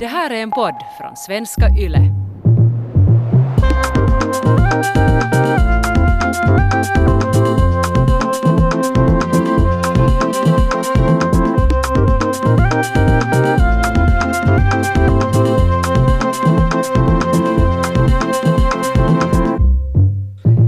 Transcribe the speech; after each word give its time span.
Det 0.00 0.06
här 0.06 0.30
är 0.30 0.42
en 0.42 0.50
podd 0.50 0.74
från 0.98 1.16
svenska 1.16 1.68
YLE. 1.78 1.98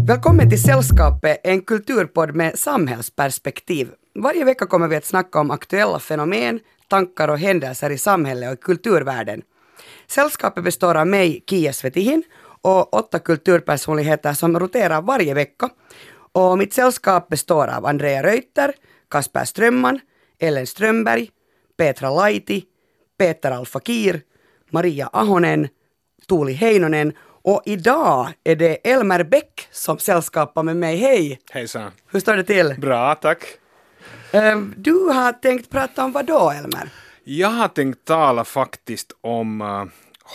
Välkommen 0.07 0.51
till 0.51 0.63
Sällskapet, 0.63 1.41
en 1.45 1.61
kulturpodd 1.61 2.35
med 2.35 2.59
samhällsperspektiv. 2.59 3.89
Varje 4.15 4.45
vecka 4.45 4.67
kommer 4.67 4.89
vi 4.89 4.97
att 4.97 5.05
snacka 5.05 5.41
om 5.41 5.51
aktuella 5.51 5.99
fenomen, 5.99 6.61
tankar 6.93 7.29
och 7.29 7.39
händelser 7.39 7.91
i 7.91 7.99
samhället 7.99 8.49
och 8.49 8.55
i 8.55 8.63
kulturvärlden. 8.63 9.43
Sällskapet 10.07 10.65
består 10.65 10.95
av 10.95 11.07
mig, 11.07 11.45
Kia 11.47 11.73
Svetihin, 11.73 12.23
och 12.61 12.95
åtta 12.95 13.19
kulturpersonligheter 13.19 14.33
som 14.33 14.59
roterar 14.59 15.03
varje 15.03 15.35
vecka. 15.35 15.71
Och 16.33 16.59
mitt 16.59 16.73
sällskap 16.75 17.29
består 17.29 17.69
av 17.69 17.87
Andrea 17.87 18.23
Reuter, 18.23 18.75
Kasper 19.11 19.45
Strömman, 19.45 20.01
Ellen 20.41 20.67
Strömberg, 20.67 21.31
Petra 21.77 22.11
Laiti, 22.11 22.65
Peter 23.19 23.51
Alfakir, 23.51 24.21
Maria 24.71 25.11
Ahonen, 25.13 25.69
Tuuli 26.29 26.53
Heinonen 26.53 27.13
och 27.45 27.63
idag 27.65 28.29
är 28.45 28.57
det 28.57 28.91
Elmer 28.91 29.25
Bäck 29.25 29.69
som 29.71 29.99
sällskapar 29.99 30.63
med 30.63 30.77
mig. 30.77 30.97
Hej! 30.97 31.41
Hejsan. 31.51 31.91
Hur 32.11 32.21
står 32.21 32.37
det 32.37 32.45
till? 32.45 32.75
Bra, 32.79 33.15
tack. 33.15 33.62
Ehm, 34.33 34.75
Du 34.77 34.93
har 34.93 35.33
tänkt 35.33 35.71
prata 35.71 36.05
om 36.05 36.13
vad 36.13 36.27
då, 36.27 36.51
Elmer? 36.51 36.89
Jag 37.25 37.49
har 37.49 37.69
tänkt 37.69 38.05
tala 38.05 38.45
faktiskt 38.45 39.13
om 39.21 39.61
eh, 39.61 39.85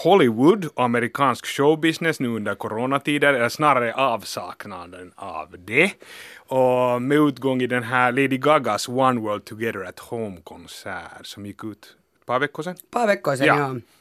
Hollywood 0.03 0.65
och 0.75 0.83
amerikansk 0.83 1.45
showbusiness 1.45 2.19
nu 2.19 2.27
under 2.27 2.55
coronatider, 2.55 3.33
eller 3.33 3.49
snarare 3.49 3.93
avsaknaden 3.93 5.11
av 5.15 5.55
det. 5.67 5.91
Och 6.37 7.01
med 7.01 7.17
utgång 7.17 7.61
i 7.61 7.67
den 7.67 7.83
här 7.83 8.11
Lady 8.11 8.37
Gagas 8.37 8.89
One 8.89 9.21
World 9.21 9.45
Together 9.45 9.83
at 9.83 9.99
Home-konsert 9.99 11.25
som 11.25 11.45
gick 11.45 11.63
ut 11.63 11.95
ett 12.19 12.25
par 12.25 12.39
veckor 12.39 12.63
sedan. 12.63 12.73
Ett 12.73 12.91
par 12.91 13.07
veckor 13.07 13.35
sedan, 13.35 13.47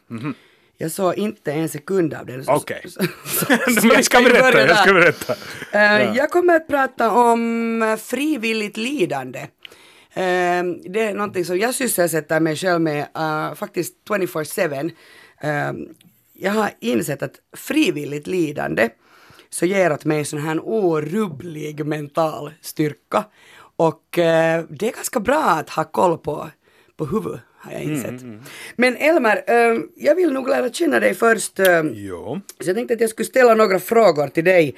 ja. 0.09 0.17
Ja. 0.23 0.33
Jag 0.79 0.91
såg 0.91 1.15
inte 1.15 1.53
en 1.53 1.69
sekund 1.69 2.15
av 2.15 2.27
den. 2.27 2.45
Okej. 2.48 2.83
Men 3.83 3.91
jag 3.91 4.05
ska 4.05 4.20
berätta, 4.20 4.61
jag 4.67 4.79
ska 4.79 4.92
berätta. 4.92 5.35
Eh, 5.73 6.17
Jag 6.17 6.31
kommer 6.31 6.57
att 6.57 6.69
prata 6.69 7.11
om 7.11 7.83
eh, 7.83 7.97
frivilligt 7.97 8.77
lidande. 8.77 9.47
Eh, 10.17 10.62
Det 10.92 11.03
är 11.03 11.14
någonting 11.14 11.45
som 11.45 11.59
jag 11.59 11.75
sysselsätter 11.75 12.41
mig 12.41 12.56
själv 12.56 12.81
med 12.81 13.09
uh, 13.19 13.55
faktiskt 13.55 13.95
24-7. 14.09 14.91
Eh, 15.41 15.73
Jag 16.33 16.53
har 16.53 16.70
insett 16.81 17.23
att 17.23 17.34
frivilligt 17.56 18.27
lidande 18.27 18.89
så 19.50 19.67
ger 19.67 19.92
åt 19.92 20.05
mig 20.05 20.25
sån 20.25 20.39
här 20.41 20.61
orubblig 20.64 21.86
mental 21.86 22.53
styrka. 22.61 23.25
Och 23.77 24.19
eh, 24.19 24.64
det 24.69 24.89
är 24.89 24.92
ganska 24.92 25.20
bra 25.20 25.42
att 25.45 25.70
ha 25.70 25.84
koll 25.84 26.19
på, 26.19 26.51
på 26.97 27.06
huvudet 27.06 27.41
har 27.67 27.72
jag 27.72 27.83
insett. 27.83 28.22
Men 28.77 28.97
Elmer, 28.97 29.45
eh, 29.47 29.81
jag 29.97 30.14
vill 30.14 30.33
nog 30.33 30.48
lära 30.48 30.70
känna 30.72 31.00
dig 31.00 31.14
först. 31.14 31.59
eh, 31.59 31.83
Jo. 31.92 32.41
så 32.61 32.69
jag 32.69 32.77
tänkte 32.77 32.95
att 32.95 33.00
jag 33.00 33.11
skulle 33.11 33.27
ställa 33.27 33.55
några 33.55 33.78
frågor 33.78 34.28
till 34.28 34.45
dig. 34.45 34.75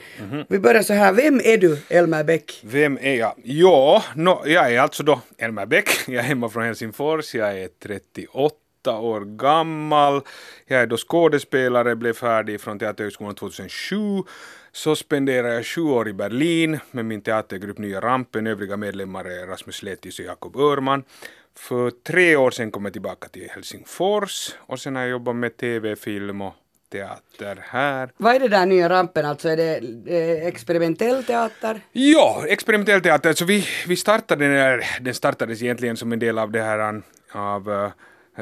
Vi 0.49 0.59
börjar 0.59 0.83
så 0.83 0.93
här, 0.93 1.13
vem 1.13 1.41
är 1.45 1.57
du, 1.57 1.79
Elmer 1.89 2.25
Bäck? 2.25 2.61
Vem 2.65 2.99
är 3.01 3.15
jag? 3.15 3.35
Jo, 3.45 4.01
no, 4.17 4.43
jag 4.47 4.73
är 4.73 4.81
alltså 4.81 5.03
då 5.03 5.21
Elmer 5.39 5.67
Bäck. 5.67 5.89
Jag 6.07 6.17
är 6.17 6.23
hemma 6.23 6.49
från 6.49 6.63
Helsingfors. 6.65 7.35
Jag 7.35 7.61
är 7.61 7.69
38 7.83 8.55
år 9.01 9.21
gammal. 9.39 10.21
Jag 10.67 10.81
är 10.83 10.87
då 10.87 10.97
skådespelare, 10.97 11.97
blev 11.97 12.13
färdig 12.13 12.61
från 12.61 12.79
Teaterhögskolan 12.79 13.35
2007. 13.35 13.97
Så 14.73 14.97
spenderade 14.97 15.55
jag 15.55 15.67
sju 15.67 15.81
år 15.81 16.09
i 16.09 16.13
Berlin 16.13 16.79
med 16.91 17.05
min 17.05 17.21
teatergrupp 17.21 17.79
Nya 17.79 18.01
Rampen. 18.01 18.47
Övriga 18.47 18.77
medlemmar 18.77 19.25
är 19.25 19.47
Rasmus 19.47 19.83
Letis 19.83 20.19
och 20.19 20.25
Jakob 20.25 20.57
Örman. 20.57 21.03
För 21.59 21.91
tre 21.91 22.37
år 22.37 22.51
sedan 22.51 22.71
kom 22.71 22.85
jag 22.85 22.93
tillbaka 22.93 23.29
till 23.29 23.49
Helsingfors 23.51 24.55
och 24.59 24.81
sen 24.81 24.97
har 24.97 25.03
jag 25.03 25.11
jobbat 25.11 25.37
med 25.37 25.57
tv, 25.57 25.97
film 25.97 26.41
och 26.41 26.55
teater 26.93 27.59
här. 27.63 28.11
Vad 28.17 28.35
är 28.35 28.41
det 28.41 28.49
där 28.49 28.67
nya 28.67 28.89
rampen, 28.89 29.27
alltså 29.27 29.49
är 29.49 29.57
det 29.57 29.77
eh, 30.07 30.47
experimentell 30.47 31.25
teater? 31.25 31.81
Ja, 31.93 32.45
experimentell 32.49 33.01
teater. 33.01 33.33
Så 33.33 33.45
vi, 33.45 33.65
vi 33.87 33.97
startade 33.97 34.45
den 34.49 34.57
här, 34.57 34.85
den 35.01 35.15
startades 35.15 35.63
egentligen 35.63 35.97
som 35.97 36.13
en 36.13 36.19
del 36.19 36.39
av 36.39 36.51
det 36.51 36.63
här 36.63 36.79
an- 36.79 37.03
av 37.33 37.91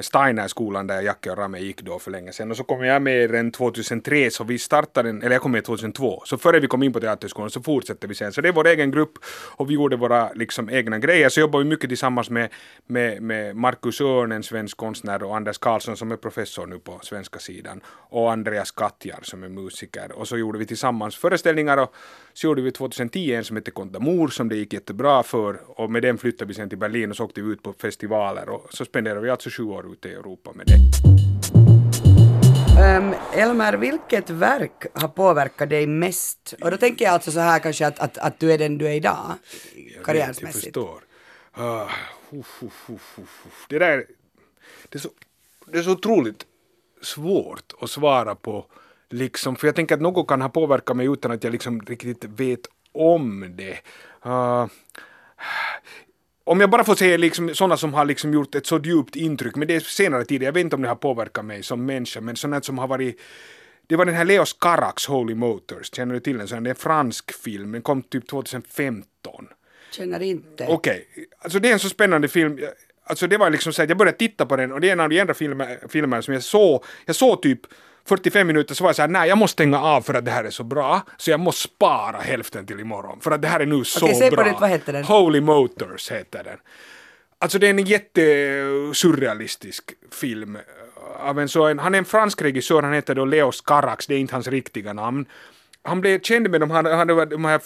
Steiner-skolan 0.02 0.86
där 0.86 1.02
Jacke 1.02 1.30
och 1.30 1.38
Rame 1.38 1.58
gick 1.58 1.82
då 1.82 1.98
för 1.98 2.10
länge 2.10 2.32
sedan. 2.32 2.50
Och 2.50 2.56
så 2.56 2.64
kom 2.64 2.84
jag 2.84 3.02
med 3.02 3.30
den 3.30 3.52
2003, 3.52 4.30
så 4.30 4.44
vi 4.44 4.58
startade 4.58 5.08
den, 5.08 5.22
eller 5.22 5.32
jag 5.32 5.42
kom 5.42 5.52
med 5.52 5.64
2002. 5.64 6.22
Så 6.24 6.38
före 6.38 6.60
vi 6.60 6.66
kom 6.66 6.82
in 6.82 6.92
på 6.92 7.00
Teaterskolan 7.00 7.50
så 7.50 7.62
fortsatte 7.62 8.06
vi 8.06 8.14
sen. 8.14 8.32
Så 8.32 8.40
det 8.40 8.48
är 8.48 8.52
vår 8.52 8.66
egen 8.66 8.90
grupp 8.90 9.12
och 9.56 9.70
vi 9.70 9.74
gjorde 9.74 9.96
våra 9.96 10.32
liksom, 10.32 10.70
egna 10.70 10.98
grejer. 10.98 11.28
Så 11.28 11.40
jobbar 11.40 11.58
vi 11.58 11.64
mycket 11.64 11.90
tillsammans 11.90 12.30
med, 12.30 12.48
med, 12.86 13.22
med 13.22 13.56
Markus 13.56 14.00
Örn, 14.00 14.32
en 14.32 14.42
svensk 14.42 14.76
konstnär, 14.76 15.22
och 15.22 15.36
Anders 15.36 15.58
Karlsson 15.58 15.96
som 15.96 16.12
är 16.12 16.16
professor 16.16 16.66
nu 16.66 16.78
på 16.78 16.98
svenska 17.02 17.38
sidan. 17.38 17.80
Och 17.86 18.32
Andreas 18.32 18.70
Katjar 18.70 19.18
som 19.22 19.42
är 19.42 19.48
musiker. 19.48 20.12
Och 20.12 20.28
så 20.28 20.36
gjorde 20.36 20.58
vi 20.58 20.66
tillsammans 20.66 21.16
föreställningar 21.16 21.76
och 21.76 21.94
så 22.32 22.46
gjorde 22.46 22.62
vi 22.62 22.72
2010 22.72 23.34
en 23.34 23.44
som 23.44 23.56
hette 23.56 23.70
Kontamor 23.70 24.28
som 24.28 24.48
det 24.48 24.56
gick 24.56 24.72
jättebra 24.72 25.22
för 25.22 25.60
och 25.66 25.90
med 25.90 26.02
den 26.02 26.18
flyttade 26.18 26.48
vi 26.48 26.54
sen 26.54 26.68
till 26.68 26.78
Berlin 26.78 27.10
och 27.10 27.16
så 27.16 27.24
åkte 27.24 27.42
vi 27.42 27.52
ut 27.52 27.62
på 27.62 27.72
festivaler 27.72 28.48
och 28.48 28.66
så 28.70 28.84
spenderade 28.84 29.20
vi 29.20 29.30
alltså 29.30 29.50
sju 29.50 29.62
år 29.62 29.85
ute 29.92 30.08
i 30.08 30.12
Europa 30.12 30.52
med 30.54 30.66
det. 30.66 30.78
Um, 32.98 33.14
Elmer, 33.32 33.72
vilket 33.72 34.30
verk 34.30 34.86
har 34.94 35.08
påverkat 35.08 35.70
dig 35.70 35.86
mest? 35.86 36.54
Och 36.62 36.70
då 36.70 36.76
tänker 36.76 37.04
jag 37.04 37.14
alltså 37.14 37.32
så 37.32 37.40
här 37.40 37.58
kanske 37.58 37.86
att, 37.86 37.98
att, 37.98 38.18
att 38.18 38.40
du 38.40 38.52
är 38.52 38.58
den 38.58 38.78
du 38.78 38.86
är 38.86 38.94
idag, 38.94 39.32
Jag 40.04 40.14
vet, 40.14 40.42
Jag 40.42 40.52
förstår. 40.52 41.02
Uff, 42.30 42.62
uff, 42.62 42.90
uff, 42.90 43.18
uff. 43.18 43.66
Det 43.68 43.78
där, 43.78 44.06
det 44.88 44.98
är, 44.98 45.00
så, 45.00 45.08
det 45.66 45.78
är 45.78 45.82
så 45.82 45.92
otroligt 45.92 46.46
svårt 47.02 47.72
att 47.80 47.90
svara 47.90 48.34
på 48.34 48.66
liksom, 49.10 49.56
för 49.56 49.66
jag 49.66 49.74
tänker 49.74 49.94
att 49.94 50.00
något 50.00 50.28
kan 50.28 50.42
ha 50.42 50.48
påverkat 50.48 50.96
mig 50.96 51.06
utan 51.06 51.30
att 51.30 51.44
jag 51.44 51.52
liksom 51.52 51.80
riktigt 51.80 52.24
vet 52.24 52.60
om 52.92 53.54
det. 53.56 53.78
Ah, 54.20 54.68
om 56.46 56.60
jag 56.60 56.70
bara 56.70 56.84
får 56.84 56.94
säga 56.94 57.16
liksom 57.16 57.54
sådana 57.54 57.76
som 57.76 57.94
har 57.94 58.04
liksom 58.04 58.32
gjort 58.32 58.54
ett 58.54 58.66
så 58.66 58.80
djupt 58.84 59.16
intryck, 59.16 59.56
men 59.56 59.68
det 59.68 59.76
är 59.76 59.80
senare 59.80 60.24
tid, 60.24 60.42
jag 60.42 60.52
vet 60.52 60.60
inte 60.60 60.76
om 60.76 60.82
det 60.82 60.88
har 60.88 60.96
påverkat 60.96 61.44
mig 61.44 61.62
som 61.62 61.86
människa, 61.86 62.20
men 62.20 62.36
sådant 62.36 62.64
som 62.64 62.78
har 62.78 62.88
varit 62.88 63.20
det 63.86 63.96
var 63.96 64.04
den 64.04 64.14
här 64.14 64.24
Leos 64.24 64.52
Carax 64.52 65.06
Holy 65.06 65.34
Motors, 65.34 65.94
känner 65.94 66.14
du 66.14 66.20
till 66.20 66.38
den? 66.38 66.48
Så 66.48 66.54
Det 66.54 66.68
är 66.68 66.70
en 66.70 66.74
fransk 66.74 67.32
film, 67.32 67.72
den 67.72 67.82
kom 67.82 68.02
typ 68.02 68.28
2015. 68.28 69.48
Känner 69.90 70.22
inte. 70.22 70.66
Okej, 70.68 71.08
alltså 71.38 71.58
det 71.58 71.68
är 71.68 71.72
en 71.72 71.78
så 71.78 71.88
spännande 71.88 72.28
film. 72.28 72.58
Alltså 73.04 73.26
det 73.26 73.36
var 73.36 73.50
liksom 73.50 73.72
så 73.72 73.82
att 73.82 73.88
jag 73.88 73.98
började 73.98 74.18
titta 74.18 74.46
på 74.46 74.56
den 74.56 74.72
och 74.72 74.80
det 74.80 74.88
är 74.88 74.92
en 74.92 75.00
av 75.00 75.08
de 75.08 75.20
andra 75.20 75.34
filmer, 75.34 75.78
filmer 75.88 76.20
som 76.20 76.34
jag 76.34 76.42
såg. 76.42 76.84
Jag 77.04 77.16
såg 77.16 77.42
typ 77.42 77.60
45 78.06 78.46
minuter 78.46 78.74
så 78.74 78.84
var 78.84 78.88
jag 78.88 78.96
så 78.96 79.02
här, 79.02 79.08
nej 79.08 79.28
jag 79.28 79.38
måste 79.38 79.52
stänga 79.52 79.80
av 79.80 80.02
för 80.02 80.14
att 80.14 80.24
det 80.24 80.30
här 80.30 80.44
är 80.44 80.50
så 80.50 80.64
bra. 80.64 81.02
Så 81.16 81.30
jag 81.30 81.40
måste 81.40 81.62
spara 81.62 82.18
hälften 82.18 82.66
till 82.66 82.80
imorgon 82.80 83.20
för 83.20 83.30
att 83.30 83.42
det 83.42 83.48
här 83.48 83.60
är 83.60 83.66
nu 83.66 83.84
så 83.84 84.06
säg 84.06 84.30
på 84.30 84.36
bra. 84.36 84.44
nytt, 84.44 84.60
vad 84.60 84.70
heter 84.70 84.92
den? 84.92 85.04
Holy 85.04 85.40
Motors 85.40 86.10
heter 86.10 86.44
den. 86.44 86.58
Alltså 87.38 87.58
det 87.58 87.66
är 87.66 87.70
en 87.70 87.84
jättesurrealistisk 87.84 89.84
film. 90.12 90.58
Av 91.18 91.40
en 91.40 91.48
så 91.48 91.74
han 91.74 91.94
är 91.94 91.98
en 91.98 92.04
fransk 92.04 92.42
regissör, 92.42 92.82
han 92.82 92.92
heter 92.92 93.14
då 93.14 93.24
Leos 93.24 93.60
Carax, 93.60 94.06
det 94.06 94.14
är 94.14 94.18
inte 94.18 94.34
hans 94.34 94.48
riktiga 94.48 94.92
namn. 94.92 95.26
Han 95.82 96.00
blev 96.00 96.20
känd 96.20 96.50
med 96.50 96.60
de 96.60 96.70
här, 96.70 96.84
han, 96.84 97.16
var 97.16 97.26
de 97.26 97.44
här 97.44 97.60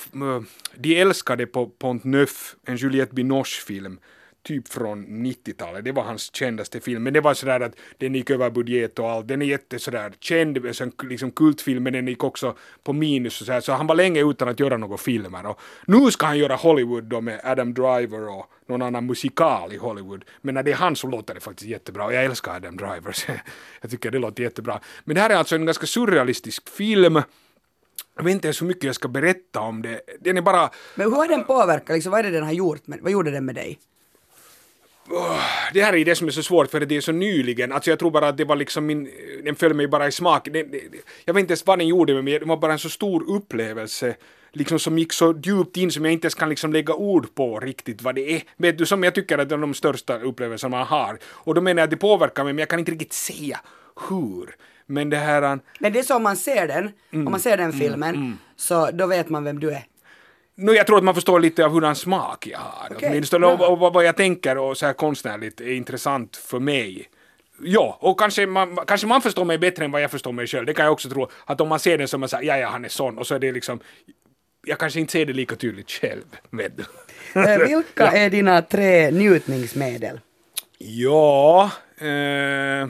De 0.75 1.00
älskade 1.00 1.47
på 1.47 1.67
Pont 1.67 2.05
Neuf, 2.05 2.55
en 2.67 2.77
Juliette 2.77 3.15
Binoche-film, 3.15 3.99
typ 4.43 4.69
från 4.69 5.06
90-talet. 5.06 5.84
Det 5.84 5.93
var 5.93 6.03
hans 6.03 6.34
kändaste 6.34 6.81
film, 6.81 7.03
men 7.03 7.12
det 7.12 7.21
var 7.21 7.34
sådär 7.34 7.61
att 7.61 7.73
den 7.99 8.15
gick 8.15 8.31
över 8.31 8.51
budget 8.51 8.99
och 8.99 9.11
allt. 9.11 9.28
Den 9.28 9.43
är 9.43 9.47
jätte 9.47 9.79
sådär 9.79 10.12
känd, 10.20 10.59
liksom 11.03 11.31
kultfilm, 11.31 11.82
men 11.82 11.93
den 11.93 12.09
gick 12.09 12.25
också 12.25 12.56
på 12.82 12.93
minus 12.93 13.41
och 13.41 13.47
sådär. 13.47 13.61
Så 13.61 13.73
han 13.73 13.87
var 13.87 13.94
länge 13.94 14.31
utan 14.31 14.49
att 14.49 14.61
göra 14.61 14.76
några 14.76 14.97
filmer. 14.97 15.47
Och 15.47 15.61
nu 15.87 16.11
ska 16.11 16.26
han 16.26 16.38
göra 16.38 16.56
Hollywood 16.56 17.05
då 17.05 17.20
med 17.20 17.41
Adam 17.44 17.75
Driver 17.75 18.29
och 18.29 18.50
någon 18.67 18.82
annan 18.82 19.06
musikal 19.06 19.73
i 19.73 19.76
Hollywood. 19.76 20.25
Men 20.43 20.55
när 20.55 20.62
det 20.62 20.70
är 20.70 20.76
han 20.76 20.97
så 20.97 21.06
låter 21.06 21.35
det 21.35 21.41
faktiskt 21.41 21.70
jättebra. 21.70 22.05
Och 22.05 22.14
jag 22.14 22.25
älskar 22.25 22.56
Adam 22.56 22.76
Driver, 22.76 23.17
jag 23.81 23.91
tycker 23.91 24.11
det 24.11 24.19
låter 24.19 24.43
jättebra. 24.43 24.81
Men 25.05 25.14
det 25.14 25.20
här 25.20 25.31
är 25.31 25.37
alltså 25.37 25.55
en 25.55 25.67
ganska 25.67 25.87
surrealistisk 25.87 26.69
film. 26.69 27.23
Jag 28.17 28.25
vet 28.25 28.32
inte 28.32 28.49
ens 28.49 28.62
hur 28.62 28.67
mycket 28.67 28.85
jag 28.85 28.94
ska 28.94 29.09
berätta 29.09 29.61
om 29.61 29.82
det. 29.82 30.00
Den 30.20 30.37
är 30.37 30.43
bara... 30.43 30.70
Men 30.94 31.06
hur 31.06 31.17
har 31.17 31.29
den 31.29 31.44
påverkat, 31.44 31.94
liksom, 31.94 32.12
vad 32.12 32.19
är 32.19 32.25
det 32.25 32.31
den 32.31 32.44
har 32.44 32.53
gjort, 32.53 32.87
med, 32.87 32.99
vad 33.03 33.12
gjorde 33.12 33.31
den 33.31 33.44
med 33.44 33.55
dig? 33.55 33.79
Det 35.73 35.83
här 35.83 35.97
är 35.97 36.05
det 36.05 36.15
som 36.15 36.27
är 36.27 36.31
så 36.33 36.43
svårt 36.43 36.71
för 36.71 36.81
det 36.81 36.97
är 36.97 37.01
så 37.01 37.12
nyligen. 37.12 37.73
Alltså 37.73 37.91
jag 37.91 37.99
tror 37.99 38.11
bara 38.11 38.29
att 38.29 38.37
det 38.37 38.45
var 38.45 38.57
liksom 38.57 38.87
min, 38.87 39.11
den 39.45 39.55
föll 39.57 39.75
mig 39.75 39.89
bara 39.89 40.09
i 40.09 40.12
smak. 40.12 40.49
Det, 40.53 40.62
det, 40.62 40.81
jag 41.25 41.35
vet 41.35 41.41
inte 41.41 41.51
ens 41.53 41.67
vad 41.67 41.79
den 41.79 41.87
gjorde 41.89 42.15
med 42.15 42.25
mig, 42.25 42.39
det 42.39 42.45
var 42.45 42.57
bara 42.57 42.73
en 42.73 42.79
så 42.79 42.89
stor 42.89 43.25
upplevelse. 43.37 44.17
Liksom 44.53 44.79
som 44.79 44.99
gick 44.99 45.12
så 45.12 45.41
djupt 45.45 45.77
in 45.77 45.91
som 45.91 46.05
jag 46.05 46.12
inte 46.12 46.25
ens 46.27 46.35
kan 46.35 46.49
liksom 46.49 46.73
lägga 46.73 46.95
ord 46.95 47.35
på 47.35 47.61
riktigt 47.61 48.03
vad 48.03 48.15
det 48.15 48.33
är. 48.37 48.43
Vet 48.57 48.79
du, 48.79 48.87
som 48.87 49.03
jag 49.03 49.15
tycker 49.15 49.39
att 49.39 49.49
det 49.49 49.55
är 49.55 49.59
de 49.59 49.75
största 49.75 50.19
upplevelserna 50.19 50.77
man 50.77 50.87
har. 50.87 51.19
Och 51.25 51.55
då 51.55 51.61
menar 51.61 51.81
jag 51.81 51.85
att 51.85 51.91
det 51.91 51.97
påverkar 51.97 52.45
mig 52.45 52.53
men 52.53 52.59
jag 52.59 52.69
kan 52.69 52.79
inte 52.79 52.93
riktigt 52.93 53.12
säga 53.12 53.61
hur. 54.09 54.55
Men 54.87 55.11
det 55.11 55.17
här... 55.17 55.59
Men 55.79 55.93
det 55.93 55.99
är 55.99 56.03
så 56.03 56.17
om 56.17 56.23
man 56.23 56.37
ser 56.37 56.69
den, 56.69 56.91
Mm. 57.12 57.27
om 57.27 57.31
man 57.31 57.41
ser 57.41 57.57
den 57.57 57.73
filmen, 57.73 58.39
så 58.57 58.91
då 58.91 59.07
vet 59.07 59.29
man 59.29 59.45
vem 59.45 59.61
du 59.61 59.71
är. 59.71 59.85
Nu, 60.61 60.73
jag 60.73 60.87
tror 60.87 60.99
att 60.99 61.05
man 61.05 61.15
förstår 61.15 61.41
lite 61.41 61.65
av 61.65 61.71
hurdan 61.73 61.97
smak 61.97 62.47
jag 62.47 62.59
har. 62.59 62.89
Okej, 62.97 63.09
Åtminstone 63.09 63.47
bra. 63.47 63.57
och, 63.69 63.83
och, 63.87 63.93
vad- 63.95 64.05
jag 64.05 64.17
tänker 64.17 64.59
och 64.59 64.77
så 64.77 64.87
här 64.87 64.93
konstnärligt 64.93 65.61
är 65.61 65.73
intressant 65.73 66.37
för 66.37 66.59
mig. 66.61 67.09
Ja, 67.62 67.99
och 68.01 68.19
kanske 68.19 68.47
man, 68.47 68.77
kanske 68.87 69.07
man 69.07 69.23
förstår 69.23 69.45
mig 69.45 69.59
bättre 69.59 69.85
än 69.85 69.91
vad 69.91 70.03
jag 70.03 70.11
förstår 70.11 70.33
mig 70.33 70.47
själv. 70.47 70.67
Det 70.67 70.75
kan 70.75 70.85
jag 70.85 70.93
också 70.93 71.09
tro. 71.09 71.29
Att 71.45 71.61
om 71.61 71.69
man 71.69 71.79
ser 71.79 71.99
den 71.99 72.09
som 72.09 72.29
säger, 72.29 72.45
ja, 72.45 72.57
ja, 72.59 72.69
han 72.69 72.85
är 72.85 72.89
sån, 72.89 73.19
och 73.19 73.27
så 73.27 73.35
är 73.35 73.39
det 73.39 73.53
liksom, 73.53 73.81
jag 74.67 74.79
kanske 74.79 75.01
inte 75.01 75.12
ser 75.12 75.27
det 75.27 75.33
lika 75.33 75.57
tydligt 75.57 75.91
själv, 75.91 76.23
du. 76.77 76.85
Eh, 77.41 77.59
vilka 77.59 78.07
är 78.12 78.31
dina 78.31 78.62
tre 78.62 79.11
njutningsmedel? 79.11 80.21
Ja, 80.79 81.71
eh, 81.99 82.89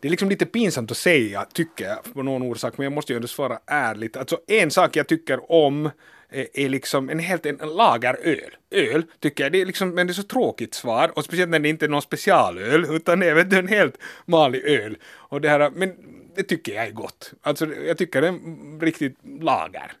det 0.00 0.08
är 0.08 0.10
liksom 0.10 0.28
lite 0.28 0.46
pinsamt 0.46 0.90
att 0.90 0.96
säga, 0.96 1.46
tycker 1.52 1.84
jag, 1.84 2.14
på 2.14 2.22
någon 2.22 2.42
orsak, 2.42 2.78
men 2.78 2.84
jag 2.84 2.92
måste 2.92 3.12
ju 3.12 3.16
ändå 3.16 3.28
svara 3.28 3.58
ärligt. 3.66 4.16
Alltså 4.16 4.40
en 4.46 4.70
sak 4.70 4.96
jag 4.96 5.06
tycker 5.06 5.52
om 5.52 5.86
eh, 6.30 6.46
är 6.54 6.68
liksom 6.68 7.10
en 7.10 7.18
helt 7.18 7.46
en 7.46 7.56
lageröl. 7.56 8.56
Öl 8.70 9.04
tycker 9.20 9.44
jag, 9.44 9.52
det 9.52 9.60
är 9.60 9.66
liksom, 9.66 9.90
men 9.90 10.06
det 10.06 10.10
är 10.10 10.14
så 10.14 10.22
tråkigt 10.22 10.74
svar, 10.74 11.12
och 11.14 11.24
speciellt 11.24 11.50
när 11.50 11.58
det 11.58 11.68
inte 11.68 11.86
är 11.86 11.88
någon 11.88 12.02
specialöl, 12.02 12.86
utan 12.90 13.20
du, 13.20 13.58
en 13.58 13.68
helt 13.68 13.98
vanlig 14.24 14.64
öl. 14.64 14.96
Och 15.06 15.40
det 15.40 15.48
här, 15.48 15.70
men 15.70 15.92
det 16.36 16.42
tycker 16.42 16.74
jag 16.74 16.86
är 16.86 16.90
gott. 16.90 17.32
Alltså 17.42 17.66
jag 17.86 17.98
tycker 17.98 18.20
det 18.20 18.28
är 18.28 18.80
riktigt 18.80 19.18
lager. 19.40 19.92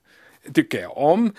Tycker 0.54 0.80
jag 0.80 0.96
om. 0.96 1.32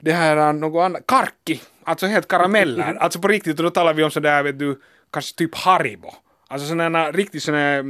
Det 0.00 0.12
här 0.12 0.36
är 0.36 0.52
något 0.52 0.84
annat, 0.84 1.06
karki, 1.06 1.60
alltså 1.84 2.06
helt 2.06 2.28
karameller, 2.28 2.94
alltså 2.94 3.18
på 3.20 3.28
riktigt, 3.28 3.58
och 3.58 3.64
då 3.64 3.70
talar 3.70 3.94
vi 3.94 4.02
om 4.02 4.10
sådär, 4.10 4.42
vet 4.42 4.58
du, 4.58 4.80
kanske 5.12 5.36
typ 5.36 5.54
Haribo. 5.54 6.14
Alltså 6.54 6.68
sådana 6.68 7.10
riktigt 7.12 7.42
sådana 7.42 7.82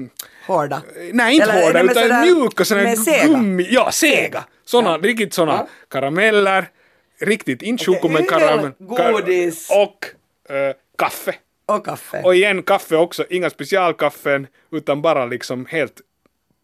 Hårda? 0.46 0.82
Nej, 1.12 1.34
inte 1.34 1.50
Eller- 1.50 1.62
hårda, 1.66 1.82
nej, 1.82 1.90
utan 1.90 2.02
sådär 2.02 2.22
mjuka 2.22 2.64
sådana 2.64 2.94
gummi... 3.26 3.66
Ja, 3.70 3.90
sega! 3.92 4.44
Såna, 4.64 4.90
Ja. 4.90 4.98
riktigt 5.02 5.34
såna 5.34 5.52
Ja. 5.52 5.68
karameller, 5.88 6.68
riktigt 7.20 7.62
inte 7.62 7.90
men 8.02 8.16
öl, 8.16 8.26
karamell... 8.28 8.70
godis. 8.78 9.70
och 9.70 10.06
eh, 10.54 10.74
kaffe. 10.98 11.34
Och 11.66 11.84
kaffe? 11.86 12.22
Och 12.22 12.34
igen 12.34 12.62
kaffe 12.62 12.96
också, 12.96 13.24
inga 13.30 13.50
specialkaffen, 13.50 14.46
utan 14.72 15.02
bara 15.02 15.26
liksom 15.26 15.66
helt 15.66 16.00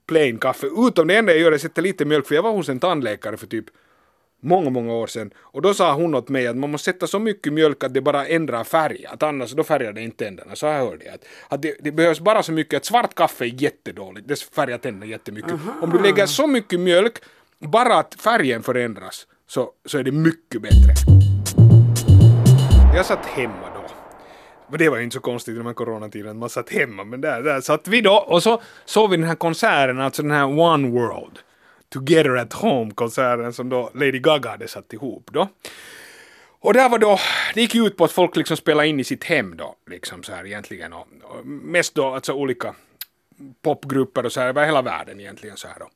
plain 0.09 0.39
kaffe. 0.39 0.67
Utom 0.67 1.07
det 1.09 1.15
enda 1.17 1.33
jag 1.33 1.41
gör 1.41 1.53
är 1.53 1.55
att 1.57 1.61
sätta 1.63 1.81
lite 1.81 2.05
mjölk, 2.05 2.27
för 2.27 2.35
jag 2.35 2.43
var 2.43 2.53
hos 2.53 2.69
en 2.69 2.81
tandläkare 2.81 3.37
för 3.37 3.47
typ 3.47 3.65
många, 4.41 4.71
många 4.71 4.93
år 4.93 5.07
sedan. 5.07 5.31
Och 5.39 5.63
då 5.63 5.75
sa 5.75 5.95
hon 5.95 6.15
åt 6.15 6.29
mig 6.29 6.47
att 6.47 6.57
man 6.57 6.71
måste 6.71 6.85
sätta 6.85 7.07
så 7.07 7.19
mycket 7.19 7.53
mjölk 7.53 7.85
att 7.85 7.95
det 7.95 8.01
bara 8.01 8.27
ändrar 8.27 8.65
färg. 8.65 9.07
Att 9.07 9.23
annars 9.23 9.53
då 9.53 9.65
färgar 9.65 9.93
det 9.93 10.01
inte 10.01 10.25
tänderna. 10.25 10.57
Så 10.57 10.67
här 10.67 10.79
hörde 10.79 11.05
jag. 11.05 11.15
Att, 11.15 11.25
att 11.49 11.63
det, 11.63 11.77
det 11.81 11.93
behövs 11.93 12.21
bara 12.21 12.43
så 12.43 12.53
mycket 12.53 12.77
att 12.77 12.85
svart 12.85 13.15
kaffe 13.15 13.45
är 13.45 13.63
jättedåligt. 13.63 14.29
Det 14.29 14.41
färgar 14.43 14.79
tänderna 14.79 15.07
jättemycket. 15.07 15.53
Om 15.83 15.91
du 15.91 15.99
lägger 16.03 16.27
så 16.27 16.47
mycket 16.47 16.81
mjölk, 16.81 17.19
bara 17.59 17.95
att 17.95 18.15
färgen 18.15 18.63
förändras, 18.63 19.27
så, 19.47 19.71
så 19.85 19.99
är 19.99 20.03
det 20.03 20.13
mycket 20.13 20.63
bättre. 20.63 20.95
Jag 22.95 23.07
satt 23.07 23.27
hemma 23.27 23.67
då. 23.75 23.81
Men 24.71 24.79
det 24.79 24.89
var 24.89 24.97
ju 24.97 25.05
inte 25.05 25.15
så 25.15 25.21
konstigt 25.21 25.55
i 25.55 25.59
de 25.59 25.67
här 25.67 25.75
coronatiden, 25.75 26.39
man 26.39 26.49
satt 26.49 26.71
hemma, 26.71 27.05
men 27.05 27.21
där, 27.21 27.43
där 27.43 27.61
satt 27.61 27.89
vi 27.89 28.01
då 28.01 28.15
och 28.15 28.43
så 28.43 28.63
såg 28.85 29.11
vi 29.11 29.17
den 29.17 29.27
här 29.27 29.35
konserten, 29.35 30.01
alltså 30.01 30.23
den 30.23 30.31
här 30.31 30.45
One 30.45 30.89
World, 30.89 31.39
Together 31.91 32.37
at 32.37 32.53
Home-konserten 32.53 33.53
som 33.53 33.69
då 33.69 33.91
Lady 33.95 34.19
Gaga 34.19 34.51
hade 34.51 34.69
satt 34.69 34.93
ihop 34.93 35.31
då. 35.33 35.49
Och 36.63 36.75
där 36.75 36.89
var 36.89 36.99
då, 36.99 37.19
det 37.55 37.61
gick 37.61 37.75
ju 37.75 37.87
ut 37.87 37.97
på 37.97 38.05
att 38.05 38.13
folk 38.13 38.37
liksom 38.37 38.57
spelade 38.57 38.89
in 38.89 39.01
i 39.01 39.05
sitt 39.05 39.25
hem 39.25 39.57
då, 39.57 39.77
liksom 39.91 40.23
så 40.23 40.33
här 40.33 40.47
egentligen. 40.47 40.93
Och, 40.93 41.07
och 41.23 41.47
mest 41.47 41.95
då 41.95 42.07
alltså 42.07 42.33
olika 42.33 42.75
popgrupper 43.63 44.27
och 44.27 44.33
så 44.33 44.41
här 44.41 44.49
över 44.49 44.67
hela 44.67 44.83
världen 44.83 45.21
egentligen 45.21 45.57
så 45.57 45.69
här 45.69 45.79
då. 45.79 45.89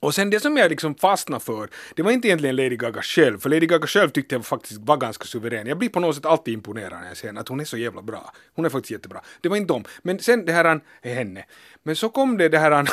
Och 0.00 0.14
sen 0.14 0.30
det 0.30 0.40
som 0.40 0.56
jag 0.56 0.70
liksom 0.70 0.94
fastnade 0.94 1.44
för, 1.44 1.68
det 1.94 2.02
var 2.02 2.10
inte 2.10 2.28
egentligen 2.28 2.56
Lady 2.56 2.76
Gaga 2.76 3.02
själv, 3.02 3.38
för 3.38 3.50
Lady 3.50 3.66
Gaga 3.66 3.86
själv 3.86 4.08
tyckte 4.10 4.34
jag 4.34 4.46
faktiskt 4.46 4.80
var 4.80 4.96
ganska 4.96 5.24
suverän. 5.24 5.66
Jag 5.66 5.78
blir 5.78 5.88
på 5.88 6.00
något 6.00 6.16
sätt 6.16 6.26
alltid 6.26 6.54
imponerad 6.54 7.00
när 7.00 7.08
jag 7.08 7.16
ser 7.16 7.26
henne, 7.26 7.40
att 7.40 7.48
hon 7.48 7.60
är 7.60 7.64
så 7.64 7.76
jävla 7.76 8.02
bra. 8.02 8.32
Hon 8.54 8.64
är 8.64 8.68
faktiskt 8.68 8.90
jättebra. 8.90 9.20
Det 9.40 9.48
var 9.48 9.56
inte 9.56 9.72
dem. 9.72 9.84
Men 10.02 10.18
sen 10.18 10.44
det 10.44 10.52
här 10.52 10.80
är 11.02 11.14
henne. 11.14 11.44
Men 11.82 11.96
så 11.96 12.08
kom 12.08 12.38
det 12.38 12.48
det 12.48 12.58
här, 12.58 12.88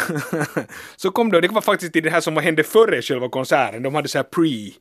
så 0.95 1.11
kom 1.11 1.31
det, 1.31 1.41
det 1.41 1.47
var 1.47 1.61
faktiskt 1.61 1.93
det 1.93 2.09
här 2.09 2.21
som 2.21 2.37
hände 2.37 2.63
före 2.63 3.01
själva 3.01 3.29
konserten, 3.29 3.83
de 3.83 3.95
hade 3.95 4.07
så 4.07 4.17
här 4.17 4.23
pre 4.23 4.71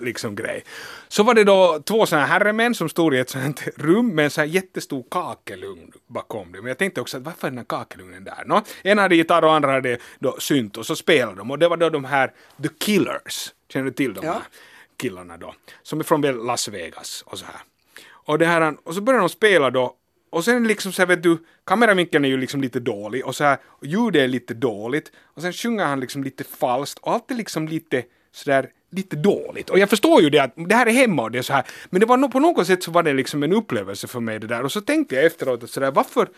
liksom 0.00 0.34
grej. 0.34 0.64
Så 1.08 1.22
var 1.22 1.34
det 1.34 1.44
då 1.44 1.82
två 1.84 2.06
sådana 2.06 2.26
herremän 2.26 2.74
som 2.74 2.88
stod 2.88 3.14
i 3.14 3.18
ett 3.18 3.30
sånt 3.30 3.62
rum 3.76 4.14
med 4.14 4.24
en 4.24 4.30
sån 4.30 4.42
här 4.42 4.48
jättestor 4.48 5.04
kakelugn 5.10 5.92
bakom 6.06 6.52
det. 6.52 6.58
Men 6.58 6.68
jag 6.68 6.78
tänkte 6.78 7.00
också 7.00 7.16
att 7.16 7.22
varför 7.22 7.46
är 7.46 7.50
den 7.50 7.58
här 7.58 7.64
kakelugnen 7.64 8.24
där? 8.24 8.42
Nå, 8.46 8.62
en 8.82 8.98
hade 8.98 9.16
gitarr 9.16 9.44
och 9.44 9.54
andra 9.54 9.72
hade 9.72 9.98
då 10.18 10.36
synt 10.38 10.76
och 10.76 10.86
så 10.86 10.96
spelade 10.96 11.36
de 11.36 11.50
och 11.50 11.58
det 11.58 11.68
var 11.68 11.76
då 11.76 11.90
de 11.90 12.04
här 12.04 12.32
The 12.62 12.68
Killers. 12.78 13.52
Känner 13.68 13.84
du 13.86 13.92
till 13.92 14.14
de 14.14 14.26
Ja. 14.26 14.32
här 14.32 14.42
killarna 14.96 15.36
då? 15.36 15.54
Som 15.82 16.00
är 16.00 16.04
från 16.04 16.20
Las 16.46 16.68
Vegas 16.68 17.22
och 17.26 17.38
så 17.38 17.44
här. 17.44 17.60
Och, 18.04 18.38
det 18.38 18.46
här, 18.46 18.76
och 18.84 18.94
så 18.94 19.00
började 19.00 19.22
de 19.22 19.28
spela 19.28 19.70
då 19.70 19.96
och 20.30 20.44
sen 20.44 20.68
liksom 20.68 20.92
så 20.92 21.02
här, 21.02 21.06
vet 21.06 21.22
du, 21.22 21.38
kameravinkeln 21.64 22.24
är 22.24 22.28
ju 22.28 22.36
liksom 22.36 22.60
lite 22.60 22.80
dålig 22.80 23.26
och 23.26 23.36
så 23.36 23.44
här, 23.44 23.58
och 23.66 23.86
ljudet 23.86 24.20
är 24.22 24.28
lite 24.28 24.54
dåligt 24.54 25.12
och 25.24 25.42
sen 25.42 25.52
sjunger 25.52 25.84
han 25.84 26.00
liksom 26.00 26.24
lite 26.24 26.44
falskt 26.44 26.98
och 27.02 27.12
allt 27.12 27.30
är 27.30 27.34
liksom 27.34 27.68
lite 27.68 28.04
sådär 28.32 28.70
lite 28.92 29.16
dåligt. 29.16 29.70
Och 29.70 29.78
jag 29.78 29.90
förstår 29.90 30.22
ju 30.22 30.30
det 30.30 30.38
att 30.38 30.52
det 30.56 30.74
här 30.74 30.86
är 30.86 30.92
hemma 30.92 31.22
och 31.22 31.30
det 31.30 31.38
är 31.38 31.42
så 31.42 31.52
här, 31.52 31.64
men 31.90 32.00
det 32.00 32.06
var 32.06 32.16
nog 32.16 32.32
på 32.32 32.40
något 32.40 32.66
sätt 32.66 32.82
så 32.82 32.90
var 32.90 33.02
det 33.02 33.12
liksom 33.12 33.42
en 33.42 33.52
upplevelse 33.52 34.06
för 34.06 34.20
mig 34.20 34.38
det 34.38 34.46
där 34.46 34.62
och 34.62 34.72
så 34.72 34.80
tänkte 34.80 35.14
jag 35.14 35.24
efteråt 35.24 35.62
att 35.62 35.70
sådär 35.70 35.90
varför 35.90 36.28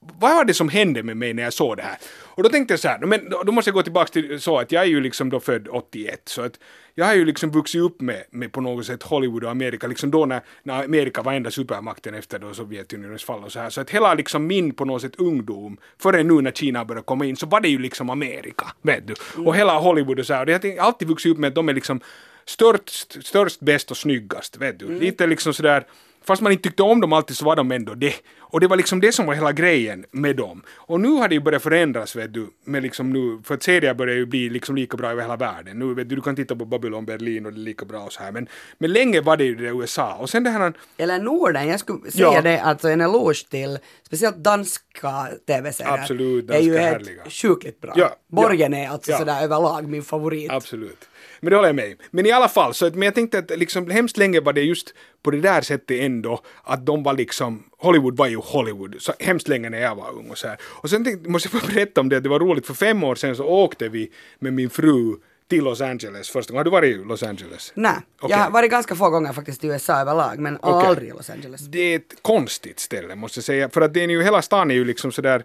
vad 0.00 0.36
var 0.36 0.44
det 0.44 0.54
som 0.54 0.68
hände 0.68 1.02
med 1.02 1.16
mig 1.16 1.34
när 1.34 1.42
jag 1.42 1.52
såg 1.52 1.76
det 1.76 1.82
här? 1.82 1.96
Och 2.22 2.42
då 2.42 2.48
tänkte 2.48 2.72
jag 2.72 2.80
så 2.80 2.88
här, 2.88 2.98
men 2.98 3.30
då, 3.46 3.52
måste 3.52 3.68
jag 3.68 3.74
gå 3.74 3.82
tillbaka 3.82 4.12
till 4.12 4.40
så 4.40 4.58
att 4.58 4.72
jag 4.72 4.82
är 4.82 4.86
ju 4.86 5.00
liksom 5.00 5.30
då 5.30 5.40
född 5.40 5.68
81, 5.70 6.22
så 6.24 6.42
att 6.42 6.52
jag 6.94 7.06
har 7.06 7.14
ju 7.14 7.24
liksom 7.24 7.50
vuxit 7.50 7.80
upp 7.80 8.00
med, 8.00 8.24
med 8.30 8.52
på 8.52 8.60
något 8.60 8.86
sätt 8.86 9.02
Hollywood 9.02 9.44
och 9.44 9.50
Amerika, 9.50 9.86
liksom 9.86 10.10
då 10.10 10.26
när, 10.26 10.40
när 10.62 10.84
Amerika 10.84 11.22
var 11.22 11.32
enda 11.32 11.50
supermakten 11.50 12.14
efter 12.14 12.38
då 12.38 12.54
Sovjetunionens 12.54 13.24
fall 13.24 13.44
och 13.44 13.52
så 13.52 13.60
här, 13.60 13.70
så 13.70 13.80
att 13.80 13.90
hela 13.90 14.14
liksom 14.14 14.46
min 14.46 14.74
på 14.74 14.84
något 14.84 15.02
sätt 15.02 15.16
ungdom, 15.16 15.76
före 15.98 16.22
nu 16.22 16.42
när 16.42 16.52
Kina 16.52 16.84
började 16.84 17.04
komma 17.04 17.24
in, 17.24 17.36
så 17.36 17.46
var 17.46 17.60
det 17.60 17.68
ju 17.68 17.78
liksom 17.78 18.10
Amerika, 18.10 18.66
vet 18.82 19.06
du, 19.06 19.14
och 19.42 19.56
hela 19.56 19.78
Hollywood 19.78 20.18
och 20.18 20.26
så 20.26 20.34
här, 20.34 20.42
och 20.42 20.50
jag 20.50 20.76
har 20.76 20.86
alltid 20.86 21.08
vuxit 21.08 21.32
upp 21.32 21.38
med 21.38 21.48
att 21.48 21.54
de 21.54 21.68
är 21.68 21.74
liksom 21.74 22.00
störst, 22.44 23.24
störst, 23.26 23.60
bäst 23.60 23.90
och 23.90 23.96
snyggast, 23.96 24.56
vet 24.56 24.78
du, 24.78 24.98
lite 24.98 25.26
liksom 25.26 25.54
sådär 25.54 25.84
Fast 26.26 26.42
man 26.42 26.52
inte 26.52 26.62
tyckte 26.62 26.82
om 26.82 27.00
dem 27.00 27.12
alltid 27.12 27.36
så 27.36 27.44
var 27.44 27.56
de 27.56 27.72
ändå 27.72 27.94
det. 27.94 28.14
Och 28.48 28.60
det 28.60 28.66
var 28.66 28.76
liksom 28.76 29.00
det 29.00 29.12
som 29.12 29.26
var 29.26 29.34
hela 29.34 29.52
grejen 29.52 30.04
med 30.10 30.36
dem. 30.36 30.62
Och 30.76 31.00
nu 31.00 31.08
har 31.08 31.28
det 31.28 31.34
ju 31.34 31.40
börjat 31.40 31.62
förändras 31.62 32.16
vet 32.16 32.34
du, 32.34 32.46
med 32.64 32.82
liksom 32.82 33.12
nu, 33.12 33.40
för 33.44 33.54
att 33.54 33.62
serier 33.62 33.94
börjar 33.94 34.16
ju 34.16 34.26
bli 34.26 34.48
liksom 34.48 34.76
lika 34.76 34.96
bra 34.96 35.10
över 35.10 35.22
hela 35.22 35.36
världen. 35.36 35.78
Nu 35.78 35.94
vet 35.94 36.08
du, 36.08 36.16
du 36.16 36.22
kan 36.22 36.36
titta 36.36 36.56
på 36.56 36.64
Babylon 36.64 37.06
Berlin 37.06 37.46
och 37.46 37.52
det 37.52 37.58
är 37.58 37.62
lika 37.64 37.84
bra 37.84 38.00
och 38.00 38.12
så 38.12 38.22
här. 38.22 38.32
Men, 38.32 38.48
men 38.78 38.92
länge 38.92 39.20
var 39.20 39.36
det 39.36 39.44
ju 39.44 39.54
det 39.54 39.64
USA. 39.68 40.14
Och 40.14 40.30
sen 40.30 40.44
det 40.44 40.50
här, 40.50 40.72
Eller 40.96 41.18
Norden, 41.18 41.68
jag 41.68 41.80
skulle 41.80 42.10
säga 42.10 42.32
Ja. 42.32 42.42
det, 42.42 42.60
alltså 42.60 42.88
en 42.88 43.00
eloge 43.00 43.48
till 43.50 43.78
speciellt 44.02 44.36
danska 44.36 45.28
tv-serier. 45.46 45.92
Absolut, 45.92 46.50
är 46.50 46.58
ju 46.60 46.72
danska 46.72 46.82
helt 46.82 47.06
härliga. 47.06 47.22
sjukligt 47.30 47.80
bra. 47.80 47.92
Ja, 47.96 48.16
Borgen 48.28 48.72
ja, 48.72 48.78
är 48.78 48.88
alltså 48.88 49.10
ja. 49.10 49.18
sådär 49.18 49.42
överlag 49.44 49.88
min 49.88 50.02
favorit. 50.02 50.50
Absolut. 50.50 51.08
Men 51.40 51.50
det 51.50 51.56
håller 51.56 51.68
jag 51.68 51.76
med. 51.76 51.94
Men 52.10 52.26
i 52.26 52.32
alla 52.32 52.48
fall, 52.48 52.74
så 52.74 52.86
att, 52.86 52.94
men 52.94 53.02
jag 53.02 53.14
tänkte 53.14 53.38
att 53.38 53.58
liksom, 53.58 53.90
hemskt 53.90 54.16
länge 54.16 54.40
var 54.40 54.52
det 54.52 54.60
just 54.62 54.94
på 55.22 55.30
det 55.30 55.40
där 55.40 55.60
sättet 55.60 56.00
ändå 56.00 56.40
att 56.64 56.86
de 56.86 57.02
var 57.02 57.12
liksom, 57.14 57.64
Hollywood 57.78 58.16
var 58.16 58.26
ju 58.26 58.36
Hollywood, 58.36 58.96
så 58.98 59.12
hemskt 59.18 59.48
länge 59.48 59.70
när 59.70 59.78
jag 59.78 59.94
var 59.94 60.10
ung 60.12 60.30
och 60.30 60.38
så 60.38 60.48
här. 60.48 60.58
Och 60.62 60.90
sen 60.90 61.04
tänkte, 61.04 61.30
måste 61.30 61.48
jag 61.52 61.62
bara 61.62 61.72
berätta 61.72 62.00
om 62.00 62.08
det, 62.08 62.20
det 62.20 62.28
var 62.28 62.40
roligt, 62.40 62.66
för 62.66 62.74
fem 62.74 63.04
år 63.04 63.14
sedan 63.14 63.36
så 63.36 63.44
åkte 63.44 63.88
vi 63.88 64.12
med 64.38 64.52
min 64.52 64.70
fru 64.70 65.16
till 65.48 65.64
Los 65.64 65.80
Angeles 65.80 66.30
första 66.30 66.52
gången. 66.52 66.58
Har 66.58 66.64
du 66.64 66.70
varit 66.70 66.96
i 66.96 67.04
Los 67.04 67.22
Angeles? 67.22 67.72
Nej, 67.74 67.92
Okej. 68.20 68.36
jag 68.36 68.44
har 68.44 68.50
varit 68.50 68.70
ganska 68.70 68.94
få 68.94 69.10
gånger 69.10 69.32
faktiskt 69.32 69.64
i 69.64 69.66
USA 69.66 70.00
överlag, 70.00 70.38
men 70.38 70.58
Okej. 70.62 70.88
aldrig 70.88 71.08
i 71.08 71.12
Los 71.12 71.30
Angeles. 71.30 71.60
Det 71.60 71.78
är 71.78 71.96
ett 71.96 72.22
konstigt 72.22 72.80
ställe 72.80 73.14
måste 73.14 73.38
jag 73.38 73.44
säga, 73.44 73.68
för 73.68 73.80
att 73.80 73.94
det 73.94 74.02
är 74.02 74.08
ju, 74.08 74.22
hela 74.22 74.42
stan 74.42 74.70
är 74.70 74.74
ju 74.74 74.84
liksom 74.84 75.12
sådär 75.12 75.44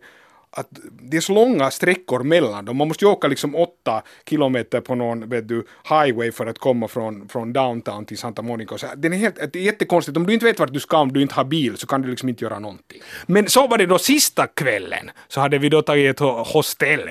att 0.52 0.70
det 1.02 1.18
är 1.18 1.22
så 1.22 1.34
långa 1.34 1.72
sträckor 1.72 2.24
mellan 2.24 2.66
dem. 2.66 2.78
Man 2.78 2.88
måste 2.88 3.06
ju 3.06 3.12
åka 3.12 3.28
liksom 3.28 3.56
åtta 3.56 4.04
kilometer 4.30 4.82
på 4.82 4.96
någon 4.96 5.30
vet 5.30 5.48
du, 5.48 5.66
highway 5.90 6.32
för 6.32 6.46
att 6.46 6.60
komma 6.60 6.88
från, 6.88 7.28
från 7.28 7.54
downtown 7.54 8.06
till 8.06 8.18
Santa 8.18 8.42
Monica. 8.42 8.74
Och 8.74 8.80
så. 8.80 8.88
Den 8.96 9.14
är 9.14 9.18
helt, 9.18 9.36
det 9.36 9.60
är 9.60 9.64
jättekonstigt. 9.64 10.18
Om 10.18 10.26
du 10.26 10.34
inte 10.34 10.46
vet 10.46 10.60
vart 10.60 10.74
du 10.74 10.80
ska, 10.80 10.98
om 10.98 11.14
du 11.14 11.22
inte 11.22 11.36
har 11.36 11.44
bil, 11.44 11.78
så 11.78 11.88
kan 11.88 12.02
du 12.02 12.10
liksom 12.10 12.30
inte 12.30 12.44
göra 12.44 12.60
någonting. 12.60 13.02
Men 13.26 13.50
så 13.50 13.68
var 13.68 13.78
det 13.78 13.86
då 13.86 14.00
sista 14.00 14.48
kvällen, 14.48 15.12
så 15.28 15.42
hade 15.42 15.58
vi 15.58 15.70
då 15.70 15.82
tagit 15.82 16.22
ett 16.22 16.48
hostell 16.54 17.02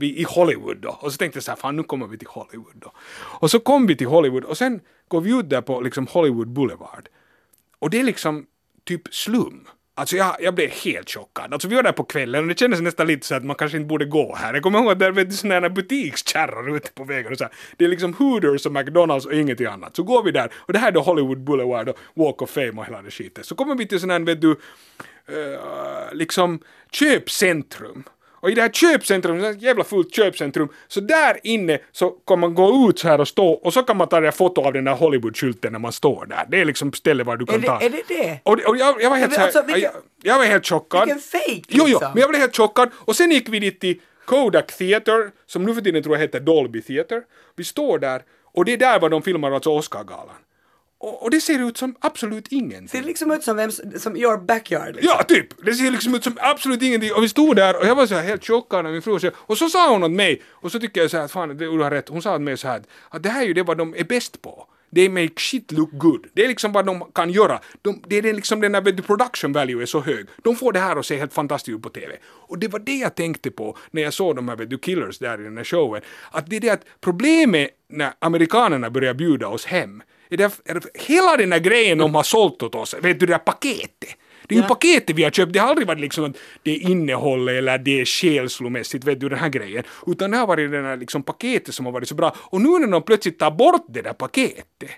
i 0.00 0.24
Hollywood 0.28 0.76
då. 0.76 0.98
Och 1.00 1.12
så 1.12 1.18
tänkte 1.18 1.36
jag 1.36 1.44
så 1.44 1.50
här, 1.50 1.56
fan 1.56 1.76
nu 1.76 1.82
kommer 1.82 2.06
vi 2.06 2.18
till 2.18 2.28
Hollywood 2.28 2.74
då. 2.74 2.92
Och 3.40 3.50
så 3.50 3.60
kom 3.60 3.86
vi 3.86 3.96
till 3.96 4.06
Hollywood 4.06 4.44
och 4.44 4.58
sen 4.58 4.80
går 5.08 5.20
vi 5.20 5.38
ut 5.38 5.50
där 5.50 5.60
på 5.60 5.80
liksom 5.80 6.06
Hollywood 6.06 6.48
Boulevard. 6.48 7.08
Och 7.78 7.90
det 7.90 8.00
är 8.00 8.04
liksom 8.04 8.46
typ 8.84 9.14
slum. 9.14 9.68
Alltså 9.98 10.16
jag, 10.16 10.36
jag 10.40 10.54
blev 10.54 10.70
helt 10.70 11.10
chockad. 11.10 11.52
Alltså 11.52 11.68
vi 11.68 11.76
var 11.76 11.82
där 11.82 11.92
på 11.92 12.04
kvällen 12.04 12.42
och 12.42 12.48
det 12.48 12.58
kändes 12.58 12.80
nästan 12.80 13.06
lite 13.06 13.26
så 13.26 13.34
att 13.34 13.44
man 13.44 13.56
kanske 13.56 13.76
inte 13.78 13.88
borde 13.88 14.04
gå 14.04 14.34
här. 14.34 14.54
Jag 14.54 14.62
kommer 14.62 14.78
ihåg 14.78 14.92
att 14.92 14.98
där 14.98 15.10
vet 15.10 15.30
du 15.30 15.36
sådana 15.36 15.60
här 15.60 15.68
butikskärror 15.68 16.76
ute 16.76 16.90
på 16.92 17.04
vägen 17.04 17.32
och 17.32 17.38
så 17.38 17.44
här. 17.44 17.52
Det 17.76 17.84
är 17.84 17.88
liksom 17.88 18.14
Hooters 18.14 18.66
och 18.66 18.72
McDonalds 18.72 19.26
och 19.26 19.34
ingenting 19.34 19.66
annat. 19.66 19.96
Så 19.96 20.02
går 20.02 20.22
vi 20.22 20.30
där 20.30 20.52
och 20.56 20.72
det 20.72 20.78
här 20.78 20.88
är 20.88 20.92
då 20.92 21.00
Hollywood 21.00 21.40
Boulevard 21.40 21.88
och 21.88 21.98
Walk 22.14 22.42
of 22.42 22.50
Fame 22.50 22.72
och 22.72 22.86
hela 22.86 23.02
det 23.02 23.10
skitet. 23.10 23.46
Så 23.46 23.54
kommer 23.54 23.74
vi 23.74 23.86
till 23.86 24.00
sån 24.00 24.10
här 24.10 24.20
vet 24.20 24.40
du 24.40 24.50
uh, 24.50 24.56
liksom 26.12 26.60
köpcentrum. 26.92 28.04
Och 28.40 28.50
i 28.50 28.54
det 28.54 28.62
här 28.62 28.68
köpcentrum, 28.68 29.38
det 29.38 29.46
här 29.46 29.54
jävla 29.54 29.84
fullt 29.84 30.14
köpcentrum, 30.14 30.68
så 30.88 31.00
där 31.00 31.40
inne 31.42 31.78
så 31.92 32.10
kan 32.10 32.40
man 32.40 32.54
gå 32.54 32.88
ut 32.90 32.98
så 32.98 33.08
här 33.08 33.20
och 33.20 33.28
stå 33.28 33.48
och 33.48 33.72
så 33.72 33.82
kan 33.82 33.96
man 33.96 34.08
ta 34.08 34.20
det 34.20 34.32
foto 34.32 34.60
av 34.60 34.72
den 34.72 34.84
där 34.84 34.94
Hollywood-skylten 34.94 35.72
när 35.72 35.78
man 35.78 35.92
står 35.92 36.26
där. 36.26 36.44
Det 36.48 36.60
är 36.60 36.64
liksom 36.64 36.92
stället 36.92 37.26
var 37.26 37.36
du 37.36 37.46
kan 37.46 37.54
Är 37.54 37.58
det, 37.60 37.66
ta. 37.66 37.80
är 37.80 37.90
det 37.90 38.02
det? 38.08 38.40
Och, 38.42 38.52
och 38.52 38.76
jag, 38.76 39.02
jag 39.02 39.10
var 39.10 39.16
helt 39.16 39.30
Men 39.30 39.34
så 39.34 39.40
här, 39.40 39.46
alltså, 39.46 39.62
vilken- 39.62 39.82
jag, 39.82 39.92
jag 40.22 40.38
var 40.38 40.44
helt 40.44 40.66
chockad. 40.66 41.00
Vilken 41.06 41.20
fake 41.22 41.44
Jo, 41.54 41.62
jo, 41.68 41.84
liksom. 41.86 42.10
men 42.14 42.20
jag 42.20 42.30
blev 42.30 42.40
helt 42.40 42.56
chockad. 42.56 42.90
Och 42.94 43.16
sen 43.16 43.30
gick 43.30 43.48
vi 43.48 43.58
dit 43.58 43.80
till 43.80 44.00
Kodak 44.24 44.76
Theater, 44.76 45.30
som 45.46 45.64
nu 45.64 45.74
för 45.74 45.80
tiden 45.80 46.02
tror 46.02 46.14
jag 46.16 46.20
heter 46.22 46.40
Dolby 46.40 46.82
Theater. 46.82 47.22
Vi 47.56 47.64
står 47.64 47.98
där 47.98 48.22
och 48.52 48.64
det 48.64 48.72
är 48.72 48.76
där 48.76 49.00
var 49.00 49.08
de 49.08 49.22
filmar 49.22 49.52
alltså 49.52 49.70
Oscargalan. 49.70 50.34
Och, 51.00 51.22
och 51.22 51.30
det 51.30 51.40
ser 51.40 51.68
ut 51.68 51.76
som 51.76 51.94
absolut 52.00 52.48
ingenting. 52.48 52.88
Ser 52.88 53.02
liksom 53.02 53.30
ut 53.30 53.42
som, 53.42 53.56
vem, 53.56 53.70
som 53.96 54.16
your 54.16 54.38
backyard. 54.38 54.94
Liksom. 54.94 55.12
Ja, 55.16 55.22
typ! 55.22 55.64
Det 55.66 55.74
ser 55.74 55.90
liksom 55.90 56.14
ut 56.14 56.24
som 56.24 56.38
absolut 56.40 56.82
ingenting. 56.82 57.12
Och 57.14 57.22
vi 57.22 57.28
stod 57.28 57.56
där 57.56 57.76
och 57.80 57.86
jag 57.86 57.94
var 57.94 58.06
så 58.06 58.14
här 58.14 58.22
helt 58.22 58.44
chockad 58.46 58.84
när 58.84 58.92
min 58.92 59.02
fru 59.02 59.18
sa 59.20 59.30
Och 59.36 59.58
så 59.58 59.68
sa 59.68 59.92
hon 59.92 60.04
åt 60.04 60.10
mig, 60.10 60.42
och 60.48 60.72
så 60.72 60.80
tycker 60.80 61.00
jag 61.00 61.10
så 61.10 61.16
här 61.16 61.24
att 61.24 61.32
fan, 61.32 61.48
det- 61.48 61.54
du 61.54 61.82
har 61.82 61.90
rätt. 61.90 62.08
Hon 62.08 62.22
sa 62.22 62.34
åt 62.34 62.40
mig 62.40 62.56
så 62.56 62.68
här 62.68 62.82
att, 63.08 63.22
det 63.22 63.28
här 63.28 63.42
är 63.42 63.46
ju 63.46 63.54
det 63.54 63.62
vad 63.62 63.78
de 63.78 63.94
är 63.96 64.04
bäst 64.04 64.42
på. 64.42 64.66
They 64.94 65.08
make 65.08 65.32
shit 65.36 65.72
look 65.72 65.90
good. 65.92 66.26
Det 66.32 66.44
är 66.44 66.48
liksom 66.48 66.72
vad 66.72 66.86
de 66.86 67.04
kan 67.14 67.30
göra. 67.30 67.60
De, 67.82 68.02
det 68.06 68.16
är 68.16 68.22
den 68.22 68.36
liksom 68.36 68.60
den 68.60 68.72
där 68.72 69.02
production 69.02 69.52
value 69.52 69.82
är 69.82 69.86
så 69.86 70.00
hög. 70.00 70.26
De 70.44 70.56
får 70.56 70.72
det 70.72 70.78
här 70.78 70.96
att 70.96 71.06
se 71.06 71.16
helt 71.16 71.32
fantastiskt 71.32 71.76
ut 71.76 71.82
på 71.82 71.88
TV. 71.88 72.16
Och 72.24 72.58
det 72.58 72.68
var 72.68 72.78
det 72.78 72.96
jag 72.96 73.14
tänkte 73.14 73.50
på 73.50 73.76
när 73.90 74.02
jag 74.02 74.14
såg 74.14 74.36
de 74.36 74.48
här 74.48 74.56
du, 74.56 74.78
killers 74.78 75.18
där 75.18 75.40
i 75.40 75.44
den 75.44 75.56
här 75.56 75.64
showen. 75.64 76.02
Att 76.30 76.50
det 76.50 76.56
är 76.56 76.60
det 76.60 76.70
att 76.70 76.84
problemet 77.00 77.70
när 77.88 78.12
amerikanerna 78.18 78.90
börjar 78.90 79.14
bjuda 79.14 79.48
oss 79.48 79.66
hem 79.66 80.02
är 80.34 80.36
det, 80.36 80.60
är 80.64 80.74
det, 80.74 80.80
hela 80.94 81.36
den 81.36 81.52
här 81.52 81.58
grejen 81.58 81.98
de 81.98 82.14
har 82.14 82.22
sålt 82.22 82.62
åt 82.62 82.74
oss, 82.74 82.94
vet 83.02 83.20
du 83.20 83.26
det 83.26 83.32
där 83.32 83.38
paketet. 83.38 84.08
Det 84.48 84.54
är 84.54 84.56
ju 84.56 84.62
Ja. 84.62 84.68
paketet 84.68 85.16
vi 85.16 85.24
har 85.24 85.30
köpt, 85.30 85.52
det 85.52 85.58
har 85.58 85.68
aldrig 85.68 85.86
varit 85.88 86.00
liksom 86.00 86.24
att 86.24 86.36
det 86.62 86.70
är 86.70 86.90
innehållet 86.90 87.54
eller 87.54 87.78
det 87.78 88.00
är 88.00 88.04
känslomässigt, 88.04 89.04
vet 89.04 89.20
du 89.20 89.28
den 89.28 89.38
här 89.38 89.48
grejen. 89.48 89.84
Utan 90.06 90.30
det 90.30 90.36
har 90.36 90.46
varit 90.46 90.70
den 90.70 90.84
här 90.84 90.96
liksom 90.96 91.22
paketet 91.22 91.74
som 91.74 91.86
har 91.86 91.92
varit 91.92 92.08
så 92.08 92.14
bra. 92.14 92.36
Och 92.38 92.60
nu 92.60 92.68
när 92.68 92.86
de 92.88 93.02
plötsligt 93.02 93.38
tar 93.38 93.50
bort 93.50 93.84
det 93.88 94.02
där 94.02 94.12
paketet 94.12 94.90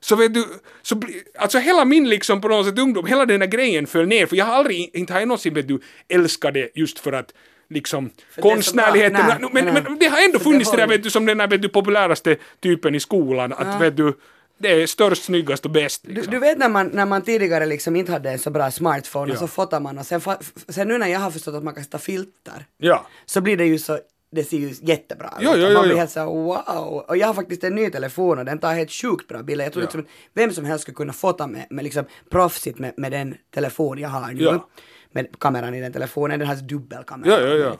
så 0.00 0.16
vet 0.16 0.34
du, 0.34 0.44
så 0.82 1.02
alltså 1.38 1.58
hela 1.58 1.84
min 1.84 2.08
liksom 2.08 2.40
på 2.40 2.48
något 2.48 2.66
sätt 2.66 2.78
ungdom, 2.78 3.06
hela 3.06 3.26
den 3.26 3.40
här 3.40 3.48
grejen 3.48 3.86
föll 3.86 4.06
ner 4.06 4.26
för 4.26 4.36
jag 4.36 4.44
har 4.44 4.54
aldrig, 4.54 4.90
inte 4.96 5.12
har 5.12 5.20
jag 5.20 5.28
någonsin 5.28 5.54
vet 5.54 5.68
du, 5.68 5.80
älskat 6.08 6.54
det 6.54 6.70
just 6.74 6.98
för 6.98 7.12
att 7.12 7.32
liksom 7.70 8.10
För 8.30 8.42
det 8.42 8.48
konstnärligheten, 8.48 9.26
bra. 9.26 9.38
Nej, 9.40 9.50
men, 9.52 9.64
nej. 9.74 9.82
men 9.82 9.98
det 9.98 10.06
har 10.06 10.24
ändå 10.24 10.38
För 10.38 10.44
det 10.44 10.44
funnits 10.52 10.70
det 10.70 10.76
där 10.76 10.86
var 10.86 10.92
ju- 10.92 10.98
vet 10.98 11.04
du 11.04 11.10
som 11.10 11.26
den 11.26 11.38
där 11.38 11.46
vet 11.48 11.62
du 11.62 11.68
populäraste 11.68 12.36
typen 12.62 12.94
i 12.94 13.00
skolan, 13.00 13.52
att 13.52 13.80
vet 13.80 13.96
du, 13.96 14.12
det 14.58 14.82
är 14.82 14.86
störst, 14.86 15.24
snyggast 15.24 15.64
och 15.64 15.70
bäst 15.70 16.02
Du, 16.04 16.12
liksom. 16.14 16.30
du 16.32 16.38
vet 16.38 16.58
när 16.58 16.68
man, 16.68 16.86
när 16.86 17.06
man 17.06 17.22
tidigare 17.22 17.66
liksom 17.66 17.96
inte 17.96 18.12
hade 18.12 18.30
en 18.30 18.38
så 18.38 18.50
bra 18.50 18.70
smartphone 18.70 19.24
och 19.32 19.36
Ja. 19.36 19.40
så 19.40 19.46
fotar 19.46 19.80
man 19.80 19.98
och 19.98 20.06
sen, 20.06 20.20
sen 20.68 20.88
nu 20.88 20.98
när 20.98 21.06
jag 21.06 21.20
har 21.20 21.30
förstått 21.30 21.54
att 21.54 21.64
man 21.64 21.74
kan 21.74 21.84
sätta 21.84 21.98
filter 21.98 22.66
Ja. 22.78 23.06
så 23.26 23.40
blir 23.40 23.56
det 23.56 23.64
ju 23.64 23.78
så 23.78 23.98
det 24.30 24.44
ser 24.44 24.56
ju 24.56 24.74
jättebra 24.82 25.26
ut. 25.28 25.34
Jo, 25.40 25.50
Och 25.50 25.58
jo, 25.58 25.72
Man 25.72 25.82
blir 25.88 25.96
helt 25.96 26.10
så 26.10 26.20
här, 26.20 26.26
wow. 26.26 27.04
Och 27.08 27.16
jag 27.16 27.26
har 27.26 27.34
faktiskt 27.34 27.64
en 27.64 27.74
ny 27.74 27.90
telefon 27.90 28.38
och 28.38 28.44
den 28.44 28.58
tar 28.58 28.74
helt 28.74 28.90
sjukt 28.92 29.28
bra 29.28 29.42
bilder. 29.42 29.64
Jag 29.64 29.72
tror 29.72 29.82
Ja. 29.82 29.86
liksom 29.86 30.06
vem 30.34 30.52
som 30.52 30.64
helst 30.64 30.82
skulle 30.82 30.94
kunna 30.94 31.12
fota 31.12 31.46
med, 31.46 31.66
med 31.70 31.84
liksom 31.84 32.04
proffsigt 32.30 32.78
med, 32.78 32.94
med 32.96 33.12
den 33.12 33.34
telefon 33.54 33.98
jag 33.98 34.08
har 34.08 34.32
nu. 34.32 34.42
Ja. 34.44 34.68
Med 35.12 35.26
kameran 35.40 35.74
i 35.74 35.80
den 35.80 35.92
telefonen, 35.92 36.38
den 36.38 36.48
har 36.48 36.54
dubbelkamera. 36.56 37.76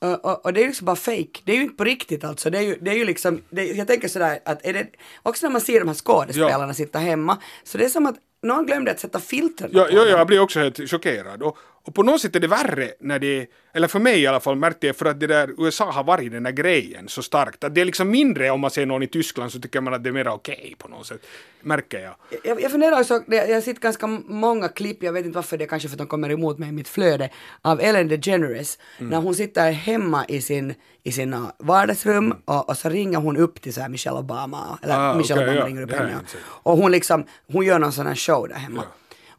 Ja, 0.00 0.08
ja, 0.08 0.20
ja. 0.22 0.30
Och, 0.30 0.32
och, 0.32 0.44
och 0.46 0.52
det 0.52 0.60
är 0.60 0.62
ju 0.62 0.68
liksom 0.68 0.84
bara 0.84 0.96
fake. 0.96 1.40
Det 1.44 1.52
är 1.52 1.56
ju 1.56 1.62
inte 1.62 1.74
på 1.76 1.84
riktigt 1.84 2.24
alltså. 2.24 2.50
Det 2.50 2.58
är 2.58 2.62
ju, 2.62 2.78
det 2.80 2.90
är 2.90 2.94
ju 2.94 3.04
liksom, 3.04 3.42
det, 3.50 3.64
jag 3.64 3.86
tänker 3.86 4.08
sådär 4.08 4.38
att 4.44 4.66
är 4.66 4.72
det, 4.72 4.86
också 5.22 5.46
när 5.46 5.52
man 5.52 5.60
ser 5.60 5.80
de 5.80 5.88
här 5.88 5.94
skådespelarna 5.94 6.74
sitta 6.74 6.98
hemma, 6.98 7.38
så 7.64 7.78
det 7.78 7.84
är 7.84 7.88
som 7.88 8.06
att 8.06 8.16
någon 8.42 8.66
glömde 8.66 8.90
att 8.90 9.00
sätta 9.00 9.20
filtren 9.20 9.70
Ja, 9.72 9.84
på 9.84 9.92
ja, 9.92 10.00
dem. 10.00 10.08
jag 10.10 10.26
blir 10.26 10.40
också 10.40 10.60
helt 10.60 10.90
chockerad. 10.90 11.42
Och, 11.42 11.58
och 11.90 11.94
på 11.94 12.02
något 12.02 12.20
sätt 12.20 12.36
är 12.36 12.40
det 12.40 12.46
värre 12.46 12.90
när 13.00 13.18
det, 13.18 13.46
eller 13.72 13.88
för 13.88 13.98
mig 13.98 14.20
i 14.20 14.26
alla 14.26 14.40
fall, 14.40 14.56
märkte 14.56 14.86
jag 14.86 14.96
för 14.96 15.06
att 15.06 15.20
det 15.20 15.26
där 15.26 15.50
USA 15.66 15.90
har 15.90 16.04
varit 16.04 16.32
den 16.32 16.42
där 16.42 16.50
grejen 16.50 17.08
så 17.08 17.22
starkt. 17.22 17.64
Att 17.64 17.74
det 17.74 17.80
är 17.80 17.84
liksom 17.84 18.10
mindre 18.10 18.50
om 18.50 18.60
man 18.60 18.70
ser 18.70 18.86
någon 18.86 19.02
i 19.02 19.06
Tyskland 19.06 19.52
så 19.52 19.60
tycker 19.60 19.80
man 19.80 19.94
att 19.94 20.04
det 20.04 20.10
är 20.10 20.12
mer 20.12 20.28
okej 20.28 20.74
på 20.78 20.88
något 20.88 21.06
sätt. 21.06 21.20
Märker 21.62 22.00
jag. 22.00 22.14
Jag, 22.44 22.62
jag 22.62 22.70
funderar 22.70 23.00
också, 23.00 23.22
jag 23.26 23.54
har 23.54 23.60
sett 23.60 23.80
ganska 23.80 24.06
många 24.28 24.68
klipp, 24.68 25.02
jag 25.02 25.12
vet 25.12 25.24
inte 25.26 25.36
varför 25.36 25.58
det 25.58 25.64
är 25.64 25.68
kanske 25.68 25.88
för 25.88 25.94
att 25.94 25.98
de 25.98 26.06
kommer 26.06 26.30
emot 26.30 26.58
mig 26.58 26.68
i 26.68 26.72
mitt 26.72 26.88
flöde, 26.88 27.30
av 27.62 27.80
Ellen 27.80 28.08
DeGeneres, 28.08 28.78
Mm. 28.98 29.10
när 29.10 29.18
hon 29.18 29.34
sitter 29.34 29.72
hemma 29.72 30.24
i 30.28 30.40
sin 30.40 30.74
i 31.02 31.12
sina 31.12 31.52
vardagsrum 31.58 32.34
och, 32.44 32.68
och 32.68 32.76
så 32.76 32.88
ringer 32.88 33.18
hon 33.18 33.36
upp 33.36 33.60
till 33.62 33.74
så 33.74 33.80
här 33.80 33.88
Michelle 33.88 34.18
Obama, 34.18 34.78
eller 34.82 34.98
Ah, 34.98 35.14
Michelle 35.14 35.40
okej, 35.42 35.50
Obama 35.52 35.60
ja. 35.60 35.66
ringer 35.68 35.82
upp 35.82 35.92
henne. 35.92 36.16
Och 36.40 36.76
hon 36.76 36.92
liksom, 36.92 37.24
hon 37.52 37.64
gör 37.66 37.78
någon 37.78 37.92
sån 37.92 38.06
här 38.06 38.14
show 38.14 38.48
där 38.48 38.54
hemma. 38.56 38.82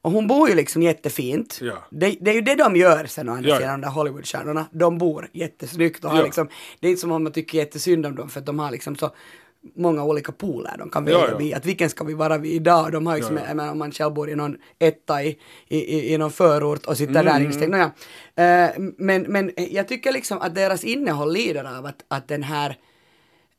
Och 0.01 0.12
hon 0.12 0.27
bor 0.27 0.50
ju 0.50 0.55
liksom 0.55 0.81
jättefint. 0.81 1.60
Ja. 1.62 1.74
Det, 1.89 2.15
det 2.22 2.31
är 2.31 2.36
ju 2.36 2.41
det 2.41 2.55
de 2.55 2.75
gör 2.75 3.05
sen 3.05 3.29
å 3.29 3.34
andra 3.34 3.50
Ja, 3.50 3.58
sidan, 3.58 3.81
de 3.81 3.88
där 3.88 3.93
Hollywoodstjärnorna. 3.93 4.65
De 4.72 4.98
bor 4.98 5.29
jättesnyggt 5.34 6.05
och 6.05 6.12
har 6.12 6.17
Ja. 6.17 6.24
liksom, 6.24 6.48
det 6.79 6.88
är 6.88 6.89
inte 6.91 7.01
som 7.01 7.12
om 7.12 7.24
man 7.24 7.31
tycker 7.34 7.58
jättesynd 7.58 8.05
om 8.05 8.15
dem 8.15 8.29
för 8.29 8.39
att 8.39 8.46
de 8.46 8.60
har 8.60 8.72
liksom 8.72 8.96
så 8.96 9.12
många 9.75 10.03
olika 10.03 10.31
pooler 10.31 10.75
de 10.77 10.89
kan 10.89 11.08
Ja, 11.08 11.17
välja 11.17 11.31
ja. 11.31 11.38
vid. 11.38 11.53
Att 11.53 11.65
vilken 11.65 11.89
ska 11.89 12.03
vi 12.03 12.13
vara 12.13 12.38
vid 12.38 12.51
idag? 12.53 12.91
De 12.91 13.08
har 13.08 13.17
ju 13.17 13.24
som, 13.24 13.38
Ja, 13.38 13.43
ja. 13.48 13.53
menar, 13.53 13.72
om 13.72 13.79
man 13.79 13.91
själv 13.91 14.13
bor 14.13 14.29
i 14.29 14.36
någon 14.36 14.58
etta 14.79 15.24
i, 15.24 15.38
i, 15.67 15.77
i, 15.77 16.13
i 16.13 16.17
någon 16.17 16.31
förort 16.31 16.86
och 16.86 16.98
sitter 16.98 17.12
Mm. 17.22 17.25
där 17.25 17.39
instängd. 17.46 17.72
Nåja. 17.72 17.91
Eh, 18.36 18.70
men, 18.98 19.22
men 19.22 19.51
jag 19.55 19.88
tycker 19.88 20.12
liksom 20.12 20.38
att 20.41 20.55
deras 20.55 20.84
innehåll 20.84 21.34
lider 21.34 21.77
av 21.77 21.86
att, 21.86 22.03
att 22.08 22.27
den 22.27 22.43
här 22.43 22.75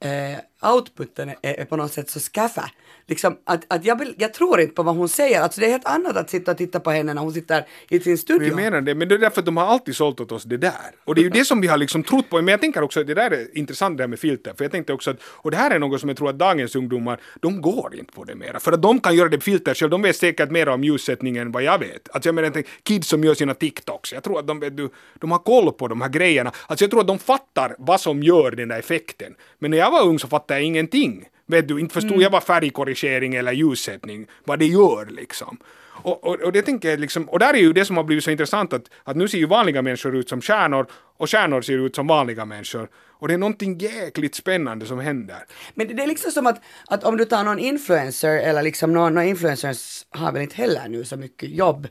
eh, 0.01 0.39
outputen 0.63 1.29
är, 1.29 1.37
är 1.43 1.65
på 1.65 1.77
något 1.77 1.93
sätt 1.93 2.11
så 2.11 2.21
skaffa. 2.21 2.71
Liksom 3.07 3.37
att, 3.45 3.65
att 3.69 3.85
jag, 3.85 4.15
jag 4.19 4.35
tror 4.35 4.61
inte 4.61 4.75
på 4.75 4.83
vad 4.83 4.97
hon 4.97 5.09
säger. 5.09 5.41
Alltså 5.41 5.61
det 5.61 5.67
är 5.67 5.71
helt 5.71 5.87
annat 5.87 6.17
att 6.17 6.31
sitta 6.31 6.51
och 6.51 6.59
titta 6.59 6.81
på 6.81 6.91
henne 6.91 7.15
när 7.15 7.23
hon 7.23 7.33
sitter 7.33 7.67
i 7.89 8.01
sin 8.01 8.13
Vi 8.13 8.17
studio. 8.17 8.57
menar 8.57 8.81
det, 8.81 8.95
men 8.95 9.09
det 9.09 9.15
är 9.15 9.19
därför 9.19 9.41
att 9.41 9.47
de 9.47 9.57
har 9.57 9.67
alltid 9.67 9.97
sålt 9.97 10.21
åt 10.21 10.33
oss 10.33 10.45
det 10.45 10.57
där. 10.57 10.73
Och 11.05 11.15
det 11.15 11.21
är 11.21 11.23
ju 11.23 11.31
det 11.31 11.45
som 11.45 11.61
vi 11.61 11.67
har 11.69 11.77
liksom 11.77 12.03
trott 12.03 12.31
på. 12.31 12.37
Men 12.37 12.49
jag 12.49 12.61
tänker 12.61 12.83
också 12.83 13.01
att 13.01 13.07
det 13.07 13.15
där 13.15 13.31
är 13.31 13.59
intressant 13.59 13.97
det 13.99 14.03
här 14.03 14.09
med 14.09 14.19
filter. 14.19 14.55
För 14.57 14.65
jag 14.65 14.73
tänkte 14.73 14.93
också 14.93 15.11
att, 15.11 15.17
och 15.23 15.51
det 15.51 15.57
här 15.57 15.71
är 15.71 15.79
något 15.79 16.01
som 16.01 16.09
jag 16.09 16.19
tror 16.19 16.31
att 16.31 16.39
dagens 16.39 16.77
ungdomar, 16.77 17.21
de 17.41 17.61
går 17.63 17.95
inte 17.99 18.13
på 18.13 18.25
det 18.25 18.35
mera. 18.35 18.61
För 18.61 18.73
att 18.73 18.83
de 18.83 19.01
kan 19.01 19.17
göra 19.17 19.29
det 19.29 19.37
på 19.39 19.43
filter 19.45 19.75
själv. 19.75 19.91
De 19.91 20.03
vet 20.03 20.17
säkert 20.17 20.51
mer 20.51 20.69
om 20.69 20.85
ljussättningen 20.85 21.43
än 21.47 21.53
vad 21.53 21.63
jag 21.63 21.79
vet. 21.79 22.09
Alltså 22.13 22.29
jag 22.29 22.35
menar, 22.35 22.47
jag 22.47 22.55
tänker, 22.55 22.73
kids 22.83 23.09
som 23.09 23.25
gör 23.25 23.35
sina 23.35 23.55
TikToks, 23.55 24.13
jag 24.13 24.23
tror 24.23 24.39
att 24.39 24.47
de, 24.47 24.61
vet 24.61 24.77
du, 24.77 24.91
de 25.19 25.31
har 25.31 25.39
koll 25.39 25.73
på 25.73 25.89
de 25.89 26.01
här 26.01 26.09
grejerna. 26.09 26.53
Alltså 26.67 26.85
jag 26.85 26.91
tror 26.91 27.01
att 27.01 27.07
de 27.07 27.19
fattar 27.19 27.77
vad 27.79 28.01
som 28.01 28.23
gör 28.23 28.51
den 28.51 28.69
där 28.69 28.79
effekten. 28.79 29.35
Men 29.59 29.71
när 29.71 29.79
jag 29.79 29.91
var 29.91 30.03
ung 30.03 30.19
så 30.19 30.29
fattade 30.29 30.52
jag 30.53 30.63
ingenting. 30.63 31.29
Vet 31.47 31.69
du, 31.69 31.81
inte 31.81 31.95
förstod 31.95 32.23
jag 32.23 32.31
vad 32.31 32.43
färgkorrigering 32.43 33.35
eller 33.35 33.53
ljussättning, 33.53 34.27
vad 34.45 34.59
det 34.59 34.67
gör 34.67 35.07
liksom. 35.07 35.59
Och, 36.03 36.25
och, 36.25 36.41
och 36.41 36.53
det 36.53 36.63
tänker 36.63 36.91
jag 36.91 37.01
liksom, 37.01 37.29
och 37.29 37.39
där 37.39 37.55
är 37.55 37.59
ju 37.59 37.73
det 37.73 37.85
som 37.85 37.97
har 37.97 38.05
blivit 38.05 38.25
så 38.25 38.31
intressant 38.31 38.73
att, 38.73 38.91
att 39.05 39.17
nu 39.17 39.29
ser 39.29 39.39
ju 39.39 39.47
vanliga 39.47 39.83
människor 39.83 40.17
ut 40.17 40.29
som 40.29 40.41
stjärnor 40.41 40.87
och 41.17 41.31
stjärnor 41.31 41.63
ser 41.63 41.79
ut 41.79 41.95
som 41.95 42.07
vanliga 42.07 42.45
människor. 42.45 42.89
Och 42.95 43.29
det 43.29 43.35
är 43.35 43.39
någonting 43.39 43.79
jäkligt 43.79 44.35
spännande 44.35 44.87
som 44.87 44.99
händer. 44.99 45.45
Men 45.75 45.97
det, 45.97 46.03
är 46.03 46.07
liksom 46.07 46.31
som 46.31 46.47
att, 46.47 46.61
att 46.87 47.05
om 47.05 47.17
du 47.17 47.25
tar 47.25 47.45
någon 47.45 47.59
influencer 47.59 48.39
eller 48.39 48.63
liksom 48.63 48.93
någon, 48.93 49.15
någon 49.15 49.25
influencers 49.25 50.07
har 50.11 50.33
väl 50.33 50.43
inte 50.43 50.57
heller 50.57 50.89
nu 50.89 51.05
så 51.05 51.17
mycket 51.17 51.51
jobb 51.51 51.89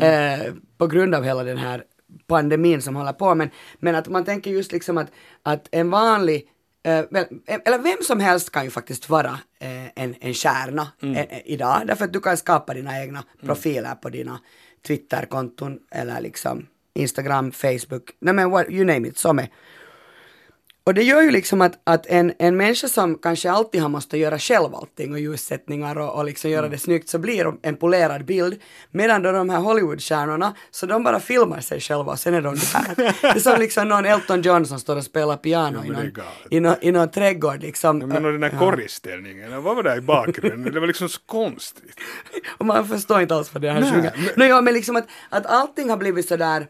eh, 0.00 0.52
på 0.78 0.86
grund 0.86 1.14
av 1.14 1.24
hela 1.24 1.44
den 1.44 1.58
här 1.58 1.84
pandemin 2.26 2.82
som 2.82 2.96
håller 2.96 3.12
på. 3.12 3.34
Men, 3.34 3.50
men 3.78 3.94
att 3.94 4.08
man 4.08 4.24
tänker 4.24 4.50
just 4.50 4.72
liksom 4.72 4.98
att, 4.98 5.10
att 5.42 5.68
en 5.70 5.90
vanlig 5.90 6.48
eller 6.84 7.78
vem 7.78 8.02
som 8.02 8.20
helst 8.20 8.50
kan 8.50 8.64
ju 8.64 8.70
faktiskt 8.70 9.08
vara 9.08 9.38
eh, 9.60 9.84
en, 9.94 10.14
en 10.20 10.34
eh, 11.02 11.18
eh, 11.18 11.40
idag. 11.44 11.82
Därför 11.86 12.04
att 12.04 12.12
du 12.12 12.20
kan 12.20 12.36
skapa 12.36 12.74
dina 12.74 13.00
egna 13.00 13.24
profiler 13.40 13.94
på 13.94 14.08
dina 14.08 14.40
Twitterkonton 14.86 15.78
eller 15.90 16.20
liksom 16.20 16.66
Instagram, 16.94 17.52
Facebook, 17.52 18.10
nej 18.20 18.34
men 18.34 18.50
what, 18.50 18.70
you 18.70 18.84
name 18.84 19.08
it, 19.08 19.18
som 19.18 19.38
är. 19.38 19.48
Och 20.86 20.94
det 20.94 21.02
gör 21.02 21.22
ju 21.22 21.30
liksom 21.30 21.60
att, 21.60 21.78
att 21.84 22.06
en, 22.06 22.32
en 22.38 22.56
människa 22.56 22.88
som 22.88 23.18
kanske 23.18 23.50
alltid 23.50 23.80
har 23.82 23.88
måste 23.88 24.18
göra 24.18 24.38
själv 24.38 24.74
allting 24.74 25.12
och 25.12 25.20
ljussättningar 25.20 25.98
och, 25.98 26.14
och 26.18 26.24
liksom 26.24 26.50
göra 26.50 26.68
det 26.68 26.78
snyggt 26.78 27.08
så 27.08 27.18
blir 27.18 27.52
en 27.62 27.76
polerad 27.76 28.24
bild. 28.24 28.60
Medan 28.90 29.22
då 29.22 29.32
de 29.32 29.50
här 29.50 29.58
Hollywoodstjärnorna, 29.58 30.54
så 30.70 30.86
de 30.86 31.04
bara 31.04 31.20
filmar 31.20 31.60
sig 31.60 31.80
själva 31.80 32.12
och 32.12 32.18
sen 32.18 32.34
är 32.34 32.40
de 32.42 32.54
där. 32.54 32.94
Det 33.22 33.28
är 33.28 33.38
som 33.38 33.58
liksom 33.58 33.88
någon 33.88 34.04
Elton 34.06 34.42
John 34.42 34.66
som 34.66 34.78
står 34.80 34.96
och 34.96 35.04
spelar 35.04 35.36
piano 35.36 35.82
Ja, 35.86 35.92
men 35.92 36.04
i, 36.04 36.08
är 36.08 36.12
någon, 36.12 36.24
i, 36.50 36.60
någon, 36.60 36.76
i 36.80 36.92
någon 36.92 37.10
trädgård 37.10 37.60
liksom. 37.62 38.00
Jag 38.00 38.08
menar 38.08 38.32
den 38.32 38.42
här 38.42 38.50
Ja. 38.52 38.58
korgställningen, 38.58 39.62
vad 39.62 39.76
var 39.76 39.82
det 39.82 39.96
i 39.96 40.00
bakgrunden? 40.00 40.72
Det 40.74 40.80
var 40.80 40.86
liksom 40.86 41.08
så 41.08 41.20
konstigt. 41.26 42.00
Och 42.58 42.66
man 42.66 42.88
förstår 42.88 43.20
inte 43.20 43.34
alls 43.34 43.54
vad 43.54 43.62
det 43.62 43.70
här 43.70 43.80
Nej, 43.80 43.92
sjunger. 43.92 44.12
men- 44.16 44.28
Men... 44.36 44.48
ja, 44.48 44.60
men 44.60 44.74
liksom 44.74 44.96
att, 44.96 45.06
att 45.28 45.46
allting 45.46 45.90
har 45.90 45.96
blivit 45.96 46.28
sådär, 46.28 46.66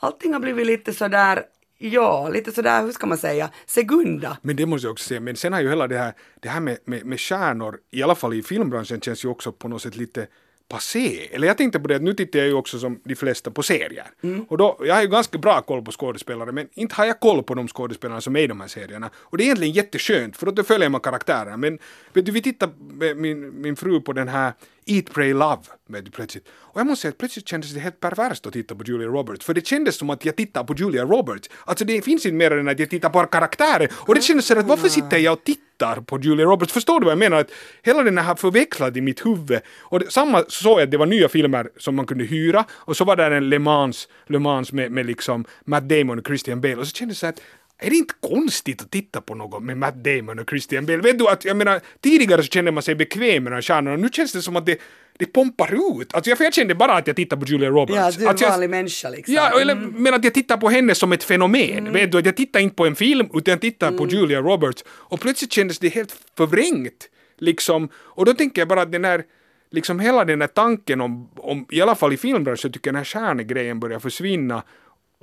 allting 0.00 0.32
har 0.32 0.40
blivit 0.40 0.66
lite 0.66 0.92
sådär, 0.94 1.42
ja, 1.82 2.28
lite 2.28 2.52
sådär, 2.52 2.82
hur 2.82 2.92
ska 2.92 3.06
man 3.06 3.18
säga, 3.18 3.50
segunda. 3.66 4.36
Men 4.42 4.56
det 4.56 4.66
måste 4.66 4.86
jag 4.86 4.92
också 4.92 5.08
säga, 5.08 5.20
men 5.20 5.36
sen 5.36 5.52
har 5.52 5.60
ju 5.60 5.68
hela 5.68 5.88
det 5.88 5.98
här, 5.98 6.12
det 6.40 6.48
här 6.48 6.60
med, 6.60 6.78
med, 6.84 7.06
med 7.06 7.20
stjärnor, 7.20 7.78
i 7.90 8.02
alla 8.02 8.14
fall 8.14 8.34
i 8.34 8.42
filmbranschen, 8.42 9.00
känns 9.00 9.24
ju 9.24 9.28
också 9.28 9.52
på 9.52 9.68
något 9.68 9.82
sätt 9.82 9.96
lite 9.96 10.26
passé. 10.68 11.28
Eller 11.32 11.46
jag 11.46 11.58
tänkte 11.58 11.80
på 11.80 11.88
det 11.88 11.96
att 11.96 12.02
nu 12.02 12.14
tittar 12.14 12.38
jag 12.38 12.48
ju 12.48 12.54
också 12.54 12.78
som 12.78 13.00
de 13.04 13.14
flesta 13.14 13.50
på 13.50 13.62
serier. 13.62 14.06
Och 14.48 14.58
då, 14.58 14.78
jag 14.84 14.94
har 14.94 15.02
ju 15.02 15.08
ganska 15.08 15.38
bra 15.38 15.60
koll 15.60 15.84
på 15.84 15.92
skådespelare, 15.92 16.52
men 16.52 16.68
inte 16.72 16.94
har 16.94 17.04
jag 17.04 17.20
koll 17.20 17.42
på 17.42 17.54
de 17.54 17.68
skådespelarna 17.68 18.20
som 18.20 18.36
är 18.36 18.40
i 18.40 18.46
de 18.46 18.60
här 18.60 18.68
serierna. 18.68 19.10
Och 19.16 19.38
det 19.38 19.42
är 19.42 19.44
egentligen 19.44 19.72
jätteskönt, 19.72 20.36
för 20.36 20.50
då 20.50 20.62
följer 20.62 20.88
man 20.88 21.00
karaktärerna. 21.00 21.56
Men 21.56 21.78
vet 22.12 22.26
du, 22.26 22.32
vi 22.32 22.42
tittar 22.42 22.70
med 22.78 23.16
min, 23.16 23.62
min 23.62 23.76
fru 23.76 24.00
på 24.00 24.12
den 24.12 24.28
här 24.28 24.52
Eat, 24.86 25.12
Pray, 25.12 25.32
Love. 25.32 25.62
Du, 25.86 26.10
plötsligt. 26.10 26.48
Och 26.48 26.80
jag 26.80 26.86
måste 26.86 27.02
säga 27.02 27.10
att 27.10 27.18
plötsligt 27.18 27.48
kändes 27.48 27.70
det 27.74 27.80
helt 27.80 28.00
perverst 28.00 28.46
att 28.46 28.52
titta 28.52 28.74
på 28.74 28.84
Julia 28.84 29.08
Roberts. 29.08 29.46
För 29.46 29.54
det 29.54 29.66
kändes 29.66 29.96
som 29.96 30.10
att 30.10 30.24
jag 30.24 30.36
tittar 30.36 30.64
på 30.64 30.74
Julia 30.74 31.04
Roberts. 31.04 31.50
Alltså 31.64 31.84
det 31.84 32.02
finns 32.02 32.26
inte 32.26 32.34
mer 32.34 32.50
än 32.50 32.68
att 32.68 32.78
jag 32.78 32.90
tittar 32.90 33.10
på 33.10 33.26
karaktärer. 33.26 33.88
Och 33.92 34.14
det 34.14 34.20
kändes 34.20 34.46
så 34.46 34.58
att 34.58 34.66
varför 34.66 34.88
sitter 34.88 35.18
jag 35.18 35.32
och 35.32 35.44
tittar 35.44 35.71
på 36.06 36.18
Julia 36.20 36.46
Roberts? 36.46 36.72
Förstår 36.72 37.00
du 37.00 37.04
vad 37.04 37.12
jag 37.12 37.18
menar? 37.18 37.40
Att 37.40 37.50
hela 37.82 38.02
den 38.02 38.18
här 38.18 38.34
förvecklad 38.34 38.96
i 38.96 39.00
mitt 39.00 39.26
huvud. 39.26 39.60
Och 39.80 40.00
det, 40.00 40.12
samma 40.12 40.44
såg 40.48 40.78
jag 40.78 40.82
att 40.82 40.90
det 40.90 40.96
var 40.96 41.06
nya 41.06 41.28
filmer 41.28 41.68
som 41.76 41.94
man 41.94 42.06
kunde 42.06 42.24
hyra. 42.24 42.64
Och 42.70 42.96
så 42.96 43.04
var 43.04 43.16
det 43.16 43.24
en 43.24 43.48
Le 43.48 43.58
Mans, 43.58 44.08
Le 44.26 44.38
Mans 44.38 44.72
med, 44.72 44.92
med 44.92 45.06
liksom 45.06 45.44
Matt 45.64 45.88
Damon 45.88 46.18
och 46.18 46.26
Christian 46.26 46.60
Bale. 46.60 46.76
Och 46.76 46.86
så 46.86 46.94
kändes 46.94 47.16
det 47.16 47.20
så 47.20 47.26
att 47.26 47.40
är 47.78 47.90
det 47.90 47.96
inte 47.96 48.14
konstigt 48.20 48.82
att 48.82 48.90
titta 48.90 49.20
på 49.20 49.34
något 49.34 49.62
med 49.62 49.78
Matt 49.78 50.04
Damon 50.04 50.38
och 50.38 50.50
Christian 50.50 50.86
Bale? 50.86 51.02
Vet 51.02 51.18
du 51.18 51.28
att, 51.28 51.44
jag 51.44 51.56
menar, 51.56 51.80
tidigare 52.00 52.42
så 52.42 52.48
kände 52.48 52.72
man 52.72 52.82
sig 52.82 52.94
bekväm 52.94 53.44
med 53.44 53.52
de 53.52 53.54
här 53.54 53.62
stjärnorna, 53.62 53.96
nu 53.96 54.08
känns 54.12 54.32
det 54.32 54.42
som 54.42 54.56
att 54.56 54.66
det, 54.66 54.78
det 55.22 55.32
pompar 55.32 56.00
ut. 56.00 56.14
Alltså 56.14 56.30
jag, 56.30 56.38
för 56.38 56.44
jag 56.44 56.54
kände 56.54 56.74
bara 56.74 56.92
att 56.92 57.06
jag 57.06 57.16
tittar 57.16 57.36
på 57.36 57.46
Julia 57.46 57.68
Roberts. 57.70 57.96
Ja, 57.96 58.10
du 58.18 58.24
är 58.26 58.30
att 58.30 58.42
en 58.42 58.50
vanlig 58.50 58.70
människa 58.70 59.08
liksom. 59.08 59.34
Ja, 59.34 59.60
eller, 59.60 59.74
men 59.74 60.14
att 60.14 60.24
jag 60.24 60.34
tittar 60.34 60.56
på 60.56 60.68
henne 60.68 60.94
som 60.94 61.12
ett 61.12 61.24
fenomen. 61.24 61.92
Vet 61.92 62.12
du, 62.12 62.18
att 62.18 62.26
jag 62.26 62.36
tittar 62.36 62.60
inte 62.60 62.76
på 62.76 62.86
en 62.86 62.96
film 62.96 63.28
utan 63.34 63.52
jag 63.52 63.60
tittar 63.60 63.92
på 63.92 64.06
Julia 64.08 64.40
Roberts. 64.40 64.84
Och 64.88 65.20
plötsligt 65.20 65.52
kändes 65.52 65.78
det 65.78 65.88
helt 65.88 66.16
förvrängt. 66.36 67.08
Liksom. 67.38 67.88
Och 67.96 68.24
då 68.24 68.34
tänker 68.34 68.60
jag 68.60 68.68
bara 68.68 68.82
att 68.82 68.92
den 68.92 69.04
här 69.04 69.22
liksom 69.70 70.00
hela 70.00 70.24
den 70.24 70.40
här 70.40 70.48
tanken 70.48 71.00
om, 71.00 71.30
om 71.36 71.66
i 71.70 71.80
alla 71.80 71.94
fall 71.94 72.12
i 72.12 72.16
filmbranschen, 72.16 72.72
tycker 72.72 72.88
jag 72.88 72.94
den 72.94 72.98
här 72.98 73.04
stjärnegrejen 73.04 73.80
börjar 73.80 73.98
försvinna. 73.98 74.62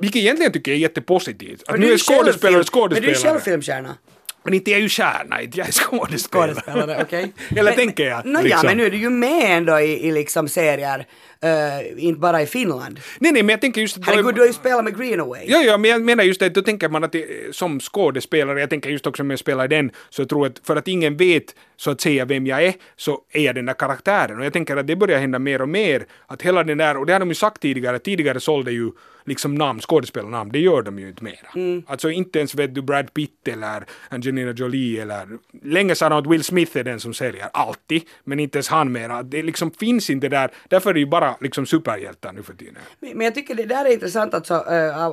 Vilket 0.01 0.21
egentligen 0.21 0.51
tycker 0.51 0.71
jag 0.71 0.77
är 0.77 0.81
jättepositivt. 0.81 1.63
Att 1.67 1.71
Men 1.71 1.81
nu 1.81 1.93
är 1.93 1.97
skådespelare 1.97 2.33
film- 2.39 2.53
Men 2.53 2.63
skådespelare. 2.63 3.13
du 3.13 3.19
är 3.19 3.23
själv 3.31 3.39
filmstjärna. 3.39 3.95
Men 4.43 4.53
inte 4.53 4.71
jag 4.71 4.77
är 4.77 4.81
ju 4.81 4.89
stjärna, 4.89 5.41
inte 5.41 5.57
jag 5.57 5.67
är 5.67 5.71
skådespelare. 5.71 6.53
Skådespelare, 6.53 7.01
okej. 7.01 7.33
Eller 7.49 7.63
Men- 7.63 7.75
tänker 7.75 8.03
jag. 8.03 8.25
Nå 8.25 8.39
ja, 8.39 8.43
liksom. 8.43 8.67
men 8.67 8.77
nu 8.77 8.85
är 8.85 8.91
du 8.91 8.97
ju 8.97 9.09
med 9.09 9.57
ändå 9.57 9.79
i, 9.79 10.07
i 10.07 10.11
liksom 10.11 10.47
serier, 10.47 11.05
eh, 11.41 12.05
inte 12.05 12.19
bara 12.19 12.41
i 12.41 12.45
Finland. 12.45 12.99
Nej, 13.19 13.31
nej, 13.31 13.43
men 13.43 13.49
jag 13.49 13.61
tänker 13.61 13.81
just 13.81 13.97
att... 13.97 14.05
Herregud, 14.05 14.35
du 14.35 14.41
har 14.41 14.47
ju 14.47 14.53
spelat 14.53 14.83
med 14.83 14.97
Greenaway. 14.97 15.45
Ja, 15.47 15.61
ja, 15.61 15.77
men 15.77 15.91
jag 15.91 16.01
menar 16.01 16.23
just 16.23 16.39
det, 16.39 16.49
då 16.49 16.61
tänker 16.61 16.89
man 16.89 17.03
att 17.03 17.11
det, 17.11 17.55
som 17.55 17.79
skådespelare, 17.79 18.59
jag 18.59 18.69
tänker 18.69 18.89
just 18.89 19.07
också 19.07 19.23
om 19.23 19.29
jag 19.29 19.39
spelar 19.39 19.65
i 19.65 19.67
den, 19.67 19.91
så 20.09 20.21
jag 20.21 20.29
tror 20.29 20.45
att 20.47 20.61
för 20.63 20.75
att 20.75 20.87
ingen 20.87 21.17
vet 21.17 21.55
så 21.77 21.91
att 21.91 22.01
säga 22.01 22.25
vem 22.25 22.47
jag 22.47 22.63
är, 22.63 22.73
så 22.95 23.19
är 23.31 23.41
jag 23.41 23.55
den 23.55 23.65
där 23.65 23.73
karaktären. 23.73 24.39
Och 24.39 24.45
jag 24.45 24.53
tänker 24.53 24.77
att 24.77 24.87
det 24.87 24.95
börjar 24.95 25.19
hända 25.19 25.39
mer 25.39 25.61
och 25.61 25.69
mer, 25.69 26.05
att 26.27 26.41
hela 26.41 26.63
den 26.63 26.77
där, 26.77 26.97
och 26.97 27.05
det 27.05 27.13
har 27.13 27.19
de 27.19 27.29
ju 27.29 27.35
sagt 27.35 27.61
tidigare, 27.61 27.99
tidigare 27.99 28.39
sålde 28.39 28.71
ju 28.71 28.91
liksom 29.29 29.55
namn, 29.55 29.79
skådespelarnamn, 29.79 30.51
det 30.51 30.59
gör 30.59 30.81
de 30.81 30.99
ju 30.99 31.07
inte 31.07 31.23
mera. 31.23 31.81
Alltså 31.87 32.09
inte 32.09 32.39
ens 32.39 32.55
vet 32.55 32.75
du 32.75 32.81
Brad 32.81 33.13
Pitt 33.13 33.47
eller 33.47 33.85
Angelina 34.09 34.51
Jolie 34.51 35.01
eller, 35.01 35.27
länge 35.63 35.95
sa 35.95 36.09
de 36.09 36.19
att 36.19 36.27
Will 36.27 36.43
Smith 36.43 36.77
är 36.77 36.83
den 36.83 36.99
som 36.99 37.13
säljer, 37.13 37.49
alltid, 37.53 38.01
men 38.23 38.39
inte 38.39 38.57
ens 38.57 38.67
han 38.67 38.91
mera. 38.91 39.23
Det 39.23 39.43
liksom 39.43 39.71
finns 39.71 40.09
inte 40.09 40.29
där, 40.29 40.51
därför 40.67 40.89
är 40.89 40.93
det 40.93 40.99
ju 40.99 41.05
bara 41.05 41.35
liksom 41.41 41.65
superhjältar 41.65 42.33
nu 42.33 42.43
för 42.43 42.53
tiden. 42.53 42.75
Men 42.99 43.21
jag 43.21 43.35
tycker 43.35 43.55
det 43.55 43.65
där 43.65 43.85
är 43.85 43.93
intressant 43.93 44.33
alltså, 44.33 44.63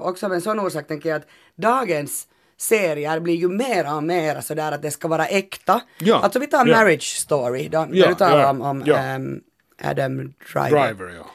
också 0.03 0.27
av 0.27 0.33
en 0.33 0.41
sån 0.41 0.61
orsak 0.61 0.87
tänker 0.89 1.09
jag 1.09 1.17
att 1.17 1.29
dagens 1.57 2.27
serier 2.57 3.21
blir 3.21 3.35
ju 3.35 3.49
mera 3.49 3.95
och 3.95 4.03
mera 4.03 4.43
sådär 4.43 4.73
att 4.73 4.83
det 4.83 4.91
ska 4.91 5.09
vara 5.09 5.27
äkta. 5.27 5.81
Ja, 5.99 6.21
Alltså 6.21 6.39
vi 6.39 6.47
tar 6.47 6.67
ja. 6.67 6.77
Marriage 6.77 7.17
Story, 7.17 7.69
då, 7.69 7.87
Ja, 7.91 8.05
där 8.05 8.09
du 8.09 8.15
talar 8.15 8.41
ja, 8.41 8.51
om, 8.51 8.63
om 8.63 8.83
ja. 8.87 8.97
ehm, 8.97 9.41
Adam 9.83 10.17
Driver. 10.17 10.87
Driver, 10.87 11.15
ja. 11.17 11.27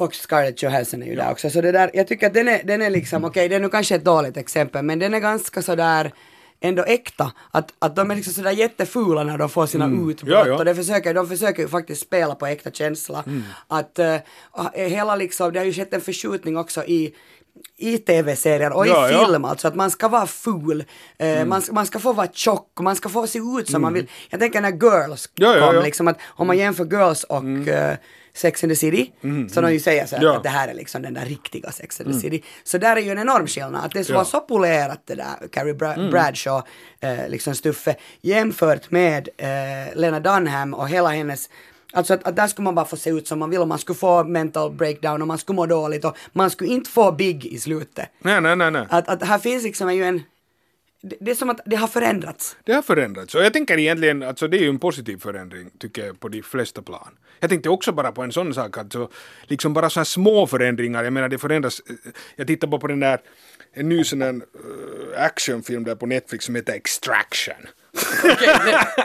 Och 0.00 0.14
Scarlett 0.14 0.62
Johansson 0.62 1.02
är 1.02 1.06
ju 1.06 1.14
där 1.14 1.30
också. 1.30 1.50
Så 1.50 1.60
det 1.60 1.72
där, 1.72 1.90
jag 1.94 2.06
tycker 2.06 2.26
att 2.26 2.34
den 2.34 2.48
är, 2.48 2.60
den 2.64 2.82
är 2.82 2.90
liksom, 2.90 3.24
okej 3.24 3.48
det 3.48 3.54
är 3.54 3.60
nu 3.60 3.68
kanske 3.68 3.94
ett 3.94 4.04
dåligt 4.04 4.36
exempel, 4.36 4.84
men 4.84 4.98
den 4.98 5.14
är 5.14 5.18
ganska 5.20 5.62
sådär 5.62 6.12
ändå 6.60 6.84
äkta. 6.84 7.32
Att, 7.50 7.72
att 7.78 7.96
de 7.96 8.10
är 8.10 8.14
liksom 8.16 8.32
sådär 8.32 8.50
jättefula 8.50 9.24
när 9.24 9.38
de 9.38 9.48
får 9.48 9.66
sina 9.66 9.86
utbrott 9.86 10.22
Mm. 10.22 10.38
Ja, 10.38 10.46
ja. 10.46 10.58
och 10.58 10.64
det 10.64 10.74
försöker, 10.74 11.14
de 11.14 11.28
försöker 11.28 11.62
ju 11.62 11.68
faktiskt 11.68 12.00
spela 12.02 12.34
på 12.34 12.46
äkta 12.46 12.70
känsla. 12.70 13.24
Mm. 13.26 13.42
Att 13.68 13.98
uh, 13.98 14.86
hela 14.88 15.16
liksom, 15.16 15.52
det 15.52 15.58
har 15.58 15.66
ju 15.66 15.72
skett 15.72 15.94
en 15.94 16.00
förskjutning 16.00 16.56
också 16.56 16.84
i 16.84 17.14
i 17.76 17.98
tv-serier 17.98 18.72
och 18.72 18.86
Ja, 18.86 19.08
i 19.08 19.12
ja. 19.12 19.18
Mm. 19.18 19.26
film 19.30 19.44
alltså 19.44 19.68
att 19.68 19.74
man 19.74 19.90
ska 19.90 20.08
vara 20.08 20.26
ful, 20.26 20.84
eh, 21.18 21.44
man, 21.44 21.62
ska- 21.62 21.72
man 21.72 21.86
ska 21.86 21.98
få 21.98 22.12
vara 22.12 22.26
tjock, 22.32 22.78
man 22.80 22.96
ska 22.96 23.08
få 23.08 23.26
se 23.26 23.38
ut 23.38 23.70
som 23.70 23.82
man 23.82 23.92
vill. 23.94 24.06
Jag 24.30 24.40
tänker 24.40 24.60
när 24.60 24.70
Girls 24.72 25.28
Ja, 25.34 25.56
ja, 25.56 25.66
kom, 25.66 25.74
ja. 25.76 25.82
liksom 25.82 26.08
att 26.08 26.18
om 26.26 26.46
man 26.46 26.58
jämför 26.58 26.84
Girls 26.84 27.24
och 27.24 27.68
eh, 27.68 27.96
Sex 28.34 28.64
and 28.64 28.70
the 28.70 28.76
City, 28.76 29.12
så 29.52 29.60
de 29.60 29.72
ju 29.72 29.80
säger 29.80 30.06
så 30.06 30.16
här 30.16 30.22
Ja. 30.24 30.36
att 30.36 30.42
det 30.42 30.48
här 30.48 30.68
är 30.68 30.74
liksom 30.74 31.02
den 31.02 31.14
där 31.14 31.24
riktiga 31.24 31.70
Sex 31.70 32.00
and 32.00 32.12
the 32.12 32.18
City. 32.20 32.42
Så 32.64 32.78
där 32.78 32.96
är 32.96 33.00
ju 33.00 33.10
en 33.10 33.18
enorm 33.18 33.46
skillnad, 33.46 33.84
att 33.84 33.92
det 33.92 34.04
som 34.04 34.12
Ja. 34.12 34.18
var 34.20 34.24
så 34.24 34.40
polerat 34.40 35.02
det 35.06 35.14
där 35.14 35.48
Carrie 35.52 35.74
Bra- 35.74 36.10
Bradshaw, 36.10 36.62
eh, 37.00 37.28
liksom 37.28 37.54
Stuffe, 37.54 37.96
jämfört 38.20 38.90
med 38.90 39.28
eh, 39.36 39.46
Lena 39.96 40.20
Dunham 40.20 40.74
och 40.74 40.88
hela 40.88 41.08
hennes 41.08 41.50
Alltså 41.92 42.14
att, 42.14 42.26
att 42.26 42.36
där 42.36 42.46
skulle 42.46 42.64
man 42.64 42.74
bara 42.74 42.86
få 42.86 42.96
se 42.96 43.10
ut 43.10 43.28
som 43.28 43.38
man 43.38 43.50
vill 43.50 43.60
och 43.60 43.68
man 43.68 43.78
skulle 43.78 43.98
få 43.98 44.24
mental 44.24 44.72
breakdown 44.72 45.22
och 45.22 45.28
man 45.28 45.38
skulle 45.38 45.56
må 45.56 45.66
dåligt 45.66 46.04
och 46.04 46.16
man 46.32 46.50
skulle 46.50 46.70
inte 46.70 46.90
få 46.90 47.12
big 47.12 47.46
i 47.46 47.58
slutet. 47.58 48.08
Nej, 48.22 48.40
nej, 48.40 48.56
nej, 48.56 48.70
nej. 48.70 48.86
Att, 48.90 49.08
att 49.08 49.22
här 49.22 49.38
finns 49.38 49.62
liksom 49.64 49.94
ju 49.94 50.04
en... 50.04 50.22
Det, 51.02 51.16
det 51.20 51.30
är 51.30 51.34
som 51.34 51.50
att 51.50 51.60
det 51.66 51.76
har 51.76 51.88
förändrats. 51.88 52.56
Det 52.64 52.72
har 52.72 52.82
förändrats 52.82 53.34
och 53.34 53.44
jag 53.44 53.52
tänker 53.52 53.78
egentligen, 53.78 54.22
alltså 54.22 54.48
det 54.48 54.58
är 54.58 54.60
ju 54.60 54.68
en 54.68 54.78
positiv 54.78 55.16
förändring 55.16 55.70
tycker 55.78 56.06
jag 56.06 56.20
på 56.20 56.28
de 56.28 56.42
flesta 56.42 56.82
plan. 56.82 57.18
Jag 57.40 57.50
tänkte 57.50 57.68
också 57.68 57.92
bara 57.92 58.12
på 58.12 58.22
en 58.22 58.32
sån 58.32 58.54
sak, 58.54 58.78
alltså 58.78 59.10
liksom 59.42 59.74
bara 59.74 59.90
så 59.90 60.00
här 60.00 60.04
små 60.04 60.46
förändringar, 60.46 61.04
jag 61.04 61.12
menar 61.12 61.28
det 61.28 61.38
förändras, 61.38 61.80
eh, 61.88 61.94
jag 62.36 62.46
tittar 62.46 62.68
bara 62.68 62.80
på 62.80 62.86
den 62.86 63.00
där, 63.00 63.20
en 63.72 63.88
ny 63.88 64.04
sån 64.04 64.18
där 64.18 64.32
uh, 64.32 64.40
actionfilm 65.16 65.84
där 65.84 65.94
på 65.94 66.06
Netflix 66.06 66.44
som 66.44 66.54
heter 66.54 66.72
Extraction. 66.72 67.66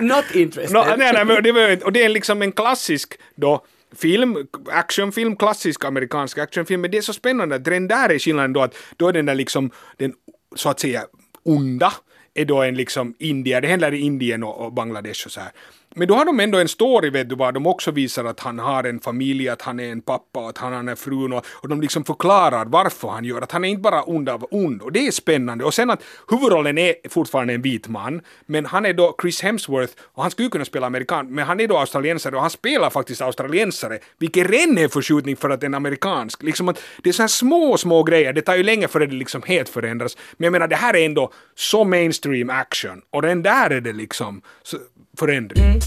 Not 0.01 0.35
interested. 0.35 0.73
No, 0.73 0.95
nej, 0.97 1.13
nej, 1.13 1.25
men 1.25 1.43
det 1.43 1.51
var, 1.51 1.85
och 1.85 1.91
det 1.91 2.03
är 2.03 2.09
liksom 2.09 2.41
en 2.41 2.51
klassisk 2.51 3.19
då 3.35 3.65
film, 3.95 4.47
actionfilm, 4.71 5.35
klassisk 5.35 5.85
amerikansk 5.85 6.37
actionfilm, 6.37 6.81
men 6.81 6.91
det 6.91 6.97
är 6.97 7.01
så 7.01 7.13
spännande 7.13 7.55
att 7.55 7.65
den 7.65 7.87
där 7.87 8.09
är 8.09 8.19
skillnaden 8.19 8.53
då 8.53 8.61
att 8.61 8.75
då 8.97 9.07
är 9.07 9.13
den 9.13 9.25
där 9.25 9.35
liksom 9.35 9.71
den 9.97 10.13
så 10.55 10.69
att 10.69 10.79
säga 10.79 11.05
onda 11.45 11.93
är 12.33 12.45
då 12.45 12.61
en 12.61 12.75
liksom 12.75 13.15
indier, 13.19 13.61
det 13.61 13.67
händer 13.67 13.93
i 13.93 13.99
Indien 13.99 14.43
och, 14.43 14.65
och 14.65 14.73
Bangladesh 14.73 15.25
och 15.25 15.31
så 15.31 15.39
här. 15.39 15.51
Men 15.97 16.07
då 16.07 16.15
har 16.15 16.25
de 16.25 16.39
ändå 16.39 16.57
en 16.57 16.67
story, 16.67 17.09
vet 17.09 17.29
du 17.29 17.35
vad, 17.35 17.53
de 17.53 17.67
också 17.67 17.91
visar 17.91 18.25
att 18.25 18.39
han 18.39 18.59
har 18.59 18.83
en 18.83 18.99
familj, 18.99 19.49
att 19.49 19.61
han 19.61 19.79
är 19.79 19.91
en 19.91 20.01
pappa, 20.01 20.39
och 20.39 20.49
att 20.49 20.57
han 20.57 20.73
har 20.73 20.79
en 20.79 20.97
frun 20.97 21.33
och, 21.33 21.45
och 21.51 21.69
de 21.69 21.81
liksom 21.81 22.03
förklarar 22.03 22.65
varför 22.65 23.07
han 23.07 23.25
gör, 23.25 23.41
att 23.41 23.51
han 23.51 23.65
är 23.65 23.69
inte 23.69 23.81
bara 23.81 24.03
ond 24.03 24.29
av 24.29 24.47
ond 24.51 24.81
och 24.81 24.91
det 24.91 25.07
är 25.07 25.11
spännande. 25.11 25.65
Och 25.65 25.73
sen 25.73 25.89
att 25.89 26.03
huvudrollen 26.29 26.77
är 26.77 26.95
fortfarande 27.09 27.53
en 27.53 27.61
vit 27.61 27.87
man, 27.87 28.21
men 28.45 28.65
han 28.65 28.85
är 28.85 28.93
då 28.93 29.15
Chris 29.21 29.41
Hemsworth 29.41 29.93
och 30.01 30.21
han 30.21 30.31
skulle 30.31 30.45
ju 30.45 30.49
kunna 30.49 30.65
spela 30.65 30.87
amerikan, 30.87 31.27
men 31.27 31.45
han 31.45 31.59
är 31.59 31.67
då 31.67 31.77
australiensare 31.77 32.35
och 32.35 32.41
han 32.41 32.49
spelar 32.49 32.89
faktiskt 32.89 33.21
australiensare, 33.21 33.99
vilket 34.19 34.49
redan 34.49 34.77
är 34.77 34.87
förskjutning 34.87 35.35
för 35.35 35.49
att 35.49 35.63
en 35.63 35.73
amerikansk. 35.73 36.43
Liksom 36.43 36.69
att 36.69 36.81
det 37.03 37.09
är 37.09 37.13
så 37.13 37.23
här 37.23 37.27
små, 37.27 37.77
små 37.77 38.03
grejer, 38.03 38.33
det 38.33 38.41
tar 38.41 38.55
ju 38.55 38.63
länge 38.63 38.87
före 38.87 39.05
det 39.05 39.15
liksom 39.15 39.41
helt 39.45 39.69
förändras. 39.69 40.17
Men 40.37 40.45
jag 40.45 40.51
menar, 40.51 40.67
det 40.67 40.75
här 40.75 40.95
är 40.95 41.05
ändå 41.05 41.31
så 41.55 41.83
mainstream 41.83 42.49
action 42.49 43.01
och 43.09 43.21
den 43.21 43.43
där 43.43 43.69
är 43.69 43.81
det 43.81 43.93
liksom 43.93 44.41
så, 44.63 44.77
förändring. 45.19 45.79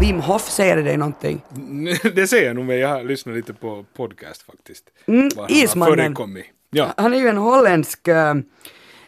Wim 0.00 0.20
Hof 0.20 0.50
säger 0.50 0.76
det 0.76 0.82
dig 0.82 0.96
någonting. 0.96 1.40
det 2.14 2.26
säger 2.26 2.46
jag 2.46 2.56
nog, 2.56 2.64
men 2.64 2.78
jag 2.78 2.88
har 2.88 3.04
lyssnat 3.04 3.36
lite 3.36 3.54
på 3.54 3.84
podcast 3.96 4.42
faktiskt. 4.42 4.84
Mm, 5.06 5.30
han 5.36 5.46
Ismannen. 5.50 6.14
Ja. 6.70 6.94
Han 6.96 7.12
är 7.14 7.18
ju 7.18 7.28
en 7.28 7.36
holländsk, 7.36 8.08
eh, 8.08 8.34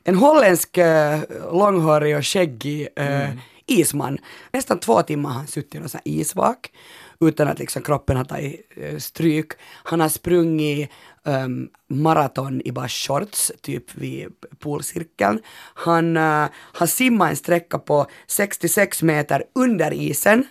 en 0.04 0.14
holländsk 0.14 0.78
eh, 0.78 1.18
långhårig 1.52 2.16
och 2.16 2.26
skäggig 2.26 2.88
eh, 2.96 3.30
Mm. 3.30 3.38
isman. 3.66 4.18
Nästan 4.52 4.80
två 4.80 5.02
timmar 5.02 5.30
har 5.30 5.36
han 5.36 5.46
suttit 5.46 5.74
i 5.74 5.78
någon 5.78 5.88
isvak 6.04 6.72
utan 7.20 7.48
att 7.48 7.58
liksom 7.58 7.82
kroppen 7.82 8.16
har 8.16 8.24
tagit 8.24 8.60
stryk. 8.98 9.52
Han 9.84 10.00
har 10.00 10.08
sprungit 10.08 10.90
um, 11.26 11.68
maraton 11.88 12.62
i 12.64 12.72
bara 12.72 12.88
shorts, 12.88 13.52
typ 13.60 13.94
vid 13.94 14.28
poolcirkeln. 14.58 15.40
Han 15.74 16.16
uh, 16.16 16.46
har 16.52 16.86
simmat 16.86 17.30
en 17.30 17.36
sträcka 17.36 17.78
på 17.78 18.06
66 18.26 19.02
meter 19.02 19.44
under 19.54 19.92
isen. 19.92 20.44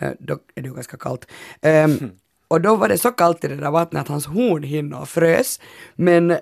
Eh, 0.00 0.10
då 0.18 0.38
är 0.54 0.62
det 0.62 0.68
ju 0.68 0.74
ganska 0.74 0.96
kallt. 0.96 1.26
Ehm, 1.60 2.10
Och 2.52 2.60
då 2.60 2.76
var 2.76 2.88
det 2.88 2.98
så 2.98 3.10
kallt 3.10 3.44
i 3.44 3.48
det 3.48 3.56
där 3.56 3.70
vattnet 3.70 4.02
att 4.02 4.08
hans 4.08 4.26
hornhinnor 4.26 5.04
frös. 5.04 5.60
Men 5.94 6.36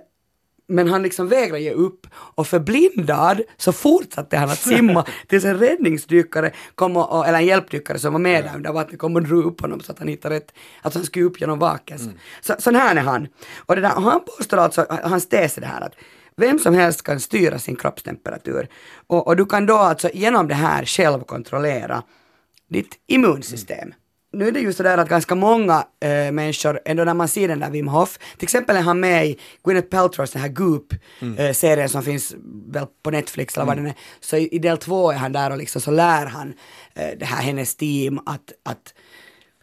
men 0.70 0.88
han 0.88 1.02
liksom 1.02 1.28
vägrade 1.28 1.62
ge 1.62 1.72
upp 1.72 2.06
och 2.14 2.46
förblindad 2.46 3.40
så 3.56 3.72
fortsatte 3.72 4.36
han 4.36 4.50
att 4.50 4.58
simma 4.58 5.06
tills 5.26 5.44
en 5.44 5.58
räddningsdykare 5.58 6.52
kom 6.74 6.96
och, 6.96 7.26
eller 7.26 7.38
en 7.38 7.46
hjälpdykare 7.46 7.98
som 7.98 8.12
var 8.12 8.20
med 8.20 8.44
där 8.44 8.56
under 8.56 8.72
vattnet 8.72 9.00
kom 9.00 9.16
och 9.16 9.22
drog 9.22 9.44
upp 9.44 9.60
honom 9.60 9.80
så 9.80 9.92
att 9.92 9.98
han 9.98 10.08
hittade 10.08 10.34
rätt, 10.34 10.52
att 10.82 10.94
han 10.94 11.04
skulle 11.04 11.24
upp 11.24 11.40
genom 11.40 11.58
vakens. 11.58 12.08
Så, 12.40 12.54
sån 12.58 12.74
här 12.74 12.96
är 12.96 13.00
han. 13.00 13.28
Och 13.56 13.76
det 13.76 13.82
där, 13.82 13.96
och 13.96 14.02
han 14.02 14.20
påstår 14.36 14.58
alltså, 14.58 14.86
hans 15.02 15.28
tes 15.28 15.56
är 15.56 15.60
det 15.60 15.66
här 15.66 15.80
att 15.80 15.94
vem 16.36 16.58
som 16.58 16.74
helst 16.74 17.02
kan 17.02 17.20
styra 17.20 17.58
sin 17.58 17.76
kroppstemperatur 17.76 18.68
och, 19.06 19.26
och 19.26 19.36
du 19.36 19.46
kan 19.46 19.66
då 19.66 19.76
alltså 19.76 20.10
genom 20.14 20.48
det 20.48 20.54
här 20.54 20.84
själv 20.84 21.20
kontrollera 21.20 22.02
ditt 22.68 22.94
immunsystem. 23.06 23.92
Nu 24.32 24.48
är 24.48 24.52
det 24.52 24.60
ju 24.60 24.72
sådär 24.72 24.98
att 24.98 25.08
ganska 25.08 25.34
många 25.34 25.86
äh, 26.00 26.08
människor, 26.32 26.80
ändå 26.84 27.04
när 27.04 27.14
man 27.14 27.28
ser 27.28 27.48
den 27.48 27.60
där 27.60 27.70
Wim 27.70 27.88
Hof, 27.88 28.18
till 28.38 28.44
exempel 28.46 28.76
är 28.76 28.80
han 28.80 29.00
med 29.00 29.26
i 29.26 29.38
Gwyneth 29.64 29.88
Paltrows 29.88 30.30
den 30.30 30.42
här 30.42 30.48
Goop-serien 30.48 31.78
Mm. 31.78 31.88
som 31.88 32.02
finns 32.02 32.34
väl 32.72 32.86
på 33.02 33.10
Netflix 33.10 33.56
eller 33.56 33.66
vad 33.66 33.76
den 33.76 33.86
är, 33.86 33.94
så 34.20 34.36
i, 34.36 34.48
i 34.54 34.58
del 34.58 34.78
två 34.78 35.10
är 35.10 35.16
han 35.16 35.32
där 35.32 35.50
och 35.50 35.58
liksom 35.58 35.80
så 35.80 35.90
lär 35.90 36.26
han 36.26 36.54
äh, 36.94 37.08
det 37.18 37.24
här 37.24 37.42
hennes 37.42 37.74
team 37.76 38.18
att, 38.26 38.52
att 38.62 38.94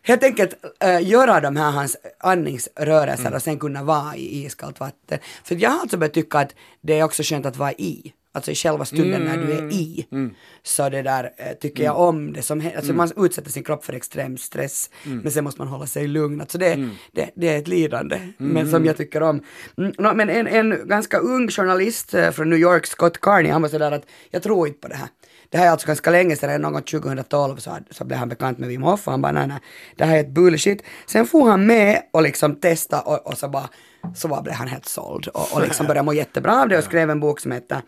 helt 0.03 0.23
enkelt 0.23 0.53
äh, 0.80 1.08
göra 1.08 1.39
de 1.41 1.56
här 1.56 1.71
hans 1.71 1.97
andningsrörelser 2.19 3.21
Mm. 3.25 3.34
och 3.34 3.41
sen 3.41 3.60
kunna 3.60 3.84
vara 3.84 4.15
i 4.15 4.45
iskallt 4.45 4.80
vatten. 4.80 5.19
För 5.43 5.56
jag 5.56 5.69
har 5.69 5.80
alltså 5.80 5.97
börjat 5.97 6.13
tycka 6.13 6.39
att 6.39 6.56
det 6.82 6.99
är 6.99 7.03
också 7.03 7.23
skönt 7.23 7.45
att 7.45 7.58
vara 7.58 7.71
i. 7.73 8.13
Alltså 8.38 8.52
i 8.52 8.56
själva 8.56 8.86
stunden 8.86 9.21
när 9.23 9.38
du 9.38 9.54
är 9.54 9.71
i. 9.71 10.08
Mm. 10.12 10.34
Så 10.63 10.89
det 10.89 11.02
där 11.02 11.23
eh, 11.38 11.54
tycker 11.62 11.84
jag 11.84 12.00
om 12.00 12.34
det 12.34 12.41
som 12.41 12.71
alltså 12.76 12.93
man 12.93 13.12
utsätter 13.17 13.52
sin 13.52 13.63
kropp 13.63 13.86
för 13.86 13.93
extrem 13.93 14.38
stress. 14.38 14.89
Men 15.04 15.32
sen 15.32 15.43
måste 15.43 15.62
man 15.62 15.67
hålla 15.67 15.88
sig 15.88 16.08
lugn. 16.08 16.41
Alltså 16.41 16.58
det, 16.58 16.89
det, 17.12 17.30
det 17.36 17.47
är 17.47 17.58
ett 17.58 17.67
lidande. 17.67 18.19
Men 18.38 18.71
som 18.71 18.86
jag 18.86 18.97
tycker 18.97 19.23
om. 19.23 19.41
Mm, 19.78 19.93
nå, 19.97 20.13
men 20.13 20.30
en, 20.30 20.47
en 20.47 20.88
ganska 20.88 21.17
ung 21.17 21.50
journalist 21.50 22.13
eh, 22.13 22.32
från 22.32 22.50
New 22.50 22.60
York, 22.60 22.86
Scott 22.86 23.21
Carney, 23.21 23.52
han 23.52 23.62
var 23.62 23.69
sådär 23.69 23.91
att 23.91 24.06
jag 24.32 24.43
tror 24.43 24.67
inte 24.67 24.80
på 24.80 24.88
det 24.88 24.95
här. 24.95 25.10
Det 25.49 25.57
här 25.57 25.65
är 25.65 25.69
alltså 25.69 25.88
ganska 25.88 26.12
länge 26.12 26.36
sedan, 26.36 26.62
någon 26.62 26.73
gång 26.73 26.81
2012 26.81 27.57
så, 27.57 27.77
så 27.91 28.05
blev 28.05 28.19
han 28.19 28.29
bekant 28.29 28.57
med 28.57 28.69
Wim 28.69 28.83
Hof 28.83 29.07
och 29.07 29.12
han 29.12 29.21
bara 29.21 29.31
nej, 29.31 29.47
nej, 29.47 29.60
det 29.95 30.05
här 30.05 30.15
är 30.15 30.19
ett 30.19 30.29
bullshit. 30.29 30.83
Sen 31.05 31.27
får 31.27 31.49
han 31.49 31.65
med 31.65 32.01
och 32.13 32.21
liksom 32.21 32.55
testa 32.55 33.01
och, 33.01 33.27
och 33.27 33.38
så 33.38 33.49
bara, 33.49 33.69
så 34.15 34.27
bara 34.27 34.41
blev 34.41 34.55
han 34.55 34.67
helt 34.67 34.86
såld 34.86 35.27
och, 35.27 35.53
och 35.53 35.62
liksom 35.62 35.88
började 35.88 36.05
må 36.05 36.13
jättebra 36.13 36.62
av 36.62 36.69
det 36.69 36.77
och 36.77 36.83
skrev 36.83 37.10
en 37.10 37.19
bok 37.19 37.39
som 37.39 37.51
heter 37.51 37.81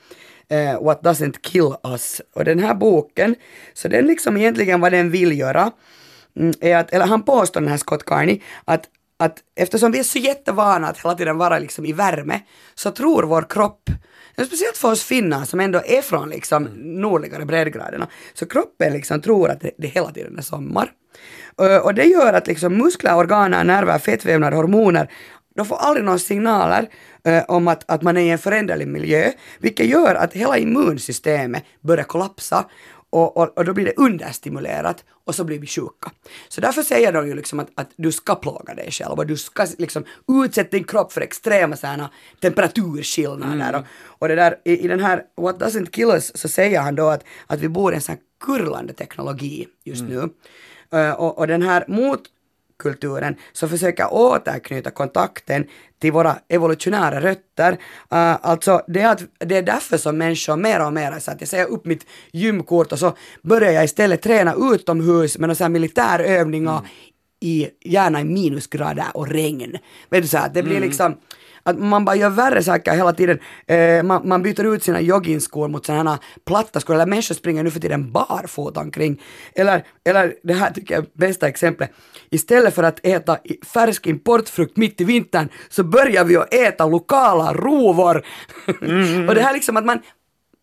eh, 0.50 0.84
What 0.84 1.02
Doesn't 1.02 1.40
Kill 1.42 1.74
Us. 1.84 2.22
Och 2.36 2.46
den 2.46 2.60
här 2.60 2.74
boken, 2.74 3.36
så 3.74 3.88
den 3.88 4.06
liksom 4.06 4.38
egentligen 4.38 4.82
vad 4.82 4.92
den 4.92 5.12
vill 5.12 5.40
göra, 5.40 5.72
mm, 6.36 6.54
är 6.62 6.78
att, 6.78 6.94
eller 6.94 7.06
han 7.06 7.24
påstår 7.24 7.62
den 7.62 7.70
här 7.70 7.78
Scott 7.78 8.06
Carney, 8.06 8.42
att 8.66 8.86
att 9.20 9.38
eftersom 9.56 9.92
vi 9.92 10.00
är 10.00 10.04
så 10.04 10.20
jättevana 10.20 10.88
att 10.88 10.98
hela 10.98 11.16
tiden 11.16 11.38
vara 11.38 11.60
liksom 11.60 11.86
i 11.86 11.92
värme, 11.94 12.40
så 12.76 12.92
tror 12.92 13.24
vår 13.24 13.46
kropp, 13.50 13.90
speciellt 14.46 14.78
för 14.78 14.92
oss 14.92 15.04
finnar 15.04 15.46
som 15.46 15.60
ändå 15.60 15.82
är 15.86 16.02
från 16.02 16.30
liksom 16.30 16.64
nordligare 16.76 17.46
breddgraderna, 17.46 18.08
så 18.34 18.46
kroppen 18.46 18.94
liksom 18.94 19.22
tror 19.22 19.50
att 19.50 19.62
det, 19.62 19.72
det 19.78 19.88
hela 19.88 20.12
tiden 20.12 20.38
är 20.38 20.42
sommar. 20.42 20.92
Eh, 21.62 21.78
och 21.78 21.94
det 21.94 22.04
gör 22.04 22.34
att 22.34 22.48
liksom 22.48 22.78
muskler, 22.78 23.16
organer, 23.16 23.64
nerver, 23.64 24.00
fettvävnader, 24.00 24.58
hormoner, 24.58 25.12
de 25.56 25.66
får 25.66 25.76
aldrig 25.76 26.06
några 26.06 26.20
signaler 26.20 26.90
eh, 27.24 27.44
om 27.48 27.68
att, 27.68 27.92
att 27.92 28.02
man 28.02 28.18
är 28.18 28.22
i 28.22 28.30
en 28.30 28.38
föränderlig 28.38 28.88
miljö, 28.88 29.32
vilket 29.60 29.86
gör 29.86 30.16
att 30.16 30.34
hela 30.34 30.58
immunsystemet 30.58 31.64
börjar 31.82 32.04
kollapsa 32.04 32.66
och, 33.10 33.38
och, 33.38 33.58
och 33.58 33.66
då 33.66 33.74
blir 33.74 33.86
det 33.86 33.94
understimulerat 33.98 35.04
och 35.30 35.36
så 35.36 35.44
blir 35.44 35.60
vi 35.60 35.68
sjuka. 35.68 36.12
Så 36.48 36.62
därför 36.62 36.82
säger 36.82 37.12
de 37.12 37.28
ju 37.28 37.36
liksom 37.36 37.60
att, 37.60 37.70
att 37.76 37.90
du 37.96 38.12
ska 38.12 38.36
plåga 38.36 38.76
dig 38.76 38.92
själv 38.92 39.20
och 39.20 39.28
du 39.28 39.38
ska 39.38 39.68
liksom 39.78 40.06
utsätta 40.46 40.70
din 40.70 40.84
kropp 40.84 41.12
för 41.14 41.22
extrema 41.22 41.76
sådana 41.76 42.10
temperaturskillnader. 42.42 43.76
Och, 43.76 43.86
och 44.20 44.28
det 44.28 44.36
där, 44.36 44.56
i, 44.66 44.86
i 44.86 44.88
den 44.88 45.00
här 45.00 45.24
What 45.38 45.60
Doesn't 45.60 45.90
Kill 45.90 46.10
Us 46.10 46.38
så 46.38 46.48
säger 46.48 46.80
han 46.82 46.96
då 46.96 47.08
att, 47.08 47.24
att 47.48 47.60
vi 47.60 47.70
bor 47.70 47.94
i 47.94 47.96
en 47.96 48.02
sån 48.02 48.16
här 48.16 48.22
kurlande 48.46 48.94
teknologi 48.94 49.68
just 49.84 50.04
nu. 50.04 50.30
Eh, 50.92 51.12
och, 51.12 51.38
och 51.38 51.48
den 51.48 51.62
här 51.62 51.86
motkulturen 52.80 53.36
så 53.54 53.68
försöker 53.68 54.14
återknyta 54.14 54.92
kontakten 54.92 55.66
till 56.00 56.12
våra 56.12 56.36
evolutionära 56.50 57.22
rötter. 57.22 57.72
Uh, 57.72 57.78
alltså 58.10 58.82
det 58.88 59.02
är, 59.02 59.12
att, 59.12 59.22
det 59.40 59.58
är 59.58 59.62
därför 59.62 59.98
som 59.98 60.18
människor 60.18 60.58
mer 60.58 60.86
och 60.86 60.94
mer 60.94 61.20
så 61.20 61.32
att 61.32 61.42
jag 61.42 61.48
säger 61.48 61.66
upp 61.66 61.86
mitt 61.86 62.06
gymkort 62.32 62.92
och 62.92 63.00
så 63.00 63.16
börjar 63.42 63.72
jag 63.72 63.84
istället 63.84 64.22
träna 64.22 64.56
utomhus 64.74 65.38
med 65.38 65.58
här 65.60 65.70
militärövningar 65.70 66.82
i, 67.42 67.68
gärna 67.86 68.22
i 68.22 68.24
minusgrader 68.24 69.06
och 69.14 69.28
regn. 69.28 69.78
Vet 70.10 70.22
du 70.22 70.28
så 70.28 70.38
här, 70.38 70.50
det 70.54 70.64
blir 70.64 70.80
liksom 70.80 71.18
att 71.70 71.80
man 71.80 72.06
bara 72.06 72.16
gör 72.16 72.30
värre 72.30 72.64
saker 72.64 72.92
hela 72.92 73.14
tiden. 73.14 73.40
Eh, 73.68 74.04
man, 74.04 74.28
man 74.28 74.44
byter 74.44 74.76
ut 74.76 74.84
sina 74.84 75.02
joggingskor 75.02 75.68
mot 75.68 75.86
sådana 75.86 76.12
här 76.12 76.20
platta 76.46 76.80
skor, 76.80 76.96
eller 76.96 77.06
människor 77.06 77.36
springer 77.36 77.64
nu 77.64 77.72
för 77.72 77.80
tiden 77.80 78.12
barfota 78.12 78.80
omkring. 78.80 79.22
Eller, 79.56 79.84
eller 80.06 80.34
det 80.44 80.54
här 80.54 80.72
tycker 80.72 80.96
jag 80.96 81.04
är 81.04 81.10
bästa 81.14 81.48
exemplet. 81.48 81.92
Istället 82.30 82.76
för 82.76 82.84
att 82.84 83.06
äta 83.06 83.38
färsk 83.74 84.08
importfrukt 84.08 84.78
mitt 84.78 85.02
i 85.02 85.04
vintern 85.04 85.50
så 85.70 85.84
börjar 85.84 86.24
vi 86.24 86.38
att 86.38 86.54
äta 86.54 86.86
lokala 86.86 87.54
rovor. 87.54 88.18
och 89.28 89.36
det 89.36 89.42
här 89.42 89.54
liksom 89.54 89.78
att 89.78 89.86
man, 89.86 90.00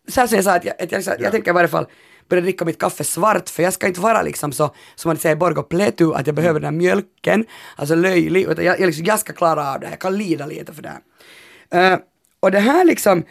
så 0.07 0.19
här 0.19 0.27
som 0.27 0.35
jag 0.35 0.45
sa, 0.45 0.55
att 0.55 0.65
jag, 0.65 0.81
att 0.81 0.91
jag, 0.91 1.01
jag, 1.01 1.21
jag 1.21 1.31
tänker 1.31 1.51
i 1.51 1.53
varje 1.53 1.67
fall 1.67 1.85
börja 2.29 2.41
dricka 2.41 2.65
mitt 2.65 2.79
kaffe 2.79 3.03
svart, 3.03 3.49
för 3.49 3.63
jag 3.63 3.73
ska 3.73 3.87
inte 3.87 4.01
vara 4.01 4.21
liksom 4.21 4.51
så, 4.51 4.75
som 4.95 5.09
man 5.09 5.17
säger 5.17 5.35
i 5.35 5.39
Borgå 5.39 5.63
Pletu, 5.63 6.13
att 6.13 6.27
jag 6.27 6.35
behöver 6.35 6.59
den 6.59 6.73
här 6.73 6.77
mjölken, 6.77 7.45
alltså 7.75 7.95
löjlig, 7.95 8.43
utan 8.43 8.65
jag, 8.65 8.79
jag, 8.79 8.87
liksom, 8.87 9.05
jag 9.05 9.19
ska 9.19 9.33
klara 9.33 9.73
av 9.73 9.79
det, 9.79 9.85
här, 9.85 9.93
jag 9.93 9.99
kan 9.99 10.17
lida 10.17 10.45
lite 10.45 10.73
för 10.73 10.81
det 10.81 10.89
här. 10.89 11.93
Uh, 11.93 11.99
och 12.39 12.51
det 12.51 12.59
här 12.59 12.85
liksom, 12.85 13.23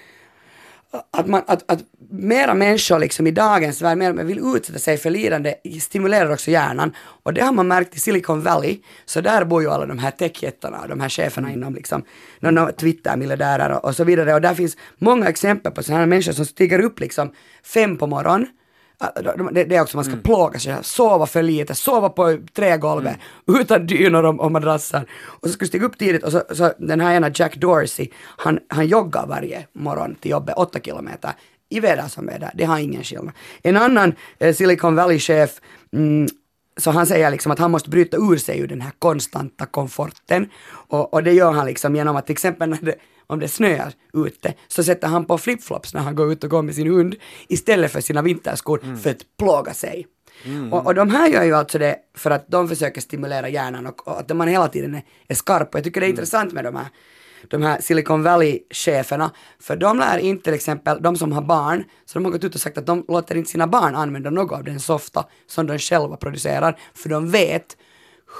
att, 1.10 1.26
man, 1.26 1.42
att, 1.46 1.72
att 1.72 1.84
mera 2.10 2.54
människor 2.54 2.98
liksom 2.98 3.26
i 3.26 3.30
dagens 3.30 3.82
värld 3.82 3.98
mer 3.98 4.12
vill 4.12 4.56
utsätta 4.56 4.78
sig 4.78 4.96
för 4.96 5.10
lidande 5.10 5.54
stimulerar 5.80 6.32
också 6.32 6.50
hjärnan. 6.50 6.92
Och 7.22 7.34
det 7.34 7.40
har 7.40 7.52
man 7.52 7.68
märkt 7.68 7.96
i 7.96 8.00
Silicon 8.00 8.42
Valley, 8.42 8.78
så 9.04 9.20
där 9.20 9.44
bor 9.44 9.62
ju 9.62 9.70
alla 9.70 9.86
de 9.86 9.98
här 9.98 10.10
techjättarna 10.10 10.80
och 10.80 10.88
de 10.88 11.00
här 11.00 11.08
cheferna 11.08 11.52
inom 11.52 11.74
liksom, 11.74 12.02
någon 12.40 12.72
Twitter-miljardärer 12.72 13.70
och, 13.70 13.84
och 13.84 13.96
så 13.96 14.04
vidare. 14.04 14.34
Och 14.34 14.40
där 14.40 14.54
finns 14.54 14.76
många 14.98 15.28
exempel 15.28 15.72
på 15.72 15.82
sådana 15.82 16.00
här 16.00 16.06
människor 16.06 16.32
som 16.32 16.46
stiger 16.46 16.78
upp 16.78 17.00
liksom 17.00 17.32
fem 17.62 17.96
på 17.96 18.06
morgonen 18.06 18.46
det 19.52 19.76
är 19.76 19.82
också 19.82 19.96
man 19.96 20.04
ska 20.04 20.16
plåga 20.16 20.58
sig, 20.58 20.76
sova 20.82 21.26
för 21.26 21.42
lite, 21.42 21.74
sova 21.74 22.08
på 22.08 22.38
trägolvet 22.54 23.16
utan 23.60 23.86
dynor 23.86 24.24
och, 24.24 24.40
och 24.40 24.52
madrasser. 24.52 25.06
Och 25.24 25.48
så 25.48 25.52
ska 25.52 25.64
du 25.64 25.68
stiga 25.68 25.86
upp 25.86 25.98
tidigt 25.98 26.24
och 26.24 26.32
så, 26.32 26.42
så 26.50 26.72
den 26.78 27.00
här 27.00 27.14
ena 27.14 27.30
Jack 27.34 27.56
Dorsey, 27.56 28.08
han, 28.36 28.58
han 28.68 28.86
joggar 28.86 29.26
varje 29.26 29.66
morgon 29.72 30.14
till 30.14 30.30
jobbet, 30.30 30.54
åtta 30.56 30.80
kilometer 30.80 31.32
i 31.68 31.80
väder 31.80 32.08
som 32.08 32.26
väder, 32.26 32.50
det 32.54 32.64
har 32.64 32.78
ingen 32.78 33.04
skillnad. 33.04 33.34
En 33.62 33.76
annan 33.76 34.14
eh, 34.38 34.54
Silicon 34.54 34.94
Valley-chef 34.94 35.60
mm, 35.92 36.28
så 36.76 36.90
han 36.90 37.06
säger 37.06 37.30
liksom 37.30 37.52
att 37.52 37.58
han 37.58 37.70
måste 37.70 37.90
bryta 37.90 38.16
ur 38.16 38.36
sig 38.36 38.60
ur 38.60 38.68
den 38.68 38.80
här 38.80 38.92
konstanta 38.98 39.66
komforten. 39.66 40.48
Och, 40.66 41.14
och 41.14 41.22
det 41.22 41.32
gör 41.32 41.52
han 41.52 41.66
liksom 41.66 41.96
genom 41.96 42.16
att 42.16 42.26
till 42.26 42.32
exempel 42.32 42.70
när 42.70 42.78
det, 42.82 42.94
om 43.26 43.40
det 43.40 43.48
snöar 43.48 43.92
ute 44.14 44.54
så 44.68 44.84
sätter 44.84 45.08
han 45.08 45.24
på 45.24 45.38
flipflops 45.38 45.94
när 45.94 46.00
han 46.00 46.14
går 46.14 46.32
ut 46.32 46.44
och 46.44 46.50
går 46.50 46.62
med 46.62 46.74
sin 46.74 46.86
hund 46.90 47.14
istället 47.48 47.92
för 47.92 48.00
sina 48.00 48.22
vinterskor 48.22 48.96
för 49.02 49.10
att 49.10 49.36
plåga 49.38 49.74
sig. 49.74 50.06
Och, 50.72 50.86
och 50.86 50.94
de 50.94 51.10
här 51.10 51.28
gör 51.28 51.44
ju 51.44 51.54
alltså 51.54 51.78
det 51.78 51.96
för 52.14 52.30
att 52.30 52.48
de 52.48 52.68
försöker 52.68 53.00
stimulera 53.00 53.48
hjärnan 53.48 53.86
och, 53.86 54.08
och 54.08 54.20
att 54.20 54.36
man 54.36 54.48
hela 54.48 54.68
tiden 54.68 54.94
är, 54.94 55.02
är 55.28 55.34
skarp. 55.34 55.68
Och 55.68 55.78
jag 55.78 55.84
tycker 55.84 56.00
det 56.00 56.06
är 56.06 56.10
intressant 56.10 56.52
med 56.52 56.64
de 56.64 56.76
här 56.76 56.86
de 57.50 57.62
här 57.62 57.80
Silicon 57.80 58.22
Valley-cheferna, 58.22 59.30
för 59.60 59.76
de 59.76 59.98
lär 59.98 60.18
inte 60.18 60.44
till 60.44 60.54
exempel, 60.54 61.02
de 61.02 61.16
som 61.16 61.32
har 61.32 61.42
barn, 61.42 61.84
så 62.04 62.18
de 62.18 62.24
har 62.24 62.32
gått 62.32 62.44
ut 62.44 62.54
och 62.54 62.60
sagt 62.60 62.78
att 62.78 62.86
de 62.86 63.04
låter 63.08 63.36
inte 63.36 63.50
sina 63.50 63.66
barn 63.66 63.94
använda 63.94 64.30
något 64.30 64.58
av 64.58 64.64
den 64.64 64.80
softa 64.80 65.24
som 65.46 65.66
de 65.66 65.78
själva 65.78 66.16
producerar, 66.16 66.78
för 66.94 67.08
de 67.08 67.30
vet 67.30 67.76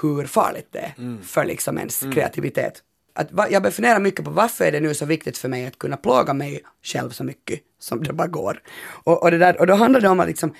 hur 0.01 0.25
farligt 0.25 0.67
det 0.71 0.79
är 0.79 1.23
för 1.23 1.45
liksom 1.45 1.77
ens 1.77 1.99
kreativitet. 2.13 2.83
Att, 3.17 3.31
va, 3.31 3.47
jag 3.49 3.61
börjar 3.61 3.71
fundera 3.71 3.99
mycket 3.99 4.25
på 4.25 4.31
varför 4.31 4.65
är 4.65 4.71
det 4.71 4.79
nu 4.79 4.93
så 4.93 5.05
viktigt 5.05 5.37
för 5.37 5.49
mig 5.49 5.65
att 5.65 5.77
kunna 5.77 5.97
plåga 5.97 6.33
mig 6.33 6.61
själv 6.83 7.09
så 7.09 7.23
mycket 7.23 7.59
som 7.79 8.03
det 8.03 8.13
bara 8.13 8.27
går. 8.27 8.61
Och, 9.03 9.23
och, 9.23 9.31
det 9.31 9.37
där, 9.37 9.59
och 9.59 9.67
då 9.67 9.75
handlar 9.75 10.01
det 10.01 10.09
om 10.09 10.19
att 10.19 10.27
liksom, 10.27 10.53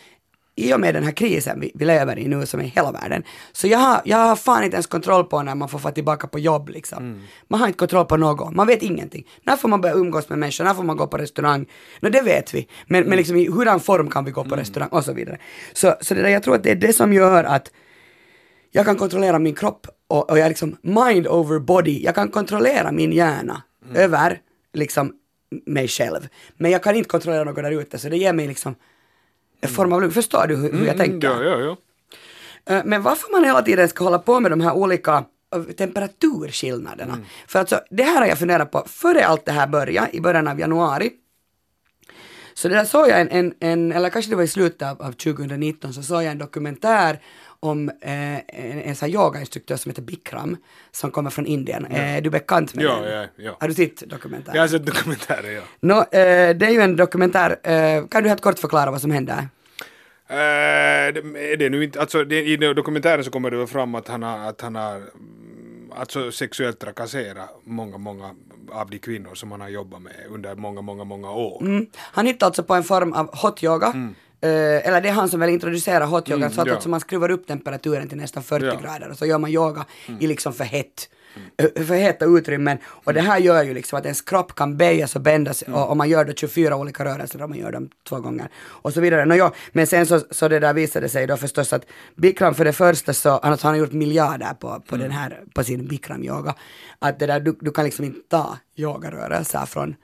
i 0.55 0.73
och 0.73 0.79
med 0.79 0.93
den 0.93 1.03
här 1.03 1.11
krisen 1.11 1.59
vi, 1.59 1.71
vi 1.75 1.85
lever 1.85 2.19
i 2.19 2.27
nu 2.27 2.45
som 2.45 2.59
är 2.59 2.63
i 2.63 2.67
hela 2.67 2.91
världen, 2.91 3.23
så 3.51 3.67
jag 3.67 3.79
har, 3.79 4.01
jag 4.05 4.17
har 4.17 4.35
fan 4.35 4.63
inte 4.63 4.75
ens 4.75 4.87
kontroll 4.87 5.23
på 5.23 5.43
när 5.43 5.55
man 5.55 5.69
får 5.69 5.79
få 5.79 5.91
tillbaka 5.91 6.27
på 6.27 6.39
jobb 6.39 6.69
liksom. 6.69 7.21
Man 7.47 7.59
har 7.59 7.67
inte 7.67 7.77
kontroll 7.77 8.05
på 8.05 8.17
något, 8.17 8.55
man 8.55 8.67
vet 8.67 8.81
ingenting. 8.81 9.27
När 9.43 9.57
får 9.57 9.69
man 9.69 9.81
börja 9.81 9.95
umgås 9.95 10.29
med 10.29 10.39
människor, 10.39 10.63
när 10.63 10.73
får 10.73 10.83
man 10.83 10.97
gå 10.97 11.07
på 11.07 11.17
restaurang? 11.17 11.65
No, 11.99 12.09
det 12.09 12.21
vet 12.21 12.53
vi, 12.53 12.67
men, 12.87 13.03
men 13.03 13.17
liksom 13.17 13.35
i 13.35 13.47
hurdan 13.51 13.79
form 13.79 14.09
kan 14.09 14.25
vi 14.25 14.31
gå 14.31 14.43
på 14.43 14.55
restaurang 14.55 14.89
och 14.89 15.05
så 15.05 15.13
vidare. 15.13 15.37
Så, 15.73 15.95
så 16.01 16.13
det 16.13 16.21
där, 16.21 16.29
jag 16.29 16.43
tror 16.43 16.55
att 16.55 16.63
det 16.63 16.71
är 16.71 16.75
det 16.75 16.93
som 16.93 17.13
gör 17.13 17.43
att 17.43 17.71
jag 18.71 18.85
kan 18.85 18.95
kontrollera 18.95 19.39
min 19.39 19.55
kropp 19.55 19.87
och, 20.07 20.29
och 20.29 20.39
jag 20.39 20.49
liksom 20.49 20.77
mind 20.81 21.27
over 21.27 21.59
body, 21.59 22.03
jag 22.03 22.15
kan 22.15 22.29
kontrollera 22.29 22.91
min 22.91 23.11
hjärna 23.11 23.63
över 23.95 24.41
liksom 24.73 25.13
mig 25.65 25.87
själv. 25.87 26.27
Men 26.57 26.71
jag 26.71 26.83
kan 26.83 26.95
inte 26.95 27.09
kontrollera 27.09 27.43
något 27.43 27.55
där 27.55 27.71
ute 27.71 27.97
så 27.97 28.09
det 28.09 28.17
ger 28.17 28.33
mig 28.33 28.47
liksom 28.47 28.75
en 29.61 29.69
form 29.69 29.93
av 29.93 30.01
lugn. 30.01 30.13
Förstår 30.13 30.47
du 30.47 30.55
hur, 30.55 30.71
hur 30.71 30.85
jag 30.85 30.97
tänker? 30.97 31.27
Ja, 31.27 31.43
ja, 31.43 31.59
ja. 31.59 31.77
Eh, 32.75 32.81
Men 32.85 33.03
varför 33.03 33.31
man 33.31 33.43
hela 33.43 33.61
tiden 33.61 33.89
ska 33.89 34.03
hålla 34.03 34.19
på 34.19 34.39
med 34.39 34.51
de 34.51 34.61
här 34.61 34.73
olika 34.73 35.25
eh, 35.55 35.61
temperaturskillnaderna. 35.63 37.19
För 37.47 37.59
alltså, 37.59 37.79
det 37.89 38.03
här 38.03 38.19
har 38.19 38.27
jag 38.27 38.39
funderat 38.39 38.71
på 38.71 38.83
före 38.87 39.25
allt 39.25 39.45
det 39.45 39.51
här 39.51 39.67
började, 39.67 40.15
i 40.15 40.21
början 40.21 40.47
av 40.47 40.59
januari. 40.59 41.11
Så 42.53 42.67
det 42.67 42.75
där 42.75 42.85
såg 42.85 43.09
jag 43.09 43.21
en, 43.21 43.29
en, 43.29 43.53
en 43.59 43.91
eller 43.91 44.09
kanske 44.09 44.31
det 44.31 44.35
var 44.35 44.43
i 44.43 44.47
slutet 44.47 44.81
av, 44.81 45.01
av 45.01 45.11
2019, 45.11 45.93
så 45.93 46.03
såg 46.03 46.23
jag 46.23 46.31
en 46.31 46.37
dokumentär 46.37 47.19
om 47.59 47.89
eh, 47.89 48.37
en, 48.37 48.81
en 48.81 48.95
sån 48.95 49.09
yogainstruktör 49.09 49.75
som 49.75 49.89
heter 49.91 50.01
Bikram, 50.01 50.57
som 50.91 51.11
kommer 51.11 51.29
från 51.29 51.45
Indien. 51.45 51.85
Är 51.85 52.21
du 52.21 52.29
bekant 52.29 52.73
med 52.75 52.85
Ja, 52.85 52.95
den? 53.01 53.11
ja, 53.13 53.25
ja. 53.35 53.57
Har 53.59 53.67
du 53.67 53.73
sett 53.73 53.99
dokumentären? 54.09 54.55
Jag 54.55 54.63
har 54.63 54.67
sett 54.67 54.85
dokumentärer, 54.85 55.51
ja. 55.51 55.61
Nå, 55.79 55.97
eh, 55.99 56.55
det 56.57 56.65
är 56.65 56.69
ju 56.71 56.81
en 56.81 56.95
dokumentär, 56.95 57.59
eh, 57.63 58.07
kan 58.07 58.23
du 58.23 58.29
helt 58.29 58.41
kort 58.41 58.59
förklara 58.59 58.91
vad 58.91 59.01
som 59.01 59.11
händer? 59.11 59.47
Eh, 60.29 61.13
det- 61.13 61.65
är 61.65 61.69
nu 61.69 61.83
inte, 61.83 61.99
alltså 61.99 62.23
det, 62.23 62.43
i 62.45 62.57
dokumentären 62.57 63.23
så 63.23 63.31
kommer 63.31 63.51
det 63.51 63.67
fram 63.67 63.95
att 63.95 64.07
han 64.07 64.23
har, 64.23 64.39
att 64.49 64.61
han 64.61 64.75
har 64.75 64.95
mm, 64.95 65.91
alltså 65.97 66.31
sexuellt 66.31 66.79
trakasserat 66.79 67.49
många, 67.63 67.97
många 67.97 68.31
av 68.71 68.89
de 68.89 68.99
kvinnor 68.99 69.35
som 69.35 69.51
han 69.51 69.61
har 69.61 69.69
jobbat 69.69 70.01
med 70.01 70.13
under 70.29 70.55
många, 70.55 70.81
många, 70.81 71.03
många 71.03 71.31
år. 71.31 71.61
Mm. 71.61 71.87
Han 71.97 72.25
hittade 72.25 72.45
alltså 72.45 72.63
på 72.63 72.73
en 72.73 72.83
form 72.83 73.13
av 73.13 73.37
hot 73.37 73.63
yoga. 73.63 73.93
Eh, 74.41 74.87
eller 74.87 75.01
det 75.01 75.09
är 75.09 75.13
han 75.13 75.29
som 75.29 75.39
väl 75.39 75.49
introducerar 75.49 76.05
hot 76.05 76.29
yoga, 76.29 76.45
Mm, 76.45 76.55
så 76.55 76.61
att 76.61 76.67
ja. 76.67 76.73
alltså 76.73 76.89
man 76.89 76.99
skruvar 76.99 77.31
upp 77.31 77.47
temperaturen 77.47 78.07
till 78.09 78.17
nästan 78.17 78.43
40 78.43 78.65
Ja. 78.65 78.71
Mm. 78.71 78.83
grader 78.83 79.09
och 79.11 79.17
så 79.17 79.25
gör 79.25 79.37
man 79.37 79.49
yoga 79.49 79.85
i 80.19 80.27
liksom 80.27 80.53
för 80.53 80.63
hett 80.63 81.09
eh, 81.57 81.83
för 81.85 81.95
heta 81.95 82.25
utrymmen 82.25 82.77
och 82.85 83.13
det 83.13 83.21
här 83.21 83.37
gör 83.39 83.63
ju 83.63 83.73
liksom 83.73 83.99
att 83.99 84.05
ens 84.05 84.21
kropp 84.21 84.55
kan 84.55 84.77
böjas 84.77 85.15
och 85.15 85.21
bändas 85.21 85.63
Mm. 85.63 85.79
och, 85.79 85.89
och 85.89 85.97
man 85.97 86.09
gör 86.09 86.25
då 86.25 86.33
24 86.33 86.75
olika 86.75 87.05
rörelser 87.05 87.41
och 87.43 87.49
man 87.49 87.57
gör 87.59 87.71
dem 87.71 87.89
två 88.09 88.19
gånger 88.19 88.49
och 88.65 88.93
så 88.93 89.01
vidare. 89.01 89.35
Ja, 89.35 89.53
men 89.71 89.87
sen 89.87 90.05
så, 90.05 90.21
så 90.31 90.47
det 90.47 90.59
där 90.59 90.73
visade 90.73 91.09
sig 91.09 91.27
då 91.27 91.37
förstås 91.37 91.73
att 91.73 91.85
Bikram 92.15 92.53
för 92.55 92.65
det 92.65 92.73
första 92.73 93.13
så, 93.13 93.29
alltså 93.29 93.67
han 93.67 93.73
har 93.75 93.79
gjort 93.79 93.91
miljarder 93.91 94.53
på, 94.53 94.83
på 94.89 94.97
den 94.97 95.11
här, 95.11 95.39
på 95.55 95.63
sin 95.63 95.87
Bikram 95.87 96.23
yoga, 96.23 96.55
att 96.99 97.19
det 97.19 97.25
där, 97.25 97.39
du, 97.39 97.57
du 97.61 97.71
kan 97.71 97.85
liksom 97.85 98.05
inte 98.05 98.19
ta 98.29 98.57
yogarörelser 98.75 99.65
från 99.65 99.95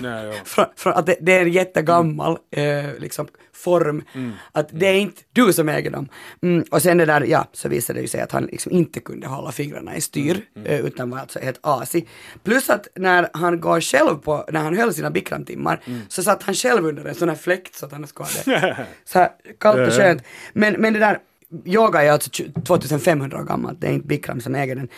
Nej, 0.00 0.26
ja. 0.26 0.32
från, 0.44 0.66
från 0.76 0.92
att 0.92 1.06
det, 1.06 1.16
det 1.20 1.32
är 1.32 1.42
en 1.42 1.52
jättegammal 1.52 2.38
eh, 2.50 2.98
liksom 2.98 3.28
form, 3.52 4.04
att 4.52 4.68
det 4.72 4.86
är 4.86 4.94
inte 4.94 5.22
du 5.32 5.52
som 5.52 5.68
äger 5.68 5.90
dem. 5.90 6.08
Mm, 6.42 6.64
och 6.70 6.82
sen 6.82 6.98
det 6.98 7.06
där, 7.06 7.20
ja, 7.20 7.46
så 7.52 7.68
visade 7.68 7.98
det 7.98 8.02
ju 8.02 8.08
sig 8.08 8.20
att 8.20 8.32
han 8.32 8.44
liksom 8.44 8.72
inte 8.72 9.00
kunde 9.00 9.26
hålla 9.26 9.52
fingrarna 9.52 9.96
i 9.96 10.00
styr, 10.00 10.40
eh, 10.64 10.80
utan 10.80 11.10
var 11.10 11.18
alltså 11.18 11.38
helt 11.38 11.58
asig. 11.60 12.08
Plus 12.44 12.70
att 12.70 12.88
när 12.94 13.28
han 13.32 13.60
går 13.60 13.80
själv 13.80 14.14
på, 14.14 14.44
när 14.52 14.60
han 14.60 14.76
höll 14.76 14.94
sina 14.94 15.10
bikramtimmar, 15.10 15.80
så 16.08 16.22
satt 16.22 16.42
han 16.42 16.54
själv 16.54 16.86
under 16.86 17.04
en 17.04 17.14
sån 17.14 17.28
här 17.28 17.36
fläkt 17.36 17.74
så 17.74 17.86
att 17.86 17.92
han 17.92 18.06
skulle 18.06 18.26
ha 18.26 18.66
det 18.66 18.86
så 19.04 19.18
här 19.18 19.30
kallt 19.60 19.88
och 19.88 19.92
skönt. 19.92 20.22
Men, 20.52 20.74
men 20.74 20.92
det 20.92 20.98
där, 20.98 21.18
yoga 21.64 22.02
är 22.02 22.10
alltså 22.10 22.30
20 22.30 22.62
2500 22.62 23.38
år 23.38 23.44
gammalt, 23.44 23.80
det 23.80 23.86
är 23.86 23.92
inte 23.92 24.06
Bikram 24.06 24.40
som 24.40 24.54
äger 24.54 24.76
den. 24.76 24.88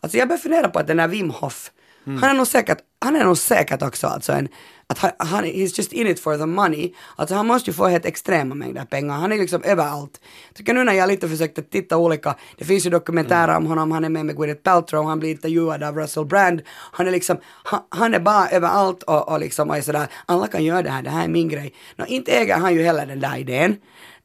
Alltså 0.00 0.18
jag 0.18 0.28
börjar 0.28 0.38
fundera 0.38 0.68
på 0.68 0.78
att 0.78 0.86
den 0.86 0.96
där 0.96 1.08
Wim 1.08 1.30
Hof, 1.30 1.70
Mm. 2.06 2.22
han 2.22 2.30
är 2.30 2.34
nog 2.34 2.46
säkert, 2.46 2.78
han 3.00 3.16
är 3.16 3.24
nog 3.24 3.38
säkert 3.38 3.82
också 3.82 4.06
alltså 4.06 4.32
en, 4.32 4.48
att 4.86 4.98
han, 4.98 5.10
han 5.18 5.44
he's 5.44 5.78
just 5.78 5.92
in 5.92 6.06
it 6.06 6.20
for 6.20 6.38
the 6.38 6.46
money. 6.46 6.92
Alltså 7.16 7.34
han 7.34 7.46
måste 7.46 7.70
ju 7.70 7.74
få 7.74 7.86
helt 7.86 8.04
extrema 8.04 8.54
mängder 8.54 8.84
pengar, 8.84 9.14
han 9.14 9.32
är 9.32 9.36
liksom 9.36 9.62
överallt. 9.62 10.20
Tycker 10.54 10.74
nu 10.74 10.84
när 10.84 10.92
jag 10.92 11.08
lite 11.08 11.28
försökte 11.28 11.62
titta 11.62 11.96
olika, 11.96 12.34
det 12.58 12.64
finns 12.64 12.86
ju 12.86 12.90
dokumentärer 12.90 13.56
om 13.56 13.66
honom, 13.66 13.90
han 13.90 14.04
är 14.04 14.08
med 14.08 14.26
med 14.26 14.36
Gwyneth 14.36 14.62
Paltrow, 14.62 15.04
han 15.04 15.18
blir 15.18 15.30
intervjuad 15.30 15.82
av 15.82 15.96
Russell 15.96 16.26
Brand, 16.26 16.62
han 16.68 17.06
är 17.06 17.10
liksom, 17.10 17.36
han, 17.64 17.80
han 17.88 18.14
är 18.14 18.20
bara 18.20 18.48
överallt 18.48 19.02
och, 19.02 19.28
och 19.28 19.40
liksom 19.40 19.70
och 19.70 19.76
är 19.76 19.82
sådär, 19.82 20.06
alla 20.26 20.46
kan 20.46 20.64
göra 20.64 20.82
det 20.82 20.90
här, 20.90 21.02
det 21.02 21.10
här 21.10 21.24
är 21.24 21.28
min 21.28 21.48
grej. 21.48 21.74
Nå, 21.96 22.06
inte 22.06 22.32
äger 22.32 22.56
han 22.56 22.74
ju 22.74 22.82
heller 22.82 23.06
den 23.06 23.20
där 23.20 23.36
idén. 23.36 23.76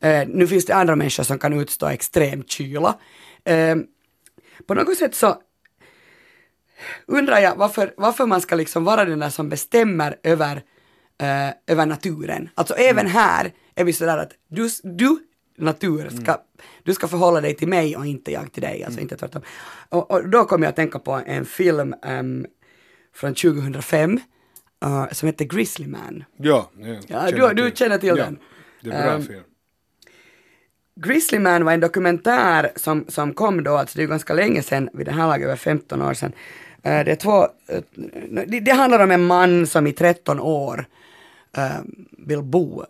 Uh, 0.06 0.28
nu 0.28 0.48
finns 0.48 0.66
det 0.66 0.76
andra 0.76 0.96
människor 0.96 1.24
som 1.24 1.40
kan 1.40 1.54
utstå 1.54 1.88
extrem 1.88 2.44
kyla. 2.44 2.98
Uh, 3.50 3.76
på 4.68 4.74
något 4.74 4.98
sätt 4.98 5.16
så 5.16 5.38
undrar 7.06 7.40
jag 7.40 7.56
varför, 7.56 7.94
varför 7.98 8.26
man 8.26 8.42
ska 8.42 8.56
liksom 8.56 8.84
vara 8.84 9.06
den 9.06 9.20
där 9.20 9.30
som 9.30 9.50
bestämmer 9.50 10.16
över, 10.24 10.56
eh, 11.22 11.50
över 11.68 11.86
naturen. 11.86 12.50
Alltså 12.56 12.74
även 12.74 13.08
här 13.08 13.52
är 13.76 13.84
vi 13.84 13.94
sådär 13.94 14.18
att 14.18 14.32
du, 14.50 14.70
du 14.84 15.20
natur 15.58 16.10
ska, 16.22 16.38
du 16.84 16.94
ska 16.94 17.08
förhålla 17.08 17.42
dig 17.42 17.56
till 17.56 17.68
mig 17.68 17.98
och 17.98 18.06
inte 18.06 18.32
jag 18.32 18.52
till 18.54 18.62
dig, 18.62 18.84
alltså 18.84 19.00
inte 19.02 19.18
tvärtom. 19.18 19.42
Och, 19.90 20.12
och 20.12 20.30
då 20.30 20.46
kommer 20.46 20.66
jag 20.66 20.70
att 20.70 20.76
tänka 20.76 21.00
på 21.00 21.22
en 21.26 21.46
film 21.46 21.96
ehm, 22.04 22.46
från 23.16 23.34
2005 23.36 24.20
eh, 24.84 25.08
som 25.12 25.28
heter 25.28 25.46
Grizzly 25.46 25.88
Man. 25.88 26.24
Ja, 26.38 26.72
ja, 26.78 26.96
Ja, 27.08 27.32
du- 27.54 27.64
du 27.64 27.72
känner 27.76 27.98
till 27.98 28.10
ja, 28.10 28.16
den. 28.16 28.40
Det 28.82 28.90
är 28.92 29.04
bra 29.04 29.12
Ehm, 29.14 29.24
film. 29.26 29.44
Grizzly 30.96 31.40
Man 31.40 31.66
var 31.66 31.72
en 31.74 31.80
dokumentär 31.80 32.72
som, 32.76 33.06
som 33.08 33.34
kom 33.34 33.64
då, 33.64 33.76
alltså 33.78 33.98
det 33.98 34.04
är 34.04 34.08
ganska 34.08 34.34
länge 34.34 34.64
sedan, 34.64 34.90
vid 34.94 35.06
det 35.06 35.12
här 35.12 35.28
laget 35.28 35.46
över 35.46 35.56
15 35.56 36.02
år 36.02 36.14
sedan. 36.14 36.32
Eh, 36.84 37.06
det 37.06 37.12
är 37.12 37.16
två, 37.16 37.48
eh, 37.68 37.82
det, 38.62 38.72
handlar 38.72 39.04
om 39.04 39.12
en 39.12 39.26
man 39.26 39.68
som 39.68 39.88
i 39.88 39.94
13 39.94 40.40
år 40.40 40.86
eh, 41.58 41.70
vill 42.12 42.42
bo 42.42 42.84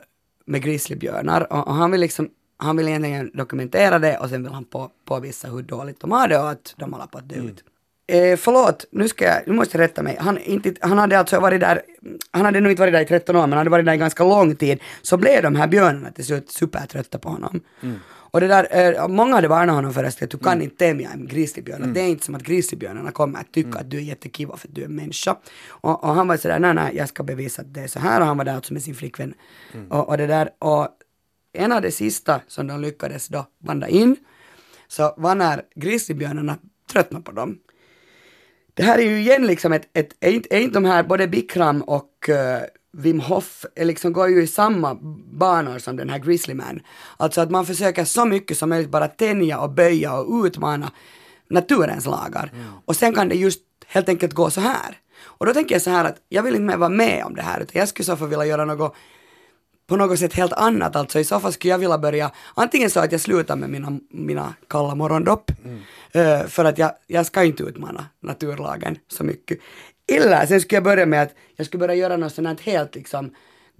med 0.45 0.63
grizzlybjörnar 0.63 1.53
och, 1.53 1.75
han 1.75 1.91
vill 1.91 2.01
liksom, 2.01 2.29
han 2.57 2.77
vill 2.77 2.87
egentligen 2.87 3.31
dokumentera 3.33 3.99
det 3.99 4.17
och 4.17 4.29
sen 4.29 4.43
vill 4.43 4.53
han 4.53 4.65
på, 4.65 4.91
påvisa 5.05 5.47
hur 5.47 5.61
dåligt 5.61 5.99
de 5.99 6.11
har 6.11 6.27
det 6.27 6.39
och 6.39 6.49
att 6.49 6.73
de 6.77 6.93
håller 6.93 7.05
på 7.05 7.17
att 7.17 7.29
dö 7.29 7.35
ut. 7.35 7.63
Eh, 8.07 8.37
förlåt, 8.37 8.85
nu 8.91 9.07
ska 9.07 9.25
jag, 9.25 9.41
nu 9.47 9.53
måste 9.53 9.77
jag 9.77 9.83
rätta 9.83 10.03
mig. 10.03 10.17
Han, 10.19 10.37
inte, 10.37 10.73
han 10.81 10.97
hade 10.97 11.19
alltså 11.19 11.39
varit 11.39 11.61
där, 11.61 11.81
han 12.31 12.45
hade 12.45 12.59
nog 12.59 12.71
inte 12.71 12.81
varit 12.81 12.93
där 12.93 13.01
i 13.01 13.05
13 13.05 13.35
år, 13.35 13.41
men 13.41 13.49
han 13.49 13.57
hade 13.57 13.69
varit 13.69 13.85
där 13.85 13.93
i 13.93 13.97
ganska 13.97 14.23
lång 14.23 14.55
tid. 14.55 14.79
Så 15.01 15.17
blev 15.17 15.43
de 15.43 15.55
här 15.55 15.67
björnarna 15.67 16.11
till 16.11 16.25
slut 16.25 16.51
supertrötta 16.51 17.19
på 17.19 17.29
honom. 17.29 17.61
Och 18.31 18.41
det 18.41 18.47
där, 18.47 18.67
eh, 18.99 19.07
många 19.07 19.35
hade 19.35 19.47
varnat 19.47 19.75
honom 19.75 19.93
förresten 19.93 20.25
att 20.25 20.31
du 20.31 20.37
kan 20.37 20.61
inte 20.61 20.75
tämja 20.75 21.11
en 21.11 21.27
grizzlybjörn. 21.27 21.83
att 21.83 21.93
Det 21.93 22.01
är 22.01 22.07
inte 22.07 22.25
som 22.25 22.35
att 22.35 22.43
grizzlybjörnarna 22.43 23.11
kommer 23.11 23.39
att 23.39 23.51
tycka 23.51 23.79
att 23.79 23.89
du 23.89 23.97
är 23.97 24.01
jättekiva 24.01 24.57
för 24.57 24.67
att 24.67 24.75
du 24.75 24.83
är 24.83 24.87
människa. 24.87 25.37
Och, 25.67 26.03
och 26.03 26.15
han 26.15 26.27
var 26.27 26.37
sådär, 26.37 26.59
nej 26.59 26.73
nej, 26.73 26.95
jag 26.95 27.09
ska 27.09 27.23
bevisa 27.23 27.61
att 27.61 27.73
det 27.73 27.81
är 27.81 27.87
så 27.87 27.99
här. 27.99 28.21
Och 28.21 28.27
han 28.27 28.37
var 28.37 28.45
där 28.45 28.55
alltså 28.55 28.73
med 28.73 28.83
sin 28.83 28.95
flickvän. 28.95 29.33
Och, 29.89 30.09
och 30.09 30.17
det 30.17 30.27
där, 30.27 30.49
och 30.59 30.87
en 31.53 31.71
av 31.71 31.81
de 31.81 31.91
sista 31.91 32.41
som 32.47 32.67
de 32.67 32.81
lyckades 32.81 33.27
då 33.27 33.45
banda 33.59 33.87
in, 33.87 34.15
så 34.87 35.13
var 35.17 35.35
när 35.35 35.61
grizzlybjörnarna 35.75 36.57
tröttnade 36.91 37.23
på 37.23 37.31
dem. 37.31 37.59
Det 38.73 38.83
här 38.83 38.97
är 38.97 39.03
ju 39.03 39.19
igen 39.19 39.47
liksom 39.47 39.73
ett, 39.73 39.87
ett 39.93 40.15
är, 40.19 40.31
inte, 40.31 40.55
är 40.55 40.59
inte 40.59 40.73
de 40.73 40.85
här, 40.85 41.03
både 41.03 41.27
Bikram 41.27 41.81
och 41.81 42.29
eh, 42.29 42.61
Wim 42.93 43.19
Hof 43.19 43.65
är 43.75 43.85
liksom, 43.85 44.13
går 44.13 44.29
ju 44.29 44.43
i 44.43 44.47
samma 44.47 44.97
banor 45.41 45.79
som 45.79 45.95
den 45.97 46.09
här 46.09 46.19
Grizzly 46.19 46.53
Man. 46.53 46.79
Alltså 47.17 47.41
att 47.41 47.51
man 47.51 47.65
försöker 47.65 48.05
så 48.05 48.25
mycket 48.25 48.57
som 48.57 48.69
möjligt 48.69 48.91
bara 48.91 49.07
tänja 49.07 49.59
och 49.59 49.69
böja 49.69 50.13
och 50.13 50.45
utmana 50.45 50.91
naturens 51.49 52.05
lagar. 52.05 52.51
Och 52.85 52.95
sen 52.95 53.13
kan 53.13 53.29
det 53.29 53.35
just 53.35 53.61
helt 53.87 54.09
enkelt 54.09 54.33
gå 54.33 54.49
så 54.49 54.61
här. 54.61 54.97
Och 55.39 55.45
då 55.45 55.53
tänker 55.53 55.75
jag 55.75 55.81
så 55.81 55.89
här 55.89 56.05
att 56.05 56.17
jag 56.29 56.43
vill 56.43 56.55
inte 56.55 56.65
mer 56.65 56.77
vara 56.77 56.89
med 56.89 57.23
om 57.25 57.35
det 57.35 57.41
här 57.41 57.59
utan 57.59 57.79
jag 57.79 57.87
skulle 57.87 58.05
så 58.05 58.17
fall 58.17 58.27
vilja 58.27 58.45
göra 58.45 58.65
något 58.65 58.95
på 59.87 59.97
något 59.97 60.19
sätt 60.19 60.33
helt 60.33 60.53
annat. 60.53 60.95
Alltså 60.95 61.19
i 61.19 61.23
så 61.23 61.39
fall 61.39 61.53
skulle 61.53 61.71
jag 61.71 61.79
vilja 61.79 61.97
börja 61.97 62.31
antingen 62.55 62.89
så 62.89 62.99
att 62.99 63.11
jag 63.11 63.21
slutar 63.21 63.55
med 63.55 63.69
mina, 63.69 63.99
mina 64.09 64.53
kalla 64.69 64.95
morgondopp 64.95 65.51
eh, 66.11 66.47
för 66.47 66.65
att 66.65 66.77
jag, 66.77 66.91
jag 67.07 67.25
ska 67.25 67.43
inte 67.43 67.63
utmana 67.63 68.05
naturlagen 68.19 68.97
så 69.07 69.23
mycket. 69.23 69.57
Eller 70.07 70.45
sen 70.45 70.61
skulle 70.61 70.77
jag 70.77 70.83
börja 70.83 71.05
med 71.05 71.21
att 71.21 71.35
jag 71.55 71.65
skulle 71.67 71.79
börja 71.79 71.95
göra 71.95 72.17
något 72.17 72.33
sånt 72.33 72.47
här 72.47 72.71
helt 72.71 72.95
liksom 72.95 73.31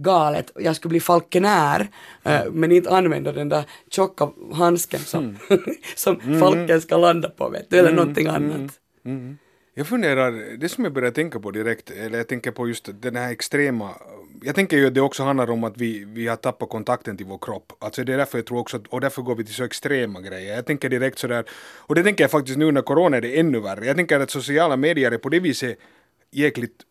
galet. 0.02 0.52
Jag 0.56 0.76
skulle 0.76 0.90
bli 0.90 1.00
falkenär 1.00 1.88
eh, 2.24 2.52
men 2.52 2.72
inte 2.72 2.90
använda 2.90 3.32
den 3.32 3.50
där 3.50 3.64
tjocka 3.90 4.30
handsken 4.54 5.00
som, 5.00 5.38
som 5.96 6.40
falken 6.40 6.82
ska 6.82 6.98
landa 6.98 7.30
på 7.30 7.50
vet 7.50 7.70
du, 7.70 7.78
eller 7.78 7.94
någonting 7.94 8.28
annat. 8.28 8.72
Jag 9.74 9.88
funderar, 9.88 10.58
det 10.58 10.70
som 10.70 10.84
jag 10.84 10.94
börjar 10.94 11.12
tänka 11.12 11.40
på 11.40 11.52
direkt, 11.52 11.92
eller 11.92 12.18
jag 12.18 12.28
tänker 12.28 12.52
på 12.52 12.68
just 12.68 12.90
den 13.02 13.16
här 13.16 13.32
extrema, 13.32 13.90
jag 14.44 14.56
tänker 14.56 14.78
ju 14.78 14.88
att 14.88 14.94
det 14.94 15.02
också 15.02 15.24
handlar 15.24 15.50
om 15.50 15.64
att 15.64 15.78
vi, 15.78 16.06
vi 16.06 16.28
har 16.28 16.36
tappat 16.36 16.70
kontakten 16.70 17.18
till 17.18 17.26
vår 17.26 17.38
kropp. 17.38 17.74
Alltså 17.80 18.04
det 18.04 18.14
är 18.14 18.18
därför 18.18 18.38
jag 18.38 18.46
tror 18.46 18.60
också, 18.60 18.78
att, 18.78 18.88
och 18.88 19.02
därför 19.02 19.22
går 19.22 19.36
vi 19.36 19.46
till 19.46 19.54
så 19.54 19.64
extrema 19.64 20.22
grejer. 20.22 20.56
Jag 20.56 20.66
tänker 20.66 20.90
direkt 20.90 21.20
sådär, 21.20 21.46
och 21.88 21.96
det 21.96 22.04
tänker 22.04 22.24
jag 22.24 22.32
faktiskt 22.32 22.58
nu 22.58 22.72
när 22.72 22.82
corona 22.82 23.18
är 23.18 23.22
det 23.22 23.40
ännu 23.40 23.60
värre. 23.60 23.86
Jag 23.86 23.96
tänker 23.96 24.20
att 24.20 24.30
sociala 24.32 24.78
medier 24.78 25.12
är 25.12 25.18
på 25.18 25.30
det 25.30 25.40
viset 25.40 25.78
jäkligt 26.32 26.82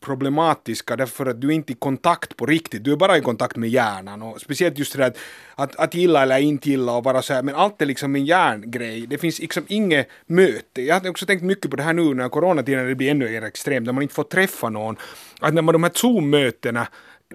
problematiska 0.00 0.96
därför 0.96 1.26
att 1.26 1.40
du 1.40 1.48
är 1.48 1.52
inte 1.52 1.72
i 1.72 1.76
kontakt 1.76 2.36
på 2.36 2.46
riktigt, 2.46 2.84
du 2.84 2.92
är 2.92 2.96
bara 2.96 3.18
i 3.18 3.20
kontakt 3.20 3.56
med 3.56 3.70
hjärnan 3.70 4.22
och 4.22 4.40
speciellt 4.40 4.78
just 4.78 4.92
det 4.92 4.98
där 4.98 5.06
att, 5.06 5.16
att, 5.54 5.76
att 5.76 5.94
gilla 5.94 6.22
eller 6.22 6.38
inte 6.38 6.70
gilla 6.70 6.92
och 6.92 7.04
vara 7.04 7.22
så 7.22 7.34
här, 7.34 7.42
men 7.42 7.54
allt 7.54 7.82
är 7.82 7.86
liksom 7.86 8.16
en 8.16 8.24
hjärngrej, 8.24 9.06
det 9.06 9.18
finns 9.18 9.40
liksom 9.40 9.64
inget 9.68 10.08
möte. 10.26 10.82
Jag 10.82 11.00
har 11.00 11.10
också 11.10 11.26
tänkt 11.26 11.42
mycket 11.42 11.70
på 11.70 11.76
det 11.76 11.82
här 11.82 11.92
nu 11.92 12.14
när 12.14 12.28
coronatiden 12.28 12.86
det 12.86 12.94
blir 12.94 13.10
ännu 13.10 13.30
mer 13.30 13.42
extremt, 13.42 13.86
när 13.86 13.92
man 13.92 14.02
inte 14.02 14.14
får 14.14 14.24
träffa 14.24 14.68
någon, 14.68 14.96
att 15.40 15.54
när 15.54 15.62
man 15.62 15.72
de 15.72 15.82
här 15.82 15.92
Zoom-mötena 15.94 16.86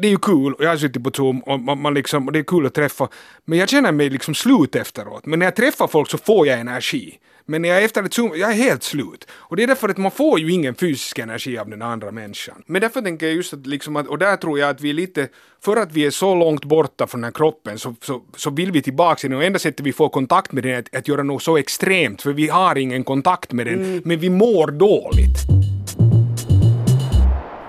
det 0.01 0.07
är 0.07 0.12
ju 0.12 0.17
kul 0.17 0.53
och 0.53 0.63
jag 0.63 0.69
har 0.69 0.77
suttit 0.77 1.03
på 1.03 1.12
Zoom 1.12 1.39
och, 1.39 1.59
man, 1.59 1.81
man 1.81 1.93
liksom, 1.93 2.27
och 2.27 2.33
det 2.33 2.39
är 2.39 2.43
kul 2.43 2.65
att 2.65 2.73
träffa 2.73 3.07
men 3.45 3.59
jag 3.59 3.69
känner 3.69 3.91
mig 3.91 4.09
liksom 4.09 4.35
slut 4.35 4.75
efteråt. 4.75 5.25
Men 5.25 5.39
när 5.39 5.45
jag 5.45 5.55
träffar 5.55 5.88
folk 5.88 6.09
så 6.09 6.17
får 6.17 6.47
jag 6.47 6.59
energi. 6.59 7.19
Men 7.45 7.62
när 7.62 7.69
jag 7.69 7.77
är 7.77 7.85
efter 7.85 8.03
ett 8.03 8.13
Zoom, 8.13 8.31
jag 8.35 8.49
är 8.51 8.55
helt 8.55 8.83
slut. 8.83 9.27
Och 9.31 9.55
det 9.55 9.63
är 9.63 9.67
därför 9.67 9.89
att 9.89 9.97
man 9.97 10.12
får 10.12 10.39
ju 10.39 10.51
ingen 10.51 10.75
fysisk 10.75 11.19
energi 11.19 11.57
av 11.57 11.69
den 11.69 11.81
andra 11.81 12.12
människan. 12.12 12.63
Men 12.65 12.81
därför 12.81 13.01
tänker 13.01 13.25
jag 13.25 13.35
just 13.35 13.53
att 13.53 13.67
liksom 13.67 13.95
att, 13.95 14.07
och 14.07 14.17
där 14.17 14.35
tror 14.38 14.59
jag 14.59 14.69
att 14.69 14.81
vi 14.81 14.89
är 14.89 14.93
lite, 14.93 15.27
för 15.62 15.77
att 15.77 15.91
vi 15.91 16.05
är 16.05 16.12
så 16.12 16.35
långt 16.35 16.65
borta 16.65 17.07
från 17.07 17.21
den 17.21 17.25
här 17.25 17.31
kroppen 17.31 17.79
så, 17.79 17.95
så, 18.01 18.21
så 18.35 18.49
vill 18.49 18.71
vi 18.71 18.81
tillbaka 18.81 19.15
till 19.15 19.29
den 19.29 19.38
och 19.38 19.43
enda 19.43 19.59
sättet 19.59 19.85
vi 19.85 19.93
får 19.93 20.09
kontakt 20.09 20.51
med 20.51 20.63
den 20.63 20.71
är 20.71 20.79
att, 20.79 20.95
att 20.95 21.07
göra 21.07 21.23
något 21.23 21.43
så 21.43 21.57
extremt 21.57 22.21
för 22.21 22.33
vi 22.33 22.47
har 22.47 22.77
ingen 22.77 23.03
kontakt 23.03 23.51
med 23.51 23.65
den 23.65 24.01
men 24.05 24.19
vi 24.19 24.29
mår 24.29 24.67
dåligt. 24.67 25.68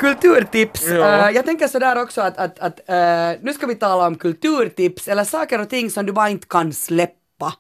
Kulturtips. 0.01 0.87
Ja. 0.89 1.29
Eh, 1.29 1.35
jag 1.35 1.45
tänker 1.45 1.69
sådär 1.69 2.03
också 2.03 2.21
att, 2.21 2.39
att, 2.39 2.59
att 2.59 2.89
eh, 2.89 3.43
nu 3.43 3.53
ska 3.53 3.67
vi 3.67 3.75
tala 3.75 4.07
om 4.07 4.15
kulturtips 4.15 5.09
eller 5.09 5.25
saker 5.25 5.61
och 5.61 5.69
ting 5.69 5.91
som 5.91 6.07
du 6.07 6.13
bara 6.13 6.29
inte 6.29 6.47
kan 6.47 6.73
släppa. 6.73 7.55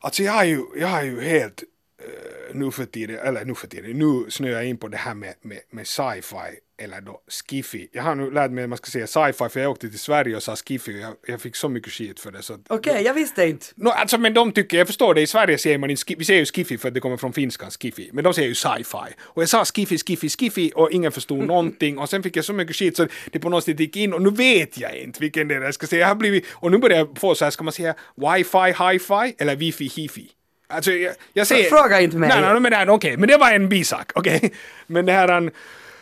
Alltså 0.00 0.22
jag 0.22 0.32
har 0.32 0.44
ju, 0.44 0.64
jag 0.76 0.88
har 0.88 1.02
ju 1.02 1.20
helt 1.20 1.62
eh, 2.02 2.54
nu 2.54 2.70
för 2.70 2.84
tiden, 2.84 3.18
eller 3.18 3.44
nu 3.44 3.54
för 3.54 3.66
tiden, 3.66 3.98
nu 3.98 4.30
snöar 4.30 4.52
jag 4.52 4.64
in 4.64 4.76
på 4.76 4.88
det 4.88 4.96
här 4.96 5.14
med, 5.14 5.34
med, 5.42 5.58
med 5.70 5.86
sci-fi 5.86 6.58
eller 6.80 7.00
då 7.00 7.20
skiffy. 7.28 7.88
Jag 7.92 8.02
har 8.02 8.14
nu 8.14 8.30
lärt 8.30 8.50
mig 8.50 8.64
att 8.64 8.70
man 8.70 8.78
ska 8.78 8.90
säga 8.90 9.06
sci-fi 9.06 9.48
för 9.48 9.60
jag 9.60 9.70
åkte 9.70 9.88
till 9.88 9.98
Sverige 9.98 10.36
och 10.36 10.42
sa 10.42 10.56
skiffy 10.56 10.94
och 10.94 11.00
jag, 11.00 11.14
jag 11.26 11.40
fick 11.40 11.56
så 11.56 11.68
mycket 11.68 11.92
skit 11.92 12.20
för 12.20 12.32
det. 12.32 12.40
Okej, 12.68 13.02
jag 13.04 13.14
visste 13.14 13.46
inte. 13.46 13.66
No, 13.74 13.88
alltså 13.88 14.18
men 14.18 14.34
de 14.34 14.52
tycker, 14.52 14.78
jag 14.78 14.86
förstår 14.86 15.14
det, 15.14 15.20
i 15.20 15.26
Sverige 15.26 15.58
säger 15.58 15.78
man 15.78 15.90
inte, 15.90 16.14
vi 16.18 16.24
säger 16.24 16.40
ju 16.40 16.46
skiffy 16.46 16.78
för 16.78 16.88
att 16.88 16.94
det 16.94 17.00
kommer 17.00 17.16
från 17.16 17.32
finskan 17.32 17.70
skiffy, 17.70 18.10
men 18.12 18.24
de 18.24 18.34
säger 18.34 18.48
ju 18.48 18.54
sci-fi. 18.54 19.14
Och 19.20 19.42
jag 19.42 19.48
sa 19.48 19.64
skiffy, 19.64 19.98
skiffy, 19.98 20.28
skiffy 20.28 20.70
och 20.74 20.90
ingen 20.90 21.12
förstod 21.12 21.46
någonting 21.46 21.98
och 21.98 22.08
sen 22.08 22.22
fick 22.22 22.36
jag 22.36 22.44
så 22.44 22.52
mycket 22.52 22.76
skit 22.76 22.96
så 22.96 23.06
det 23.32 23.38
på 23.38 23.48
något 23.48 23.64
sätt 23.64 23.80
gick 23.80 23.96
in 23.96 24.12
och 24.12 24.22
nu 24.22 24.30
vet 24.30 24.78
jag 24.78 24.96
inte 24.96 25.20
vilken 25.20 25.48
det 25.48 25.54
är 25.54 25.60
jag 25.60 25.74
ska 25.74 25.86
säga. 25.86 26.00
Jag 26.00 26.08
har 26.08 26.14
blivit, 26.14 26.44
och 26.52 26.70
nu 26.70 26.78
börjar 26.78 26.98
jag 26.98 27.18
få 27.18 27.34
så 27.34 27.44
här, 27.44 27.50
ska 27.50 27.64
man 27.64 27.72
säga 27.72 27.94
wifi, 28.16 28.58
hi-fi 28.58 29.34
eller 29.38 29.56
wifi, 29.56 29.88
hifi? 29.88 30.30
Alltså 30.68 30.92
jag, 30.92 31.14
jag 31.32 31.46
säger... 31.46 31.70
Fråga 31.70 32.00
inte 32.00 32.16
mig. 32.16 32.28
Nej, 32.28 32.60
nej, 32.60 32.60
men, 32.60 32.88
okej, 32.88 33.16
men 33.16 33.28
det 33.28 33.36
var 33.36 33.52
en 33.52 33.68
bisak, 33.68 34.12
okej? 34.14 34.52
Men 34.86 35.06
det 35.06 35.12
här, 35.12 35.50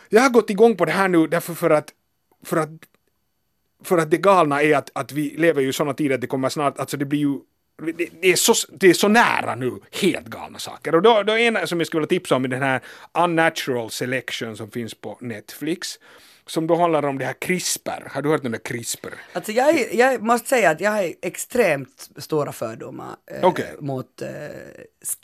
jag 0.09 0.21
har 0.21 0.29
gått 0.29 0.49
igång 0.49 0.75
på 0.75 0.85
det 0.85 0.91
här 0.91 1.07
nu 1.07 1.27
därför 1.27 1.53
för 1.53 1.69
att, 1.69 1.93
för 2.45 2.57
att 2.57 2.69
för 3.83 3.97
att 3.97 4.11
det 4.11 4.17
galna 4.17 4.63
är 4.63 4.75
att, 4.75 4.89
att 4.93 5.11
vi 5.11 5.29
lever 5.37 5.61
ju 5.61 5.69
i 5.69 5.73
sådana 5.73 5.93
tider 5.93 6.15
att 6.15 6.21
det 6.21 6.27
kommer 6.27 6.49
snart, 6.49 6.79
alltså 6.79 6.97
det 6.97 7.05
blir 7.05 7.19
ju 7.19 7.39
det, 7.81 8.09
det, 8.21 8.31
är 8.31 8.35
så, 8.35 8.53
det 8.71 8.89
är 8.89 8.93
så 8.93 9.07
nära 9.07 9.55
nu, 9.55 9.71
helt 9.91 10.27
galna 10.27 10.59
saker. 10.59 10.95
Och 10.95 11.01
då, 11.01 11.23
då 11.23 11.33
är 11.33 11.57
en 11.57 11.67
som 11.67 11.79
jag 11.79 11.87
skulle 11.87 11.99
vilja 11.99 12.19
tipsa 12.19 12.35
om 12.35 12.45
är 12.45 12.47
den 12.47 12.61
här 12.61 12.81
Unnatural 13.13 13.89
Selection 13.89 14.57
som 14.57 14.71
finns 14.71 14.93
på 14.93 15.17
Netflix. 15.21 15.99
Som 16.49 16.67
då 16.67 16.75
handlar 16.75 17.05
om 17.05 17.17
det 17.17 17.25
här 17.25 17.33
CRISPR. 17.41 18.09
Har 18.11 18.21
du 18.21 18.29
hört 18.29 18.45
om 18.45 18.51
det 18.51 18.57
CRISPR? 18.57 19.13
Alltså 19.33 19.51
jag, 19.51 19.69
är- 19.79 19.95
jag 19.99 20.21
måste 20.21 20.49
säga 20.49 20.69
att 20.69 20.81
jag 20.81 20.91
har 20.91 21.13
extremt 21.21 22.09
stora 22.17 22.51
fördomar 22.51 23.15
eh, 23.31 23.47
Okej. 23.47 23.73
mot 23.79 24.21
eh, 24.21 24.27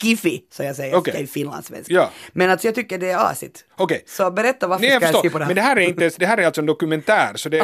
skiffy, 0.02 0.40
så 0.50 0.62
jag 0.62 0.76
säger, 0.76 0.96
okay. 0.96 1.22
i 1.22 1.26
finlandssvenska. 1.26 1.94
Ja. 1.94 2.10
Men 2.32 2.50
alltså 2.50 2.66
jag 2.68 2.74
tycker 2.74 2.98
det 2.98 3.10
är 3.10 3.30
asigt. 3.30 3.64
Okej. 3.76 4.02
Så 4.06 4.30
berätta 4.30 4.66
varför 4.66 4.82
Nej, 4.82 4.90
jag 4.92 5.02
ska 5.02 5.06
jag 5.06 5.14
förstår. 5.14 5.28
se 5.28 5.32
på 5.32 5.38
det 5.38 5.44
här? 5.44 5.48
Men 5.48 5.56
det 5.56 5.62
här 5.62 5.76
är 5.76 5.80
inte 5.80 6.10
det 6.18 6.26
här 6.26 6.38
är 6.38 6.46
alltså 6.46 6.60
en 6.60 6.66
dokumentär, 6.66 7.32
så 7.34 7.48
det 7.48 7.58
är 7.58 7.62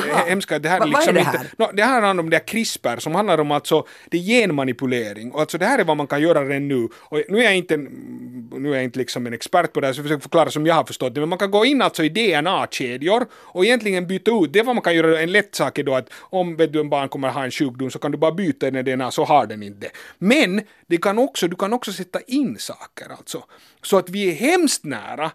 att 0.56 0.62
det 0.62 0.68
här 0.68 0.78
Va- 0.78 0.84
är 0.84 0.88
liksom 0.88 1.08
är 1.16 1.20
det 1.20 1.24
här? 1.24 1.34
inte... 1.34 1.48
No, 1.58 1.66
det 1.72 1.82
här 1.82 2.00
handlar 2.02 2.24
om 2.24 2.30
det 2.30 2.36
här 2.36 2.44
CRISPR 2.46 2.96
som 2.98 3.14
handlar 3.14 3.38
om 3.38 3.50
alltså, 3.50 3.86
det 4.10 4.16
är 4.18 4.20
genmanipulering 4.22 5.32
och 5.32 5.40
alltså 5.40 5.58
det 5.58 5.66
här 5.66 5.78
är 5.78 5.84
vad 5.84 5.96
man 5.96 6.06
kan 6.06 6.22
göra 6.22 6.44
redan 6.44 6.68
nu. 6.68 6.88
Och 6.94 7.22
nu 7.28 7.38
är 7.38 7.42
jag 7.42 7.56
inte, 7.56 7.76
nu 7.76 8.70
är 8.70 8.74
jag 8.74 8.84
inte 8.84 8.98
liksom 8.98 9.26
en 9.26 9.32
expert 9.32 9.72
på 9.72 9.80
det 9.80 9.86
här 9.86 9.94
så 9.94 9.98
jag 9.98 10.04
försöker 10.04 10.22
förklara 10.22 10.50
som 10.50 10.66
jag 10.66 10.74
har 10.74 10.84
förstått 10.84 11.14
det, 11.14 11.20
men 11.20 11.28
man 11.28 11.38
kan 11.38 11.50
gå 11.50 11.64
in 11.64 11.82
alltså 11.82 12.04
i 12.04 12.08
DNA-kedjor 12.08 13.26
och 13.54 13.64
egentligen 13.64 14.06
byta 14.06 14.30
ut, 14.30 14.52
det 14.52 14.58
är 14.58 14.64
vad 14.64 14.74
man 14.74 14.82
kan 14.82 14.94
göra, 14.94 15.20
en 15.20 15.32
lätt 15.32 15.54
sak 15.54 15.78
är 15.78 15.82
då 15.82 15.94
att 15.94 16.08
om 16.20 16.56
vet 16.56 16.72
du, 16.72 16.80
en 16.80 16.90
barn 16.90 17.08
kommer 17.08 17.28
ha 17.28 17.44
en 17.44 17.50
sjukdom 17.50 17.90
så 17.90 17.98
kan 17.98 18.12
du 18.12 18.18
bara 18.18 18.32
byta 18.32 18.70
den 18.70 18.84
DNA 18.84 19.10
så 19.10 19.24
har 19.24 19.46
den 19.46 19.62
inte. 19.62 19.90
Men 20.18 20.60
det 20.86 20.96
kan 20.96 21.18
också, 21.18 21.48
du 21.48 21.56
kan 21.56 21.72
också 21.72 21.92
sätta 21.92 22.20
in 22.20 22.58
saker 22.58 23.10
alltså. 23.10 23.44
Så 23.82 23.98
att 23.98 24.10
vi 24.10 24.30
är 24.30 24.34
hemskt 24.34 24.84
nära 24.84 25.32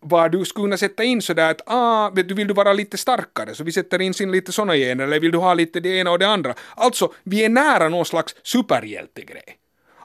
vad 0.00 0.32
du 0.32 0.44
skulle 0.44 0.64
kunna 0.64 0.76
sätta 0.76 1.04
in 1.04 1.22
sådär 1.22 1.50
att 1.50 1.60
ah, 1.66 2.10
vet 2.10 2.28
du, 2.28 2.34
vill 2.34 2.48
du 2.48 2.54
vara 2.54 2.72
lite 2.72 2.96
starkare 2.98 3.54
så 3.54 3.64
vi 3.64 3.72
sätter 3.72 4.00
in 4.00 4.14
sin 4.14 4.32
lite 4.32 4.52
såna 4.52 4.76
gener 4.76 5.04
eller 5.04 5.20
vill 5.20 5.30
du 5.30 5.38
ha 5.38 5.54
lite 5.54 5.80
det 5.80 5.88
ena 5.88 6.10
och 6.10 6.18
det 6.18 6.28
andra. 6.28 6.54
Alltså, 6.76 7.12
vi 7.22 7.44
är 7.44 7.48
nära 7.48 7.88
någon 7.88 8.04
slags 8.04 8.34
superhjältegrej. 8.42 9.58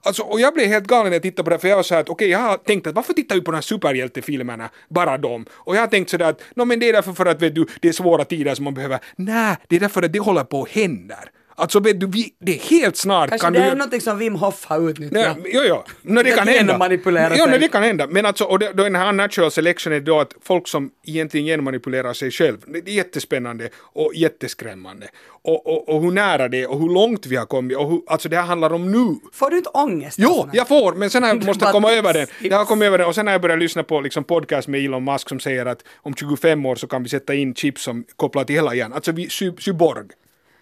Alltså, 0.06 0.24
och 0.24 0.40
jag 0.40 0.54
blev 0.54 0.68
helt 0.68 0.88
galen 0.88 1.06
när 1.06 1.16
jag 1.16 1.22
tittade 1.22 1.44
på 1.44 1.50
det 1.50 1.60
för 1.60 1.68
jag 1.68 1.76
var 1.76 1.84
så 1.84 1.94
här 1.94 2.02
att 2.02 2.10
okej, 2.10 2.30
jag 2.30 2.40
har 2.40 2.58
tänkt 2.58 2.88
att 2.88 2.96
varför 2.96 3.14
tittar 3.14 3.36
vi 3.36 3.42
på 3.42 3.52
de 3.52 3.56
här 3.58 3.62
superhjältefilmerna, 3.62 4.70
bara 4.90 5.18
dem? 5.18 5.46
Och 5.52 5.76
jag 5.76 5.82
har 5.82 5.88
tänkt 5.88 6.10
sådär 6.10 6.30
att 6.30 6.42
no, 6.56 6.66
men 6.66 6.80
det 6.80 6.90
är 6.90 6.94
därför 6.94 7.14
för 7.14 7.26
att 7.26 7.42
vet 7.42 7.56
du, 7.56 7.66
det 7.82 7.88
är 7.88 7.94
svåra 7.94 8.26
tider 8.26 8.56
som 8.56 8.66
man 8.66 8.74
behöver. 8.74 9.00
Nej, 9.16 9.56
det 9.68 9.76
är 9.76 9.80
därför 9.80 10.04
att 10.04 10.14
det 10.14 10.20
håller 10.20 10.44
på 10.44 10.62
att 10.64 10.70
hända. 10.70 11.16
Alltså 11.56 11.80
vet 11.80 12.00
du, 12.00 12.08
vi, 12.08 12.34
det 12.40 12.52
är 12.52 12.60
helt 12.60 12.98
snart 12.98 13.30
Kanske 13.30 13.46
kan 13.46 13.54
det 13.54 13.60
du... 13.60 13.66
är 13.66 13.76
något 13.76 14.04
som 14.04 14.18
Wim 14.18 14.36
Hof 14.36 14.66
har 14.66 14.90
utnyttjat. 14.90 15.38
Nej, 15.38 15.52
jo, 15.54 15.62
jo. 15.68 15.84
No, 16.02 16.24
det 16.24 16.32
kan 16.32 16.48
hända. 16.48 16.78
manipulera 16.78 17.36
jo, 17.38 17.46
no, 17.46 17.58
det 17.58 17.68
kan 17.68 17.84
hända. 17.84 18.08
Men 18.08 18.26
alltså, 18.26 18.44
och 18.44 18.60
det, 18.60 18.72
då 18.74 18.84
den 18.84 18.96
här 18.96 19.10
unnatural 19.10 19.52
selection 19.52 19.94
är 19.94 20.00
då 20.00 20.20
att 20.20 20.34
folk 20.42 20.68
som 20.68 20.92
egentligen 21.06 21.46
genmanipulerar 21.46 22.14
sig 22.14 22.32
själv. 22.32 22.58
Det 22.68 22.92
är 22.92 22.96
jättespännande 22.96 23.70
och 23.78 24.12
jätteskrämmande. 24.16 25.08
Och, 25.46 25.68
och, 25.68 25.90
och 25.90 26.02
hur 26.02 26.12
nära 26.12 26.48
det 26.48 26.62
är 26.62 26.72
och 26.72 26.80
hur 26.80 26.90
långt 26.90 27.26
vi 27.26 27.36
har 27.36 27.46
kommit. 27.46 27.78
Och 27.78 27.90
hur, 27.90 28.02
alltså 28.08 28.30
det 28.30 28.36
här 28.36 28.44
handlar 28.44 28.74
om 28.74 28.92
nu. 28.92 29.16
Får 29.34 29.50
du 29.50 29.58
inte 29.58 29.70
ångest? 29.70 30.18
Jo, 30.20 30.46
här? 30.46 30.58
jag 30.58 30.68
får, 30.68 30.94
men 30.94 31.10
sen 31.10 31.24
har 31.24 31.30
jag 31.30 31.46
måste 31.46 31.66
komma 31.66 31.92
över 31.92 32.14
den. 32.14 32.28
Jag 32.42 32.58
har 32.58 32.66
kommit 32.66 32.86
över 32.86 32.98
den 32.98 33.08
och 33.08 33.16
sen 33.16 33.28
har 33.28 33.32
jag 33.32 33.42
börjat 33.42 33.60
lyssna 33.60 33.84
på 33.84 34.02
liksom 34.02 34.24
podcast 34.24 34.68
med 34.68 34.86
Elon 34.86 35.04
Musk 35.04 35.30
som 35.30 35.40
säger 35.40 35.66
att 35.66 35.84
om 35.96 36.16
25 36.16 36.66
år 36.66 36.76
så 36.76 36.88
kan 36.88 37.04
vi 37.04 37.10
sätta 37.10 37.34
in 37.34 37.56
chips 37.56 37.84
som 37.84 38.06
kopplar 38.16 38.44
till 38.44 38.56
hela 38.56 38.76
hjärnan. 38.76 38.94
Alltså 38.94 39.12
vi, 39.12 39.30
cy, 39.30 39.52
cyborg. 39.60 40.06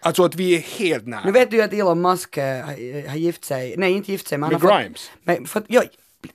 Alltså 0.01 0.23
att 0.23 0.35
vi 0.35 0.55
är 0.55 0.59
helt 0.59 1.07
nära. 1.07 1.21
Nu 1.25 1.31
vet 1.31 1.51
du 1.51 1.57
ju 1.57 1.63
att 1.63 1.73
Elon 1.73 2.01
Musk 2.01 2.37
eh, 2.37 2.65
har, 2.65 3.07
har 3.09 3.17
gift 3.17 3.45
sig, 3.45 3.75
nej 3.77 3.91
inte 3.91 4.11
gift 4.11 4.27
sig 4.27 4.37
men 4.37 4.49
Med 4.49 4.61
han 4.61 4.71
har 4.71 4.79
Grimes? 4.79 5.09
Fått, 5.09 5.25
med, 5.25 5.49
fått, 5.49 5.63
ja, 5.67 5.83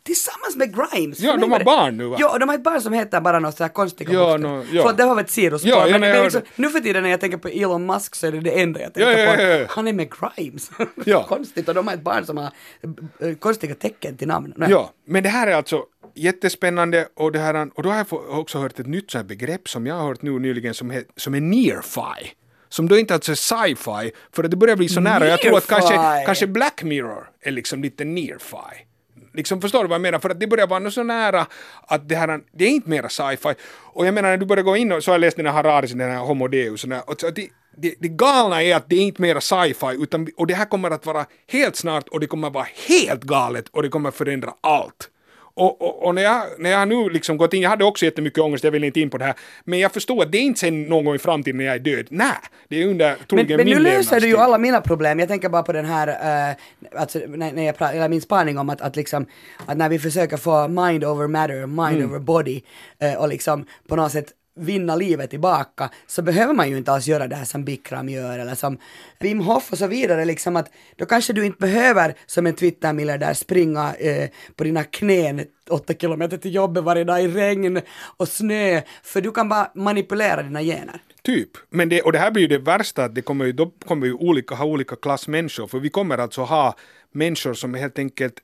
tillsammans 0.02 0.56
med 0.56 0.74
Grimes. 0.74 1.20
Ja, 1.20 1.32
För 1.32 1.40
de 1.40 1.52
har 1.52 1.64
barn 1.64 1.96
nu, 1.96 2.06
va? 2.06 2.16
Ja, 2.20 2.38
de 2.38 2.48
har 2.48 2.56
ett 2.56 2.64
barn 2.64 2.80
som 2.80 2.92
heter 2.92 3.20
bara 3.20 3.38
något 3.38 3.56
sådär 3.56 3.68
konstiga 3.68 4.12
Ja, 4.12 4.36
nå, 4.36 4.56
ja. 4.56 4.64
Förlåt, 4.82 4.96
det 4.96 5.04
var 5.04 5.20
ett 5.20 5.30
sidospår. 5.30 5.70
Ja, 5.70 5.86
ja, 5.88 5.98
men, 5.98 6.00
men 6.00 6.22
liksom, 6.22 6.42
nu 6.56 6.68
för 6.68 6.80
tiden 6.80 7.02
när 7.02 7.10
jag 7.10 7.20
tänker 7.20 7.38
på 7.38 7.48
Elon 7.48 7.86
Musk 7.86 8.14
så 8.14 8.26
är 8.26 8.32
det 8.32 8.40
det 8.40 8.60
enda 8.60 8.80
jag 8.80 8.94
tänker 8.94 9.10
Ja, 9.10 9.42
ja, 9.42 9.66
på. 9.66 9.72
Han 9.72 9.88
är 9.88 9.92
med 9.92 10.08
Grimes. 10.10 10.70
Ja. 11.04 11.24
Konstigt, 11.28 11.68
och 11.68 11.74
de 11.74 11.86
har 11.86 11.94
ett 11.94 12.02
barn 12.02 12.26
som 12.26 12.36
har 12.36 12.50
eh, 13.20 13.34
konstiga 13.34 13.74
tecken 13.74 14.16
till 14.16 14.28
namn. 14.28 14.52
Nej. 14.56 14.70
Ja, 14.70 14.90
men 15.06 15.22
det 15.22 15.28
här 15.28 15.46
är 15.46 15.54
alltså 15.54 15.84
jättespännande 16.14 17.08
och, 17.14 17.32
det 17.32 17.38
här, 17.38 17.68
och 17.74 17.82
då 17.82 17.88
har 17.88 17.96
jag 17.96 18.38
också 18.40 18.58
hört 18.58 18.80
ett 18.80 18.86
nytt 18.86 19.14
här 19.14 19.22
begrepp 19.24 19.68
som 19.68 19.86
jag 19.86 19.94
har 19.94 20.08
hört 20.08 20.22
nu 20.22 20.38
nyligen 20.38 20.74
som, 20.74 20.90
he, 20.90 21.02
som 21.16 21.34
är 21.34 21.40
near-fi. 21.40 22.32
Som 22.68 22.88
då 22.88 22.98
inte 22.98 23.14
alltså 23.14 23.32
är 23.32 23.36
sci-fi, 23.36 24.12
för 24.32 24.44
att 24.44 24.50
det 24.50 24.56
börjar 24.56 24.76
bli 24.76 24.88
så 24.88 25.00
nära. 25.00 25.28
Jag 25.28 25.40
tror 25.40 25.58
att 25.58 25.66
kanske, 25.66 25.94
kanske 26.26 26.46
Black 26.46 26.82
Mirror 26.82 27.30
är 27.40 27.50
liksom 27.50 27.82
lite 27.82 28.04
near-fi. 28.04 28.86
Liksom 29.34 29.60
förstår 29.60 29.82
du 29.82 29.88
vad 29.88 29.94
jag 29.94 30.02
menar? 30.02 30.18
För 30.18 30.30
att 30.30 30.40
det 30.40 30.46
börjar 30.46 30.66
vara 30.66 30.90
så 30.90 31.02
nära 31.02 31.46
att 31.86 32.08
det 32.08 32.16
här, 32.16 32.40
det 32.52 32.64
är 32.64 32.68
inte 32.68 32.90
mera 32.90 33.08
sci-fi. 33.08 33.54
Och 33.68 34.06
jag 34.06 34.14
menar 34.14 34.28
när 34.28 34.36
du 34.36 34.46
börjar 34.46 34.64
gå 34.64 34.76
in 34.76 34.92
och 34.92 35.04
så 35.04 35.10
har 35.10 35.14
jag 35.14 35.20
läst 35.20 35.36
den 35.36 35.46
här 35.46 35.52
Hararis, 35.52 35.90
den 35.90 36.10
här 36.10 36.18
Homo 36.18 36.48
Deus, 36.48 36.84
och, 36.84 37.08
och 37.08 37.20
så 37.20 37.30
det, 37.30 37.48
det, 37.76 37.94
det 37.98 38.08
galna 38.08 38.62
är 38.62 38.76
att 38.76 38.88
det 38.88 38.96
är 38.96 39.00
inte 39.00 39.22
mera 39.22 39.40
sci-fi 39.40 39.96
utan, 40.02 40.28
och 40.36 40.46
det 40.46 40.54
här 40.54 40.64
kommer 40.64 40.90
att 40.90 41.06
vara 41.06 41.26
helt 41.46 41.76
snart 41.76 42.08
och 42.08 42.20
det 42.20 42.26
kommer 42.26 42.48
att 42.48 42.54
vara 42.54 42.66
helt 42.88 43.22
galet 43.22 43.68
och 43.68 43.82
det 43.82 43.88
kommer 43.88 44.08
att 44.08 44.14
förändra 44.14 44.54
allt. 44.60 45.10
Och, 45.56 45.82
och, 45.82 46.06
och 46.06 46.14
när, 46.14 46.22
jag, 46.22 46.42
när 46.58 46.70
jag 46.70 46.88
nu 46.88 47.08
liksom 47.08 47.36
gått 47.36 47.54
in, 47.54 47.62
jag 47.62 47.70
hade 47.70 47.84
också 47.84 48.04
jättemycket 48.04 48.38
ångest, 48.38 48.64
jag 48.64 48.70
vill 48.70 48.84
inte 48.84 49.00
in 49.00 49.10
på 49.10 49.18
det 49.18 49.24
här, 49.24 49.34
men 49.64 49.78
jag 49.78 49.92
förstår 49.92 50.22
att 50.22 50.32
det 50.32 50.38
är 50.38 50.42
inte 50.42 50.60
sen 50.60 50.82
någon 50.82 51.04
gång 51.04 51.14
i 51.14 51.18
framtiden 51.18 51.56
när 51.58 51.64
jag 51.64 51.74
är 51.74 51.78
död. 51.78 52.06
Nej, 52.10 52.28
det 52.68 52.82
är 52.82 52.86
under 52.86 53.08
Men, 53.08 53.26
troligen 53.26 53.56
men 53.56 53.66
nu 53.66 53.74
min 53.74 53.82
löser 53.82 54.20
du 54.20 54.28
ju 54.28 54.36
alla 54.36 54.58
mina 54.58 54.80
problem. 54.80 55.18
Jag 55.18 55.28
tänker 55.28 55.48
bara 55.48 55.62
på 55.62 55.72
den 55.72 55.84
här, 55.84 56.08
uh, 56.50 56.56
alltså, 57.00 57.18
när, 57.28 57.52
när 57.52 57.62
jag 57.62 57.74
pra- 57.74 57.92
eller 57.92 58.08
min 58.08 58.20
spaning 58.20 58.58
om 58.58 58.70
att, 58.70 58.80
att, 58.80 58.96
liksom, 58.96 59.26
att 59.66 59.76
när 59.76 59.88
vi 59.88 59.98
försöker 59.98 60.36
få 60.36 60.68
mind 60.68 61.04
over 61.04 61.26
matter, 61.26 61.66
mind 61.66 61.96
Mm. 61.96 62.10
over 62.10 62.18
body 62.18 62.62
eh, 62.98 63.14
och 63.14 63.28
liksom 63.28 63.66
på 63.88 63.96
något 63.96 64.12
sätt 64.12 64.32
vinna 64.56 64.96
livet 64.96 65.30
tillbaka 65.30 65.90
så 66.06 66.22
behöver 66.22 66.54
man 66.54 66.70
ju 66.70 66.76
inte 66.76 66.92
alls 66.92 67.06
göra 67.06 67.26
det 67.26 67.36
här 67.36 67.44
som 67.44 67.64
Bikram 67.64 68.08
gör 68.08 68.38
eller 68.38 68.54
som 68.54 68.78
Wim 69.20 69.40
Hof 69.40 69.72
och 69.72 69.78
så 69.78 69.86
vidare 69.86 70.24
liksom 70.24 70.56
att 70.56 70.70
då 70.96 71.06
kanske 71.06 71.32
du 71.32 71.46
inte 71.46 71.58
behöver 71.58 72.14
som 72.26 72.46
en 72.46 72.54
Twitter-miljardär 72.54 73.34
springa 73.34 73.94
eh, 73.94 74.28
på 74.56 74.64
dina 74.64 74.84
knän 74.84 75.44
åtta 75.70 75.94
kilometer 75.94 76.36
till 76.36 76.54
jobbet 76.54 76.84
varje 76.84 77.04
dag 77.04 77.22
i 77.22 77.28
regn 77.28 77.80
och 78.16 78.28
snö 78.28 78.82
för 79.02 79.20
du 79.20 79.30
kan 79.30 79.48
bara 79.48 79.70
manipulera 79.74 80.42
dina 80.42 80.62
gener. 80.62 81.00
Typ. 81.22 81.50
Men 81.70 81.88
det, 81.88 82.02
och 82.02 82.12
det 82.12 82.18
här 82.18 82.30
blir 82.30 82.42
ju 82.42 82.48
det 82.48 82.58
värsta, 82.58 83.04
att 83.04 83.14
det 83.14 83.22
kommer 83.22 83.44
ju, 83.44 83.52
då 83.52 83.70
kommer 83.86 84.06
ju 84.06 84.12
olika, 84.12 84.54
ha 84.54 84.64
olika 84.64 84.96
klass 84.96 85.28
människor, 85.28 85.66
för 85.66 85.78
vi 85.78 85.90
kommer 85.90 86.18
alltså 86.18 86.42
ha 86.42 86.76
människor 87.12 87.54
som 87.54 87.74
helt 87.74 87.98
enkelt 87.98 88.34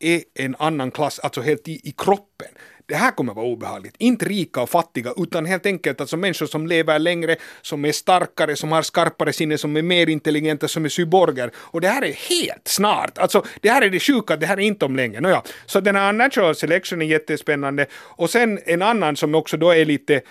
är 0.00 0.22
en 0.34 0.56
annan 0.58 0.90
klass, 0.90 1.18
alltså 1.18 1.40
helt 1.40 1.68
i, 1.68 1.88
i 1.88 1.94
kroppen. 1.96 2.48
Det 2.90 2.96
här 2.96 3.10
kommer 3.10 3.34
vara 3.34 3.46
obehagligt. 3.46 3.94
Inte 3.98 4.24
rika 4.24 4.62
och 4.62 4.70
fattiga, 4.70 5.12
utan 5.16 5.46
helt 5.46 5.66
enkelt 5.66 6.00
alltså 6.00 6.16
människor 6.16 6.46
som 6.46 6.66
lever 6.66 6.98
längre, 6.98 7.36
som 7.62 7.84
är 7.84 7.92
starkare, 7.92 8.56
som 8.56 8.72
har 8.72 8.82
skarpare 8.82 9.32
sinne, 9.32 9.58
som 9.58 9.76
är 9.76 9.82
mer 9.82 10.08
intelligenta, 10.08 10.68
som 10.68 10.84
är 10.84 10.88
cyborger. 10.88 11.50
Och 11.56 11.80
det 11.80 11.88
här 11.88 12.02
är 12.04 12.12
helt 12.12 12.68
snart. 12.68 13.18
Alltså, 13.18 13.44
det 13.60 13.70
här 13.70 13.82
är 13.82 13.90
det 13.90 14.00
sjuka, 14.00 14.36
det 14.36 14.46
här 14.46 14.56
är 14.56 14.60
inte 14.62 14.84
om 14.84 14.96
länge. 14.96 15.20
Nåja. 15.20 15.42
Så 15.66 15.80
den 15.80 15.96
här 15.96 16.12
natural 16.12 16.54
selection 16.54 17.02
är 17.02 17.06
jättespännande. 17.06 17.86
Och 17.94 18.30
sen 18.30 18.58
en 18.66 18.82
annan 18.82 19.16
som 19.16 19.34
också 19.34 19.56
då 19.56 19.70
är 19.70 19.84
lite 19.84 20.22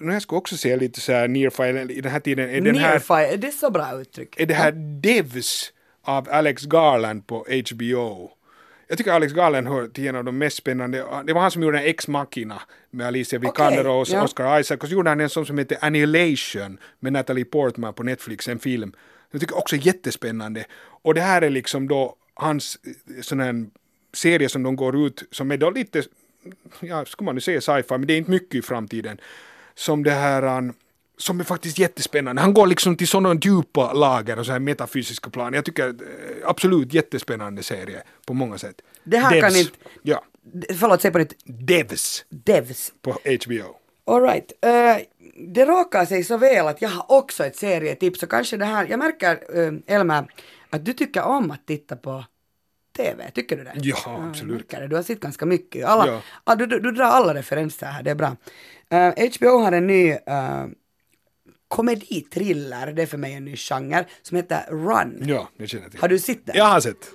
nu 0.00 0.12
jag 0.12 0.22
ska 0.22 0.36
också 0.36 0.56
säga 0.56 0.76
lite 0.76 1.00
så 1.00 1.12
här 1.12 1.28
nearfile 1.28 1.92
i 1.92 2.00
den 2.00 2.12
här 2.12 2.20
tiden, 2.20 2.50
är 2.50 2.60
den 2.60 2.76
här, 2.76 3.20
är 3.20 3.36
det 3.36 3.52
så 3.52 3.70
bra 3.70 4.00
uttryck? 4.00 4.40
är 4.40 4.46
det 4.46 4.54
här 4.54 4.72
Devs 5.00 5.72
av 6.04 6.28
Alex 6.30 6.62
Garland 6.62 7.26
på 7.26 7.46
HBO. 7.70 8.30
Jag 8.88 8.98
tycker 8.98 9.12
Alex 9.12 9.32
Garland 9.32 9.68
hör 9.68 9.88
till 9.88 10.06
en 10.06 10.16
av 10.16 10.24
de 10.24 10.38
mest 10.38 10.56
spännande, 10.56 11.04
det 11.24 11.32
var 11.32 11.40
han 11.40 11.50
som 11.50 11.62
gjorde 11.62 11.78
den 11.78 11.86
Ex 11.86 12.08
Machina 12.08 12.62
med 12.90 13.06
Alicia 13.06 13.38
Vikander 13.38 13.86
och 13.86 14.08
ja. 14.08 14.22
Oscar 14.22 14.60
Isaac 14.60 14.76
och 14.76 14.88
så 14.88 14.94
gjorde 14.94 15.10
han 15.10 15.20
en 15.20 15.28
sån 15.28 15.46
som 15.46 15.58
heter 15.58 15.78
Annihilation 15.80 16.78
med 17.00 17.12
Natalie 17.12 17.44
Portman 17.44 17.94
på 17.94 18.02
Netflix, 18.02 18.48
en 18.48 18.58
film. 18.58 18.92
Jag 19.30 19.40
tycker 19.40 19.58
också 19.58 19.76
jättespännande. 19.76 20.64
Och 21.02 21.14
det 21.14 21.20
här 21.20 21.42
är 21.42 21.50
liksom 21.50 21.88
då 21.88 22.16
hans 22.34 22.78
eh, 22.84 23.20
sån 23.22 23.40
här 23.40 23.66
serie 24.12 24.48
som 24.48 24.62
de 24.62 24.76
går 24.76 25.06
ut, 25.06 25.22
som 25.30 25.50
är 25.50 25.56
då 25.56 25.70
lite, 25.70 26.02
ja, 26.80 27.04
skulle 27.04 27.24
man 27.26 27.34
nu 27.34 27.40
säga 27.40 27.60
sci-fi, 27.60 27.98
men 27.98 28.06
det 28.06 28.12
är 28.12 28.18
inte 28.18 28.30
mycket 28.30 28.54
i 28.54 28.62
framtiden. 28.62 29.20
Som 29.74 30.02
det 30.02 30.10
här, 30.10 30.72
som 31.18 31.40
är 31.40 31.44
faktiskt 31.44 31.78
jättespännande. 31.78 32.42
Han 32.42 32.54
går 32.54 32.66
liksom 32.66 32.96
till 32.96 33.08
sådana 33.08 33.40
djupa 33.42 33.92
lager 33.92 34.38
och 34.38 34.46
så 34.46 34.52
här 34.52 34.58
metafysiska 34.58 35.30
plan. 35.30 35.52
Jag 35.54 35.64
tycker 35.64 35.88
eh, 35.88 35.94
absolut 36.48 36.92
jättespännande 36.94 37.62
serie 37.62 38.02
på 38.26 38.34
många 38.34 38.58
sätt. 38.58 38.74
Det 39.04 39.16
här 39.18 39.40
kan 39.40 39.52
Devs. 39.52 39.60
inte- 39.60 39.78
Ja. 40.02 40.24
Förlåt, 40.78 41.02
säg 41.02 41.10
på 41.10 41.18
nytt. 41.18 41.34
Devs 41.44 42.24
Devs. 42.28 42.92
på 43.02 43.10
HBO. 43.10 43.76
Alright. 44.06 44.52
Uh, 44.66 45.02
det 45.54 45.64
råkar 45.64 46.04
sig 46.04 46.24
så 46.24 46.36
väl 46.36 46.66
att 46.66 46.82
jag 46.82 46.88
har 46.88 47.12
också 47.18 47.44
ett 47.44 47.56
serietips 47.56 48.22
och 48.22 48.30
kanske 48.30 48.56
det 48.56 48.64
här, 48.64 48.86
jag 48.90 48.98
märker 48.98 49.58
uh, 49.58 49.78
Elmer 49.86 50.26
att 50.70 50.84
du 50.84 50.92
tycker 50.92 51.22
om 51.22 51.50
att 51.50 51.66
titta 51.66 51.96
på 51.96 52.24
TV, 52.96 53.30
tycker 53.30 53.56
du 53.56 53.64
det? 53.64 53.72
Ja, 53.76 53.96
absolut. 54.30 54.68
det. 54.70 54.86
Du 54.86 54.96
har 54.96 55.02
sett 55.02 55.20
ganska 55.20 55.46
mycket. 55.46 55.84
Alla, 55.86 56.20
Ja. 56.46 56.54
du, 56.54 56.66
du, 56.66 56.80
du 56.80 56.90
drar 56.90 57.04
alla 57.04 57.34
referenser 57.34 57.86
här, 57.86 58.02
det 58.02 58.10
är 58.10 58.14
bra. 58.14 58.36
Uh, 58.94 59.28
HBO 59.38 59.58
har 59.58 59.72
en 59.72 59.86
ny 59.86 60.12
uh, 60.12 60.18
komedi-thriller, 61.74 62.92
det 62.92 63.02
är 63.02 63.06
för 63.06 63.18
mig 63.18 63.32
en 63.34 63.44
ny 63.44 63.56
genre, 63.56 64.04
som 64.22 64.36
heter 64.36 64.66
Run. 64.70 65.22
Ja, 65.26 65.48
jag 65.56 65.68
känner 65.68 65.88
till. 65.88 66.00
Har 66.00 66.08
du 66.08 66.18
sett 66.18 66.46
den? 66.46 66.56
Jag 66.56 66.64
har 66.64 66.80
sett. 66.80 67.10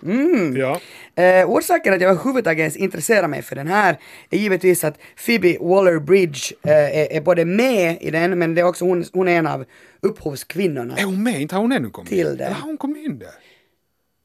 Ja. 0.57 0.80
Eh, 1.24 1.49
orsaken 1.49 1.93
att 1.93 2.01
jag 2.01 2.12
överhuvudtaget 2.12 2.60
ens 2.60 2.76
intresserar 2.76 3.28
mig 3.28 3.41
för 3.41 3.55
den 3.55 3.68
här 3.68 3.99
är 4.30 4.38
givetvis 4.38 4.84
att 4.84 4.97
Phoebe 5.26 5.57
Waller-Bridge 5.60 6.53
eh, 6.64 6.72
är, 6.72 7.12
är 7.12 7.22
både 7.22 7.45
med 7.45 7.97
i 8.01 8.12
den, 8.12 8.39
men 8.39 8.55
det 8.55 8.62
är 8.62 8.66
också 8.66 8.86
hon, 8.86 9.05
hon 9.14 9.28
är 9.28 9.38
en 9.38 9.47
av 9.47 9.66
upphovskvinnorna. 10.01 10.97
Är 10.97 11.03
hon 11.03 11.24
med? 11.24 11.41
Inte 11.41 11.55
har 11.55 11.62
hon 11.62 11.72
ännu 11.72 11.89
kommit 11.89 12.10
Till 12.10 12.20
in? 12.20 12.28
Eller 12.28 12.51
har 12.51 12.68
hon 12.68 12.78
kommit 12.78 13.05
in 13.05 13.20
där? 13.20 13.30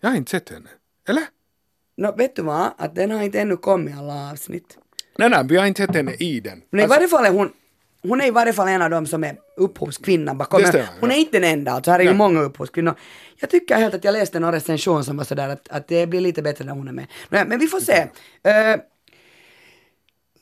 Jag 0.00 0.08
har 0.08 0.16
inte 0.16 0.30
sett 0.30 0.50
henne. 0.50 0.68
Eller? 1.08 1.22
Nå, 1.96 2.12
vet 2.16 2.36
du 2.36 2.42
vad? 2.42 2.70
Att 2.78 2.94
den 2.94 3.10
har 3.10 3.22
inte 3.22 3.40
ännu 3.40 3.56
kommit 3.56 3.96
alla 3.98 4.30
avsnitt. 4.30 4.78
Nej, 5.18 5.30
nej, 5.30 5.44
vi 5.48 5.56
har 5.56 5.66
inte 5.66 5.86
sett 5.86 5.96
henne 5.96 6.12
i 6.12 6.40
den. 6.40 6.62
Men 6.70 6.80
i 6.80 6.82
Alltså, 6.82 6.96
varje 6.96 7.08
fall 7.08 7.26
är 7.26 7.30
hon 7.30 7.52
hon 8.08 8.20
är 8.20 8.26
i 8.26 8.30
varje 8.30 8.52
fall 8.52 8.68
en 8.68 8.82
av 8.82 8.90
dem 8.90 9.06
som 9.06 9.24
är 9.24 9.36
upphovskvinnan 9.56 10.38
bakom. 10.38 10.62
Det 10.62 10.68
stämmer, 10.68 10.88
Hon 11.00 11.10
ja. 11.10 11.16
är 11.16 11.20
inte 11.20 11.38
den 11.38 11.50
enda, 11.52 11.72
alltså 11.72 11.90
här 11.90 11.98
är 11.98 12.04
ju 12.04 12.14
många 12.14 12.40
upphovskvinnor. 12.40 12.94
Jag 13.40 13.50
tycker 13.50 13.76
helt 13.76 13.94
att 13.94 14.04
jag 14.04 14.12
läste 14.12 14.40
någon 14.40 14.52
recension 14.52 15.04
som 15.04 15.16
var 15.16 15.24
sådär 15.24 15.48
att, 15.48 15.68
att 15.68 15.88
det 15.88 16.06
blir 16.06 16.20
lite 16.20 16.42
bättre 16.42 16.64
när 16.64 16.72
hon 16.72 16.88
är 16.88 16.92
med. 16.92 17.06
Men, 17.28 17.48
men 17.48 17.58
vi 17.58 17.66
får 17.66 17.80
se. 17.80 17.92
Eh, 18.42 18.80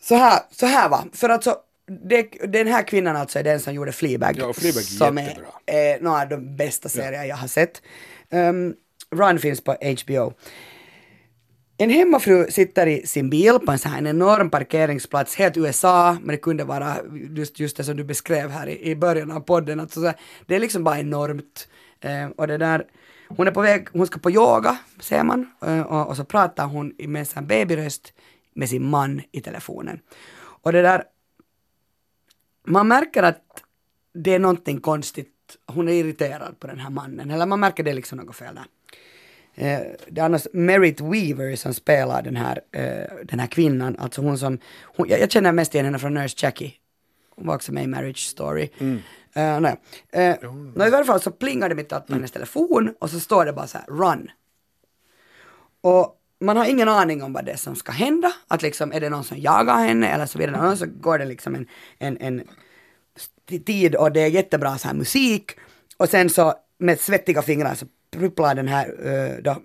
så 0.01 0.15
här, 0.15 0.41
så 0.51 0.67
här 0.67 0.89
va, 0.89 1.05
för 1.13 1.29
alltså 1.29 1.57
det, 2.09 2.23
den 2.49 2.67
här 2.67 2.83
kvinnan 2.83 3.17
alltså 3.17 3.39
är 3.39 3.43
den 3.43 3.61
som 3.61 3.75
gjorde 3.75 3.93
Fleabag. 3.93 4.37
Ja, 4.39 4.53
Fleabag 4.53 4.83
som 4.83 5.19
jättebra. 5.19 5.49
är 5.67 5.95
eh, 5.95 6.01
några 6.01 6.23
av 6.23 6.29
de 6.29 6.57
bästa 6.57 6.89
serier 6.89 7.25
jag 7.25 7.37
har 7.37 7.49
sett. 7.49 7.83
Um, 8.31 8.75
Run 9.11 9.39
finns 9.39 9.61
på 9.61 9.77
HBO. 10.05 10.33
En 11.77 11.91
hemmafru 11.91 12.47
sitter 12.51 12.87
i 12.87 13.07
sin 13.07 13.31
bil 13.31 13.59
på 13.59 13.73
en 13.73 13.79
sån 13.79 13.93
här 13.93 13.99
en 13.99 14.07
enorm 14.07 14.51
parkeringsplats, 14.51 15.35
helt 15.35 15.57
USA, 15.57 16.13
men 16.13 16.29
det 16.29 16.37
kunde 16.37 16.65
vara 16.65 16.97
just, 17.37 17.61
just 17.61 17.77
det 17.77 17.85
som 17.85 17.97
du 17.97 18.05
beskrev 18.05 18.51
här 18.51 18.67
i, 18.67 18.91
i 18.91 18.97
början 18.97 19.31
av 19.31 19.41
podden. 19.41 19.81
Alltså, 19.81 20.01
så 20.01 20.07
här, 20.07 20.17
det 20.47 20.55
är 20.55 20.61
liksom 20.61 20.85
bara 20.85 20.99
enormt. 20.99 21.69
Eh, 22.01 22.27
och 22.37 22.47
det 22.47 22.59
där, 22.59 22.87
hon 23.29 23.47
är 23.47 23.51
på 23.51 23.61
väg, 23.63 23.89
hon 23.93 24.07
ska 24.07 24.19
på 24.19 24.31
yoga, 24.31 24.79
ser 25.01 25.23
man, 25.23 25.51
eh, 25.67 25.81
och, 25.81 26.09
och 26.09 26.17
så 26.17 26.25
pratar 26.25 26.67
hon 26.67 26.95
med 26.99 27.29
en 27.35 27.47
babyröst 27.47 28.13
med 28.55 28.69
sin 28.69 28.91
man 28.91 29.23
i 29.33 29.41
telefonen. 29.41 30.01
Och 30.63 30.73
det 30.73 30.83
där, 30.83 31.05
man 32.67 32.89
märker 32.89 33.23
att 33.23 33.63
det 34.15 34.35
är 34.35 34.39
någonting 34.39 34.81
konstigt, 34.81 35.29
hon 35.67 35.89
är 35.89 35.93
irriterad 35.93 36.61
på 36.61 36.67
den 36.67 36.79
här 36.79 36.91
mannen, 36.91 37.31
eller 37.31 37.47
man 37.47 37.61
märker 37.61 37.83
det 37.83 37.91
är 37.91 37.95
liksom 37.95 38.19
något 38.19 38.37
fel 38.37 38.55
där. 38.55 38.65
Eh, 39.55 39.81
det 40.09 40.21
är 40.21 40.25
annars 40.25 40.47
Merit 40.53 41.01
Weaver 41.01 41.57
som 41.57 41.75
spelar 41.75 42.23
den 42.23 42.37
här, 42.37 42.61
eh, 42.73 43.25
den 43.25 43.41
här 43.41 43.47
kvinnan, 43.47 43.97
alltså 43.99 44.21
hon 44.23 44.39
som, 44.39 44.59
hon, 44.83 45.09
jag, 45.09 45.21
jag 45.21 45.31
känner 45.31 45.53
mest 45.53 45.75
igen 45.75 45.85
henne 45.85 45.99
från 45.99 46.15
Nurse 46.15 46.47
Jackie. 46.47 46.73
Hon 47.37 47.47
var 47.47 47.55
också 47.55 47.73
med 47.73 47.85
i 47.85 47.87
Marriage 47.87 48.29
Story. 48.29 48.71
Eh, 49.35 49.61
nej. 49.61 49.77
Eh, 50.13 50.37
nå, 50.75 50.87
I 50.87 50.91
varje 50.91 51.05
fall 51.05 51.21
så 51.21 51.31
plingar 51.31 51.69
det 51.69 51.75
mitt 51.75 51.89
på 51.89 52.03
hennes 52.09 52.31
telefon 52.31 52.95
och 52.99 53.11
så 53.11 53.21
står 53.21 53.45
det 53.45 53.53
bara 53.53 53.67
så 53.67 53.79
här 53.79 53.87
run. 53.87 54.31
Och 55.81 56.19
man 56.41 56.57
har 56.57 56.67
ingen 56.67 56.89
aning 56.89 57.23
om 57.23 57.33
vad 57.33 57.45
det 57.45 57.53
är 57.53 57.57
som 57.57 57.77
ska 57.77 57.93
hända, 57.93 58.33
att 58.49 58.63
liksom 58.63 58.93
är 58.93 59.01
det 59.01 59.11
någon 59.11 59.25
som 59.25 59.39
jagar 59.39 59.77
henne 59.77 60.09
eller 60.09 60.27
så 60.27 60.39
vidare, 60.39 60.71
och 60.71 60.79
så 60.79 60.87
går 60.87 61.19
det 61.19 61.25
liksom 61.25 61.55
en, 61.55 61.67
en, 61.99 62.17
en 62.21 62.43
tid 63.67 63.95
och 63.95 64.13
det 64.13 64.21
är 64.21 64.27
jättebra 64.27 64.79
så 64.79 64.89
här 64.89 64.95
musik 64.95 65.51
och 65.97 66.09
sen 66.09 66.31
så 66.31 66.55
med 66.79 67.01
svettiga 67.01 67.43
fingrar 67.43 67.75
så 67.75 67.87
prupplar 68.13 68.55
den 68.55 68.69
här 68.69 69.07
eh, 69.07 69.43
då, 69.43 69.63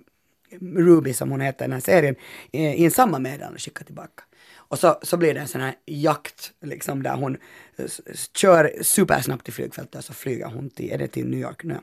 Ruby 0.59 1.13
som 1.13 1.31
hon 1.31 1.41
heter 1.41 1.65
i 1.65 1.67
den 1.67 1.73
här 1.73 1.79
serien 1.79 2.15
eh, 2.53 2.73
i 2.73 2.83
in 2.83 2.91
samma 2.91 3.19
meddelande 3.19 3.55
och 3.55 3.61
skickar 3.61 3.85
tillbaka. 3.85 4.23
Och 4.55 4.79
så, 4.79 4.99
så 5.01 5.17
blir 5.17 5.33
det 5.33 5.39
en 5.39 5.47
sån 5.47 5.61
här 5.61 5.75
jakt 5.85 6.51
liksom 6.61 7.03
där 7.03 7.15
hon 7.15 7.37
eh, 7.75 7.85
kör 8.33 8.73
supersnabbt 8.81 9.43
till 9.43 9.53
flygfältet 9.53 9.95
och 9.95 10.03
så 10.03 10.13
flyger 10.13 10.45
hon 10.45 10.69
till, 10.69 10.91
är 10.91 10.97
det 10.97 11.07
till 11.07 11.27
New 11.27 11.39
York 11.39 11.63
nu? 11.63 11.77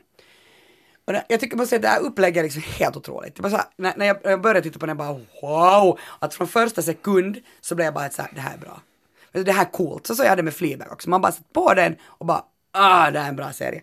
Och 1.05 1.13
det, 1.13 1.25
jag 1.29 1.39
tycker 1.39 1.57
man 1.57 1.67
ser 1.67 1.75
att 1.75 1.81
det 1.81 1.87
här 1.87 2.01
upplägget 2.01 2.37
är 2.37 2.43
liksom 2.43 2.61
helt 2.61 2.97
otroligt. 2.97 3.35
Det 3.35 3.43
var 3.43 3.49
så 3.49 3.55
här, 3.55 3.65
när, 3.75 3.93
när 3.97 4.05
jag, 4.05 4.17
när 4.23 4.31
jag 4.31 4.41
började 4.41 4.61
titta 4.61 4.79
på 4.79 4.85
den, 4.85 4.97
jag 4.97 5.07
bara 5.07 5.19
wow! 5.41 5.99
Att 6.19 6.33
från 6.33 6.47
första 6.47 6.81
sekund 6.81 7.41
så 7.61 7.75
blev 7.75 7.85
jag 7.85 7.93
bara 7.93 8.09
så 8.09 8.21
här, 8.21 8.31
det 8.35 8.41
här 8.41 8.53
är 8.53 8.57
bra. 8.57 8.81
Alltså, 9.31 9.43
det 9.43 9.51
här 9.51 9.65
är 9.65 9.71
coolt. 9.71 10.07
Så 10.07 10.15
så 10.15 10.23
jag 10.23 10.37
det 10.37 10.43
med 10.43 10.53
Fleabag 10.53 10.91
också. 10.91 11.09
Man 11.09 11.21
bara 11.21 11.31
satt 11.31 11.53
på 11.53 11.73
den 11.73 11.95
och 12.03 12.25
bara, 12.25 12.43
ah, 12.71 13.11
det 13.11 13.19
här 13.19 13.25
är 13.25 13.29
en 13.29 13.35
bra 13.35 13.51
serie. 13.51 13.81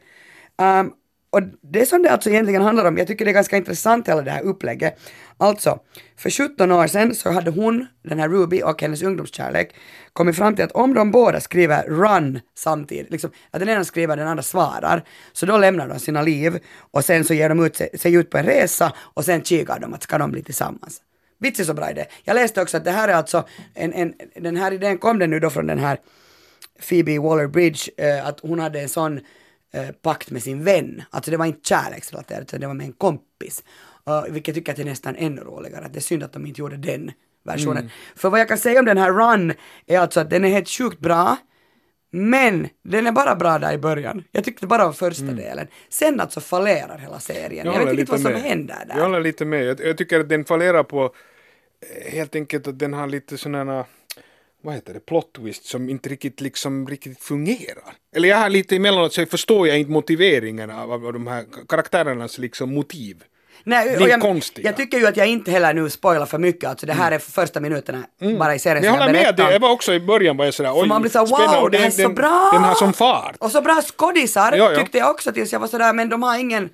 Um, 0.58 0.92
och 1.32 1.42
det 1.60 1.80
är 1.80 1.84
som 1.84 2.02
det 2.02 2.10
alltså 2.10 2.30
egentligen 2.30 2.62
handlar 2.62 2.84
om. 2.84 2.98
Jag 2.98 3.06
tycker 3.06 3.24
det 3.24 3.30
är 3.30 3.34
ganska 3.34 3.56
intressant 3.56 4.08
hela 4.08 4.22
det 4.22 4.30
här 4.30 4.42
upplägget. 4.42 4.98
Alltså, 5.36 5.78
för 6.16 6.30
17 6.30 6.72
år 6.72 6.86
sedan 6.86 7.14
så 7.14 7.30
hade 7.30 7.50
hon, 7.50 7.86
den 8.02 8.18
här 8.18 8.28
Ruby 8.28 8.62
och 8.62 8.82
hennes 8.82 9.02
ungdomskärlek, 9.02 9.74
kommit 10.12 10.36
fram 10.36 10.54
till 10.54 10.64
att 10.64 10.72
om 10.72 10.94
de 10.94 11.10
båda 11.10 11.40
skriver 11.40 11.82
run 11.82 12.40
samtidigt, 12.54 13.10
liksom, 13.10 13.30
att 13.50 13.60
den 13.60 13.68
ena 13.68 13.84
skriver 13.84 14.16
den 14.16 14.28
andra 14.28 14.42
svarar, 14.42 15.04
så 15.32 15.46
då 15.46 15.58
lämnar 15.58 15.88
de 15.88 15.98
sina 15.98 16.22
liv 16.22 16.58
och 16.78 17.04
sen 17.04 17.24
så 17.24 17.34
ger 17.34 17.48
de 17.48 17.66
ut 17.66 17.76
sig, 17.76 17.98
sig 17.98 18.14
ut 18.14 18.30
på 18.30 18.38
en 18.38 18.46
resa 18.46 18.92
och 18.98 19.24
sen 19.24 19.42
kikar 19.42 19.80
de 19.80 19.94
att 19.94 20.02
ska 20.02 20.18
de 20.18 20.30
bli 20.30 20.42
tillsammans. 20.42 21.02
Vits 21.38 21.66
så 21.66 21.74
bra 21.74 21.90
idé. 21.90 22.04
Jag 22.24 22.34
läste 22.34 22.62
också 22.62 22.76
att 22.76 22.84
det 22.84 22.90
här 22.90 23.08
är 23.08 23.14
alltså, 23.14 23.44
en, 23.74 23.92
en, 23.92 24.14
den 24.34 24.56
här 24.56 24.72
idén 24.72 24.98
kom 24.98 25.18
den 25.18 25.30
nu 25.30 25.40
då 25.40 25.50
från 25.50 25.66
den 25.66 25.78
här 25.78 25.98
Phoebe 26.88 27.18
Waller-Bridge, 27.18 27.90
eh, 27.96 28.26
att 28.26 28.40
hon 28.40 28.60
hade 28.60 28.80
en 28.80 28.88
sån 28.88 29.20
eh, 29.72 29.88
pakt 30.02 30.30
med 30.30 30.42
sin 30.42 30.64
vän. 30.64 31.02
Alltså 31.10 31.30
det 31.30 31.36
var 31.36 31.46
inte 31.46 31.68
kärleksrelaterat, 31.68 32.42
utan 32.42 32.60
det 32.60 32.66
var 32.66 32.74
med 32.74 32.86
en 32.86 32.92
kompis. 32.92 33.64
Uh, 34.08 34.32
vilket 34.32 34.48
jag 34.48 34.54
tycker 34.54 34.72
att 34.72 34.76
det 34.76 34.82
är 34.82 34.86
nästan 34.86 35.16
ännu 35.16 35.40
roligare. 35.40 35.84
Att 35.84 35.92
det 35.92 35.98
är 35.98 36.00
synd 36.00 36.22
att 36.22 36.32
de 36.32 36.46
inte 36.46 36.60
gjorde 36.60 36.76
den 36.76 37.12
versionen. 37.44 37.90
För 38.16 38.30
vad 38.30 38.40
jag 38.40 38.48
kan 38.48 38.58
säga 38.58 38.78
om 38.78 38.84
den 38.84 38.98
här 38.98 39.12
Run 39.12 39.52
är 39.86 39.98
alltså 39.98 40.20
att 40.20 40.30
den 40.30 40.44
är 40.44 40.48
helt 40.48 40.68
sjukt 40.68 40.98
bra. 40.98 41.36
Men 42.14 42.68
den 42.84 43.06
är 43.06 43.12
bara 43.12 43.34
bra 43.34 43.58
där 43.58 43.72
i 43.72 43.78
början. 43.78 44.24
Jag 44.32 44.44
tyckte 44.44 44.66
bara 44.66 44.86
om 44.86 44.94
första 44.94 45.24
delen. 45.24 45.66
Sen 45.88 46.20
alltså 46.20 46.40
fallerar 46.40 46.98
hela 46.98 47.20
serien. 47.20 47.66
Jag, 47.66 47.72
vet 47.72 47.80
håller 47.80 48.00
inte 48.00 48.12
vad 48.12 48.20
som 48.20 48.32
med. 48.32 48.42
händer 48.42 48.84
där. 48.88 48.96
Jag 48.96 49.02
håller 49.02 49.20
lite 49.20 49.44
med. 49.44 49.64
Jag, 49.64 49.80
jag 49.80 49.98
tycker 49.98 50.20
att 50.20 50.28
den 50.28 50.44
fallerar 50.44 50.82
på 50.82 51.04
eh, 51.04 52.12
helt 52.12 52.34
enkelt 52.34 52.66
att 52.66 52.78
den 52.78 52.92
har 52.92 53.06
lite 53.06 53.38
sådana 53.38 53.84
vad 54.62 54.74
heter 54.74 54.94
det, 54.94 55.00
plot 55.00 55.32
twist 55.32 55.64
som 55.64 55.88
inte 55.90 56.08
riktigt 56.08 56.40
liksom 56.40 56.88
riktigt 56.88 57.20
fungerar. 57.22 57.94
Eller 58.16 58.28
jag 58.28 58.36
har 58.36 58.48
lite 58.50 58.76
emellanåt 58.76 59.12
så 59.12 59.26
förstår 59.26 59.68
jag 59.68 59.78
inte 59.78 59.90
motiveringen 59.90 60.70
av, 60.70 60.92
av 60.92 61.12
de 61.12 61.26
här 61.26 61.44
karaktärernas 61.68 62.38
liksom 62.38 62.74
motiv. 62.74 63.22
Nej, 63.64 63.96
och 63.96 64.08
jag, 64.08 64.42
jag 64.56 64.76
tycker 64.76 64.98
ju 64.98 65.06
att 65.06 65.16
jag 65.16 65.26
inte 65.26 65.50
heller 65.50 65.74
nu 65.74 65.90
spoilar 65.90 66.26
för 66.26 66.38
mycket. 66.38 66.70
Alltså 66.70 66.86
det 66.86 66.92
här 66.92 67.12
är 67.12 67.18
första 67.18 67.60
minuterna 67.60 68.04
bara 68.38 68.54
i 68.54 68.58
serien 68.58 68.84
jag 68.84 68.92
håller 68.92 69.12
med 69.12 69.36
dig, 69.36 69.52
jag 69.52 69.60
var 69.60 69.70
också 69.70 69.92
i 69.94 70.00
början 70.00 70.36
var 70.36 70.44
jag 70.44 70.54
sådär 70.54 70.72
oj, 70.74 70.88
man 70.88 71.02
blir 71.02 71.10
såhär 71.10 71.26
wow, 71.60 71.70
det 71.70 71.78
är 71.78 71.82
den- 71.82 71.92
så 71.92 72.08
bra! 72.08 72.50
Den 72.52 72.62
har 72.62 72.74
som 72.74 72.92
fart. 72.92 73.36
Och 73.38 73.50
så 73.50 73.60
bra 73.62 73.82
skådisar 73.82 74.52
Ja, 74.56 74.72
ja. 74.72 74.78
tyckte 74.78 74.98
jag 74.98 75.10
också 75.10 75.32
tills 75.32 75.52
jag 75.52 75.60
var 75.60 75.66
sådär, 75.68 75.92
men 75.92 76.08
de 76.08 76.22
har 76.22 76.38
ingen 76.38 76.70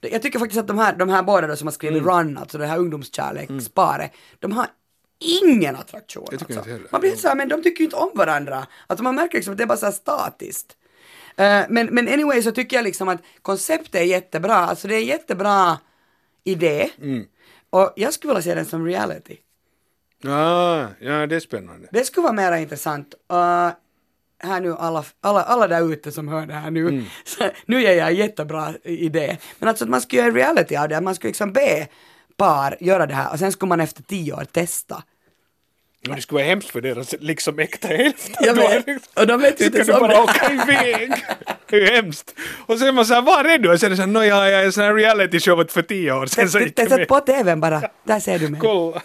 jag 0.00 0.22
tycker 0.22 0.38
faktiskt 0.38 0.60
att 0.60 0.66
de 0.68 0.78
här, 0.78 0.92
de 0.96 1.08
här 1.08 1.22
båda 1.22 1.46
då 1.46 1.56
som 1.56 1.66
har 1.66 1.72
skrivit 1.72 2.02
Mm. 2.02 2.18
Run, 2.18 2.38
alltså 2.38 2.58
det 2.58 2.66
här 2.66 2.78
ungdomskärleksparet, 2.78 4.12
de 4.38 4.52
har 4.52 4.66
ingen 5.18 5.76
attraktion. 5.76 6.28
Alltså. 6.32 6.62
Man 6.90 7.00
blir 7.00 7.16
såhär, 7.16 7.34
men 7.34 7.48
de 7.48 7.62
tycker 7.62 7.78
ju 7.80 7.84
inte 7.84 7.96
om 7.96 8.10
varandra. 8.14 8.66
Alltså 8.86 9.02
man 9.02 9.14
märker 9.14 9.38
liksom 9.38 9.52
att 9.52 9.58
det 9.58 9.64
är 9.64 9.68
bara 9.68 9.78
såhär 9.78 9.92
statiskt. 9.92 10.76
Eh, 11.36 11.62
men, 11.68 11.86
men 11.86 12.08
anyway 12.08 12.42
så 12.42 12.52
tycker 12.52 12.76
jag 12.76 12.84
liksom 12.84 13.08
att 13.08 13.22
konceptet 13.42 13.94
är 13.94 14.04
jättebra, 14.04 14.54
alltså 14.54 14.88
det 14.88 14.94
är 14.94 14.98
en 14.98 15.06
jättebra 15.06 15.78
idé. 16.44 16.90
Mm. 17.02 17.24
Och 17.70 17.92
jag 17.96 18.14
skulle 18.14 18.30
vilja 18.30 18.42
se 18.42 18.54
den 18.54 18.66
som 18.66 18.86
reality. 18.86 19.36
Ja, 20.22 20.88
ja, 21.00 21.26
det 21.26 21.36
är 21.36 21.40
spännande. 21.40 21.88
Det 21.92 22.04
skulle 22.04 22.22
vara 22.22 22.32
mer 22.32 22.52
intressant. 22.52 23.14
Uh, 23.32 23.70
här 24.38 24.60
nu 24.60 24.74
alla, 24.74 25.04
alla, 25.20 25.42
alla 25.42 25.68
där 25.68 25.92
ute 25.92 26.12
som 26.12 26.28
hör 26.28 26.46
det 26.46 26.54
här 26.54 26.70
nu, 26.70 26.88
Mm. 26.88 27.04
så, 27.24 27.50
nu 27.66 27.82
ger 27.82 27.92
jag 27.92 28.08
en 28.08 28.16
jättebra 28.16 28.74
idé. 28.82 29.36
Men 29.58 29.68
alltså 29.68 29.84
att 29.84 29.90
man 29.90 30.00
skulle 30.00 30.22
göra 30.22 30.28
en 30.28 30.34
reality 30.34 30.76
av 30.76 30.88
det, 30.88 31.00
man 31.00 31.14
skulle 31.14 31.28
liksom 31.28 31.52
be 31.52 31.88
par 32.36 32.76
göra 32.80 33.06
det 33.06 33.14
här 33.14 33.32
och 33.32 33.38
sen 33.38 33.52
skulle 33.52 33.68
man 33.68 33.80
efter 33.80 34.02
tio 34.02 34.32
år 34.32 34.44
testa. 34.44 35.02
Men 36.06 36.16
det 36.16 36.22
skulle 36.22 36.36
vara 36.36 36.48
hemskt 36.48 36.70
för 36.70 36.80
deras 36.80 37.14
liksom 37.20 37.58
äkta 37.58 37.88
hälft. 37.88 38.30
Jag 38.40 38.54
vet. 38.54 38.86
Och 39.14 39.26
de 39.26 39.40
vet 39.40 39.60
ju 39.60 39.64
inte 39.64 39.82
du 39.82 39.92
om 39.92 40.00
bara 40.00 40.12
det. 40.12 40.20
åka 40.20 40.52
iväg? 40.52 41.12
Det 41.70 41.76
är 41.76 41.80
ju 41.80 41.86
hemskt. 41.86 42.34
Och 42.66 42.78
så 42.78 42.86
är 42.86 42.92
man 42.92 43.06
såhär, 43.06 43.22
var 43.22 43.44
är 43.44 43.58
du? 43.58 43.72
Och 43.72 43.80
så 43.80 43.86
är 43.86 43.90
det 43.90 43.96
såhär, 43.96 44.06
nåja, 44.08 44.48
jag 44.50 44.64
är 44.64 44.70
sån 44.70 44.84
här 44.84 44.94
reality 44.94 45.40
show 45.40 45.64
för 45.68 45.82
tio 45.82 46.12
år 46.12 46.26
sedan 46.26 46.48
så 46.48 46.58
gick 46.58 46.78
Sätt 46.78 46.90
med. 46.90 47.08
på 47.08 47.20
TVn 47.20 47.60
bara, 47.60 47.82
där 48.04 48.20
ser 48.20 48.38
du 48.38 48.48
mig. 48.48 48.60
Kolla. 48.60 49.02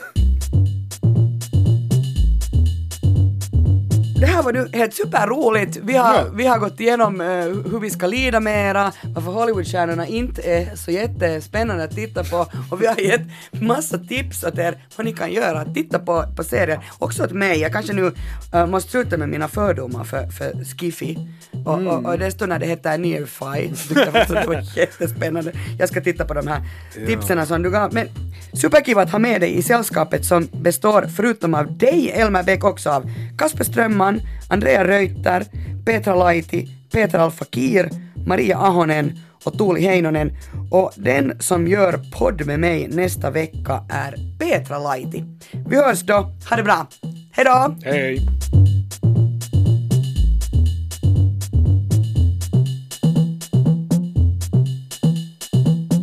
Det 4.22 4.28
här 4.28 4.44
var 4.44 4.54
nu 4.54 4.70
helt 4.74 4.94
superroligt. 4.94 5.78
Vi 5.84 5.94
har, 5.94 6.14
Ja. 6.16 6.26
vi 6.34 6.48
har 6.48 6.60
gått 6.60 6.80
igenom 6.80 7.22
eh, 7.22 7.28
hur 7.72 7.80
vi 7.80 7.90
ska 7.90 8.08
lida 8.08 8.40
mera, 8.40 8.92
varför 9.16 9.32
Hollywoodstjärnorna 9.32 10.08
inte 10.08 10.42
är 10.42 10.76
så 10.76 10.92
jättespännande 10.92 11.84
att 11.84 11.96
titta 11.96 12.24
på 12.24 12.48
och 12.72 12.82
vi 12.82 12.88
har 12.88 12.96
gett 12.96 13.22
massa 13.52 13.98
tips 13.98 14.44
åt 14.44 14.58
er 14.58 14.78
vad 14.98 15.06
ni 15.06 15.14
kan 15.14 15.32
göra. 15.32 15.66
Titta 15.66 16.00
på, 16.00 16.24
på 16.38 16.44
serier, 16.44 16.80
också 17.00 17.24
åt 17.24 17.32
mig. 17.32 17.60
Jag 17.60 17.72
kanske 17.72 17.94
nu 17.94 18.12
eh, 18.54 18.66
måste 18.66 18.92
sluta 18.92 19.18
med 19.18 19.30
mina 19.30 19.48
fördomar 19.48 20.04
för, 20.04 20.28
för 20.28 20.66
Skiffy. 20.80 21.18
Och, 21.66 21.88
och, 21.88 22.06
och 22.06 22.20
desto 22.20 22.46
när 22.46 22.60
det 22.60 22.66
heter 22.66 22.98
Nearfy, 22.98 23.68
tyckte 23.88 23.94
jag 24.00 24.14
faktiskt 24.14 24.38
att 24.38 24.44
det 24.44 24.48
var 24.48 24.78
jättespännande. 24.78 25.52
Jag 25.80 25.90
ska 25.90 26.02
titta 26.02 26.26
på 26.26 26.34
de 26.34 26.48
här 26.48 26.62
tipsen 27.08 27.46
som 27.48 27.64
du 27.64 27.72
gav. 27.72 27.94
Men 27.94 28.08
superkiva 28.54 29.02
att 29.02 29.12
ha 29.12 29.20
med 29.20 29.42
dig 29.42 29.58
i 29.58 29.62
sällskapet 29.62 30.26
som 30.26 30.48
består 30.52 31.02
förutom 31.16 31.54
av 31.54 31.78
dig 31.78 32.12
Elmer 32.16 32.44
Bäck 32.44 32.64
också 32.64 32.90
av 32.90 33.12
Kasper 33.38 33.64
Strömman, 33.64 34.11
Andrea 34.50 34.84
Reuter, 34.84 35.46
Petra 35.86 36.16
Laiti, 36.16 36.68
Petra 36.92 37.22
Alfakir, 37.22 37.90
Maria 38.26 38.58
Ahonen 38.58 39.20
och 39.44 39.58
Tuuli 39.58 39.82
Heinonen. 39.82 40.32
Och 40.72 40.92
den 40.96 41.34
som 41.40 41.68
gör 41.68 42.00
podd 42.20 42.46
med 42.46 42.60
mig 42.60 42.88
nästa 42.88 43.32
vecka 43.32 43.84
är 43.90 44.16
Petra 44.40 44.80
Laiti. 44.80 45.24
Vi 45.68 45.76
hörs 45.76 46.02
då, 46.02 46.34
ha 46.50 46.56
det 46.56 46.64
bra, 46.64 46.88
hejdå! 47.32 47.76
Hej! 47.84 48.28